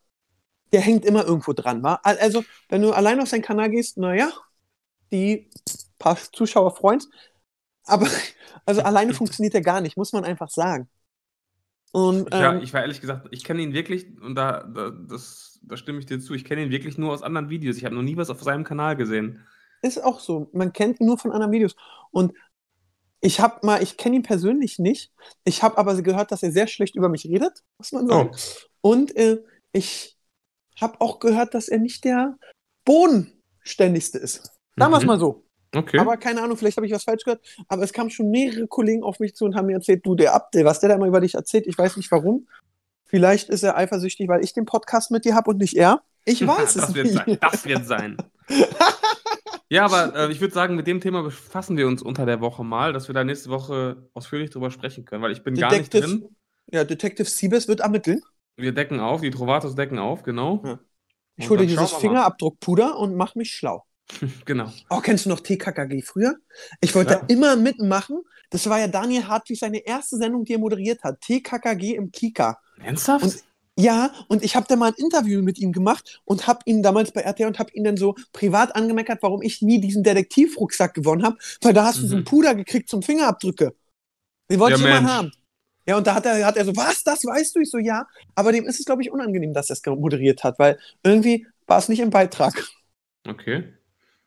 [0.73, 2.01] der hängt immer irgendwo dran, wa?
[2.03, 4.31] Al- Also, wenn du allein auf seinen Kanal gehst, naja,
[5.13, 5.51] die
[5.99, 7.03] paar Zuschauer freuen
[7.87, 8.09] Aber,
[8.67, 10.89] also alleine funktioniert er gar nicht, muss man einfach sagen.
[11.93, 14.91] Und, Ich, war, ähm, ich war ehrlich gesagt, ich kenne ihn wirklich, und da, da,
[14.91, 17.77] das, da stimme ich dir zu, ich kenne ihn wirklich nur aus anderen Videos.
[17.77, 19.47] Ich habe noch nie was auf seinem Kanal gesehen.
[19.83, 20.49] Ist auch so.
[20.53, 21.77] Man kennt ihn nur von anderen Videos.
[22.11, 22.33] Und
[23.21, 25.13] ich habe mal, ich kenne ihn persönlich nicht.
[25.45, 28.31] Ich habe aber gehört, dass er sehr schlecht über mich redet, muss man sagen.
[28.81, 30.19] Und äh, ich
[30.81, 32.37] habe auch gehört, dass er nicht der
[32.85, 34.51] bodenständigste ist.
[34.77, 35.09] Sagen wir es Mhm.
[35.09, 35.45] mal so.
[35.75, 35.99] Okay.
[35.99, 37.45] Aber keine Ahnung, vielleicht habe ich was falsch gehört.
[37.69, 40.35] Aber es kamen schon mehrere Kollegen auf mich zu und haben mir erzählt, du, der
[40.35, 42.47] Abdel, was der da immer über dich erzählt, ich weiß nicht warum.
[43.07, 46.03] Vielleicht ist er eifersüchtig, weil ich den Podcast mit dir habe und nicht er.
[46.25, 47.17] Ich weiß das es wird nicht.
[47.17, 47.39] sein.
[47.41, 48.17] Das wird sein.
[49.69, 52.65] ja, aber äh, ich würde sagen, mit dem Thema befassen wir uns unter der Woche
[52.65, 55.93] mal, dass wir da nächste Woche ausführlich drüber sprechen können, weil ich bin gar nicht
[55.93, 56.37] Detective- drin.
[56.73, 58.23] Ja, Detective Siebes wird ermitteln.
[58.57, 60.63] Wir decken auf, die Trovatos decken auf, genau.
[60.65, 60.79] Ja.
[61.37, 61.93] Ich hole dieses.
[61.93, 63.85] Fingerabdruckpuder und mach mich schlau.
[64.45, 64.71] Genau.
[64.91, 66.37] Oh, kennst du noch TKKG früher?
[66.81, 67.19] Ich wollte Ja.
[67.21, 68.21] da immer mitmachen.
[68.51, 71.21] Das war ja Daniel Hartwig seine erste Sendung, die er moderiert hat.
[71.23, 72.59] TKKG im Kika.
[72.83, 73.25] Ernsthaft?
[73.25, 73.45] Und-
[73.77, 77.11] Ja, und ich habe da mal ein Interview mit ihm gemacht und habe ihn damals
[77.11, 81.25] bei RTL und habe ihn dann so privat angemeckert, warum ich nie diesen Detektivrucksack gewonnen
[81.25, 82.25] habe, weil da hast du so ein Mhm.
[82.25, 83.75] Puder gekriegt zum Fingerabdrücke.
[84.49, 85.33] Den wollte Ja, ich immer haben.
[85.89, 87.61] Ja, und da hat er, hat er so, was, das weißt du?
[87.61, 88.07] Ich so, ja.
[88.37, 91.79] Aber dem ist es, glaube ich, unangenehm, dass er es moderiert hat, weil irgendwie war
[91.79, 92.55] es nicht im Beitrag.
[93.27, 93.73] okay.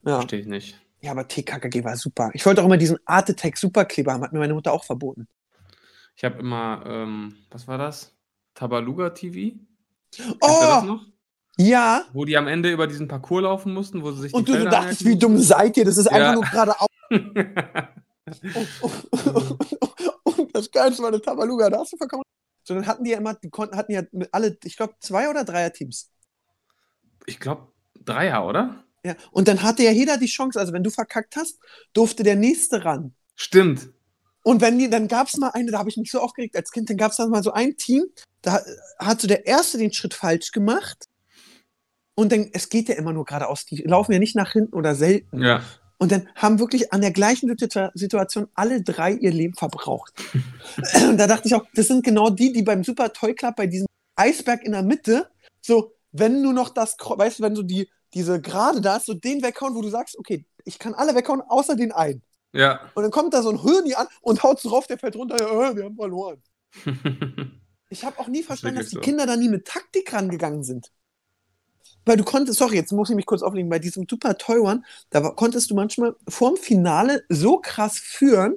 [0.05, 0.15] Ja.
[0.17, 0.79] Verstehe ich nicht.
[1.01, 2.31] Ja, aber TKKG war super.
[2.33, 5.27] Ich wollte auch immer diesen Art Attack Superkleber haben, hat mir meine Mutter auch verboten.
[6.15, 8.13] Ich habe immer, ähm, was war das?
[8.55, 9.57] Tabaluga TV?
[10.17, 11.05] Du das Oh, noch?
[11.57, 12.03] ja.
[12.13, 14.57] Wo die am Ende über diesen Parcours laufen mussten, wo sie sich Und die du
[14.57, 15.85] Felder dachtest, wie dumm seid ihr?
[15.85, 16.33] Das ist einfach Ja.
[16.33, 16.87] nur geradeaus.
[18.55, 19.03] mussten.
[20.23, 22.25] Und das Geilste war eine Tabaluga, da hast du verkauft.
[22.63, 25.43] So, dann hatten die ja immer, die konnten, hatten ja alle, ich glaube, zwei oder
[25.45, 26.11] dreier Teams.
[27.25, 27.67] ich glaube,
[28.03, 28.83] Dreier, oder?
[29.07, 29.15] Ja.
[29.31, 31.59] Und dann hatte ja jeder die Chance, also wenn du verkackt hast,
[31.93, 33.13] durfte der nächste ran.
[33.35, 33.89] Stimmt.
[34.43, 36.71] Und wenn die, dann gab es mal eine, da habe ich mich so aufgeregt als
[36.71, 38.05] Kind, dann gab es dann mal so ein Team,
[38.41, 38.61] da
[38.97, 41.05] hat so der Erste den Schritt falsch gemacht.
[42.15, 44.95] Und dann, es geht ja immer nur geradeaus, die laufen ja nicht nach hinten oder
[44.95, 45.43] selten.
[45.43, 45.63] Ja.
[45.97, 50.13] Und dann haben wirklich an der gleichen Situ- Situation alle drei ihr Leben verbraucht.
[51.09, 53.67] Und da dachte ich auch, das sind genau die, die beim Super Toy Club bei
[53.67, 55.27] diesem Eisberg in der Mitte,
[55.61, 59.41] so, wenn nur noch das, weißt du, wenn so die, diese Gerade da so den
[59.43, 62.21] weghauen, wo du sagst, okay, ich kann alle weghauen, außer den einen.
[62.53, 62.81] Ja.
[62.95, 65.75] Und dann kommt da so ein Hirni an und haut drauf, der fällt runter, ja,
[65.75, 66.41] wir haben verloren.
[67.89, 69.17] Ich habe auch nie verstanden, dass wirklich die so.
[69.17, 70.91] Kinder da nie mit Taktik rangegangen sind.
[72.05, 74.83] Weil du konntest, sorry, jetzt muss ich mich kurz auflegen, bei diesem Super Toy One,
[75.09, 78.55] da konntest du manchmal vorm Finale so krass führen,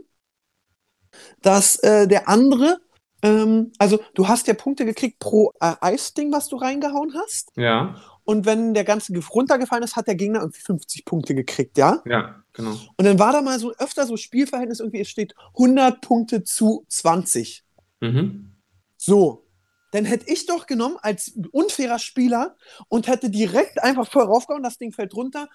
[1.42, 2.80] dass äh, der andere,
[3.22, 7.50] ähm, also du hast ja Punkte gekriegt pro äh, Eisding, was du reingehauen hast.
[7.56, 7.94] ja.
[8.30, 12.00] Und wenn der ganze runtergefallen ist, hat der Gegner irgendwie 50 Punkte gekriegt, ja?
[12.06, 12.78] Ja, genau.
[12.96, 16.84] Und dann war da mal so öfter so Spielverhältnis irgendwie, es steht 100 Punkte zu
[16.86, 17.64] 20.
[17.98, 18.52] Mhm.
[18.96, 19.48] So,
[19.90, 22.54] dann hätte ich doch genommen als unfairer Spieler
[22.86, 25.48] und hätte direkt einfach voll raufgehauen, das Ding fällt runter,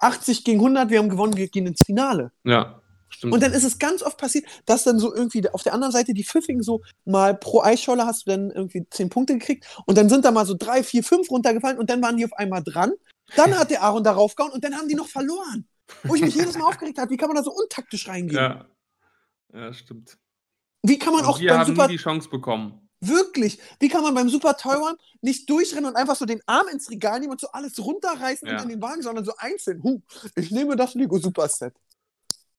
[0.00, 2.32] 80 gegen 100, wir haben gewonnen, wir gehen ins Finale.
[2.42, 2.81] Ja,
[3.12, 3.32] stimmt.
[3.32, 6.14] Und dann ist es ganz oft passiert, dass dann so irgendwie auf der anderen Seite
[6.14, 10.08] die Pfiffigen so mal pro Eisscholle hast du dann irgendwie 10 Punkte gekriegt und dann
[10.08, 12.92] sind da mal so 3, 4, 5 runtergefallen und dann waren die auf einmal dran.
[13.36, 15.66] Dann hat der Aaron darauf gehauen und dann haben die noch verloren.
[16.04, 18.36] Wo ich mich jedes Mal aufgeregt habe, wie kann man da so untaktisch reingehen?
[18.36, 18.66] ja.
[19.52, 20.18] ja, stimmt.
[20.82, 22.88] Wie kann man Und auch wir beim haben Super nie die Chance bekommen.
[23.00, 23.58] Wirklich.
[23.80, 26.88] Wie kann man beim Super Toy One nicht durchrennen und einfach so den Arm ins
[26.90, 28.56] Regal nehmen und so alles runterreißen Ja.
[28.56, 29.82] und in den Wagen, sondern so einzeln?
[29.82, 30.00] Huh,
[30.36, 31.74] ich nehme das Lego Super Set.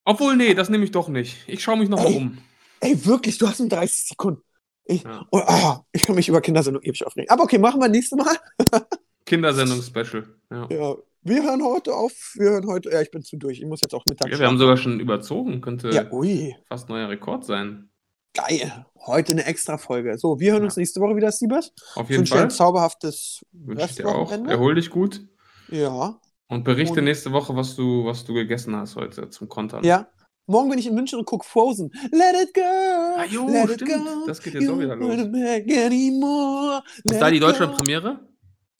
[0.04, 1.44] Obwohl, nee, das nehme ich doch nicht.
[1.48, 2.16] Ich schaue mich noch mal Ey.
[2.16, 2.38] um.
[2.80, 4.42] Ey, wirklich, du hast nur 30 Sekunden.
[4.84, 5.26] Ich, Ja.
[5.30, 7.30] oh, ah, ich kann mich über Kindersendung ewig aufregen.
[7.30, 8.36] Aber okay, machen wir nächstes Mal.
[9.24, 10.24] Kindersendung-Special.
[10.50, 10.66] Ja.
[10.70, 12.12] Ja, wir hören heute auf.
[12.34, 12.90] Wir hören heute.
[12.90, 13.58] Ja, ich bin zu durch.
[13.60, 15.60] Ich muss jetzt auch Mittag Ja, wir haben sogar schon überzogen.
[15.62, 16.54] Könnte Ja, ui.
[16.68, 17.88] fast neuer Rekord sein.
[18.34, 18.84] Geil.
[19.06, 20.18] Heute eine extra Folge.
[20.18, 20.66] So, wir hören Ja.
[20.66, 21.72] uns nächste Woche wieder, Siebes.
[21.94, 22.56] Auf jeden wünsche dir ein Fall.
[22.56, 24.30] zauberhaftes Wünsche ich dir auch.
[24.30, 25.22] Erhol dich gut
[25.68, 26.20] Ja.
[26.48, 29.84] Und berichte Und- nächste Woche, was du, was du gegessen hast heute zum Kontern.
[29.84, 30.08] Ja.
[30.46, 31.90] Morgen bin ich in München und gucke Frozen.
[32.12, 32.60] Let it go.
[32.60, 33.90] Ah, jo, let stimmt.
[33.90, 34.26] it go.
[34.26, 35.10] Das geht jetzt auch wieder los.
[35.10, 36.82] anymore.
[37.02, 37.46] Ist da die it go.
[37.48, 38.28] Deutschland-Premiere?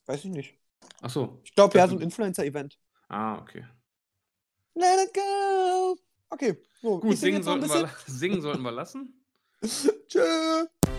[0.05, 0.53] Weiß ich nicht.
[1.01, 1.41] Ach so.
[1.43, 2.77] Ich glaube, ja, so ein Influencer-Event.
[3.09, 3.65] Ah, okay.
[4.75, 5.97] Let it go.
[6.29, 6.55] Okay.
[6.81, 9.25] So, Gut, singen sollten, wir, singen sollten wir lassen.
[10.07, 10.67] Tschö.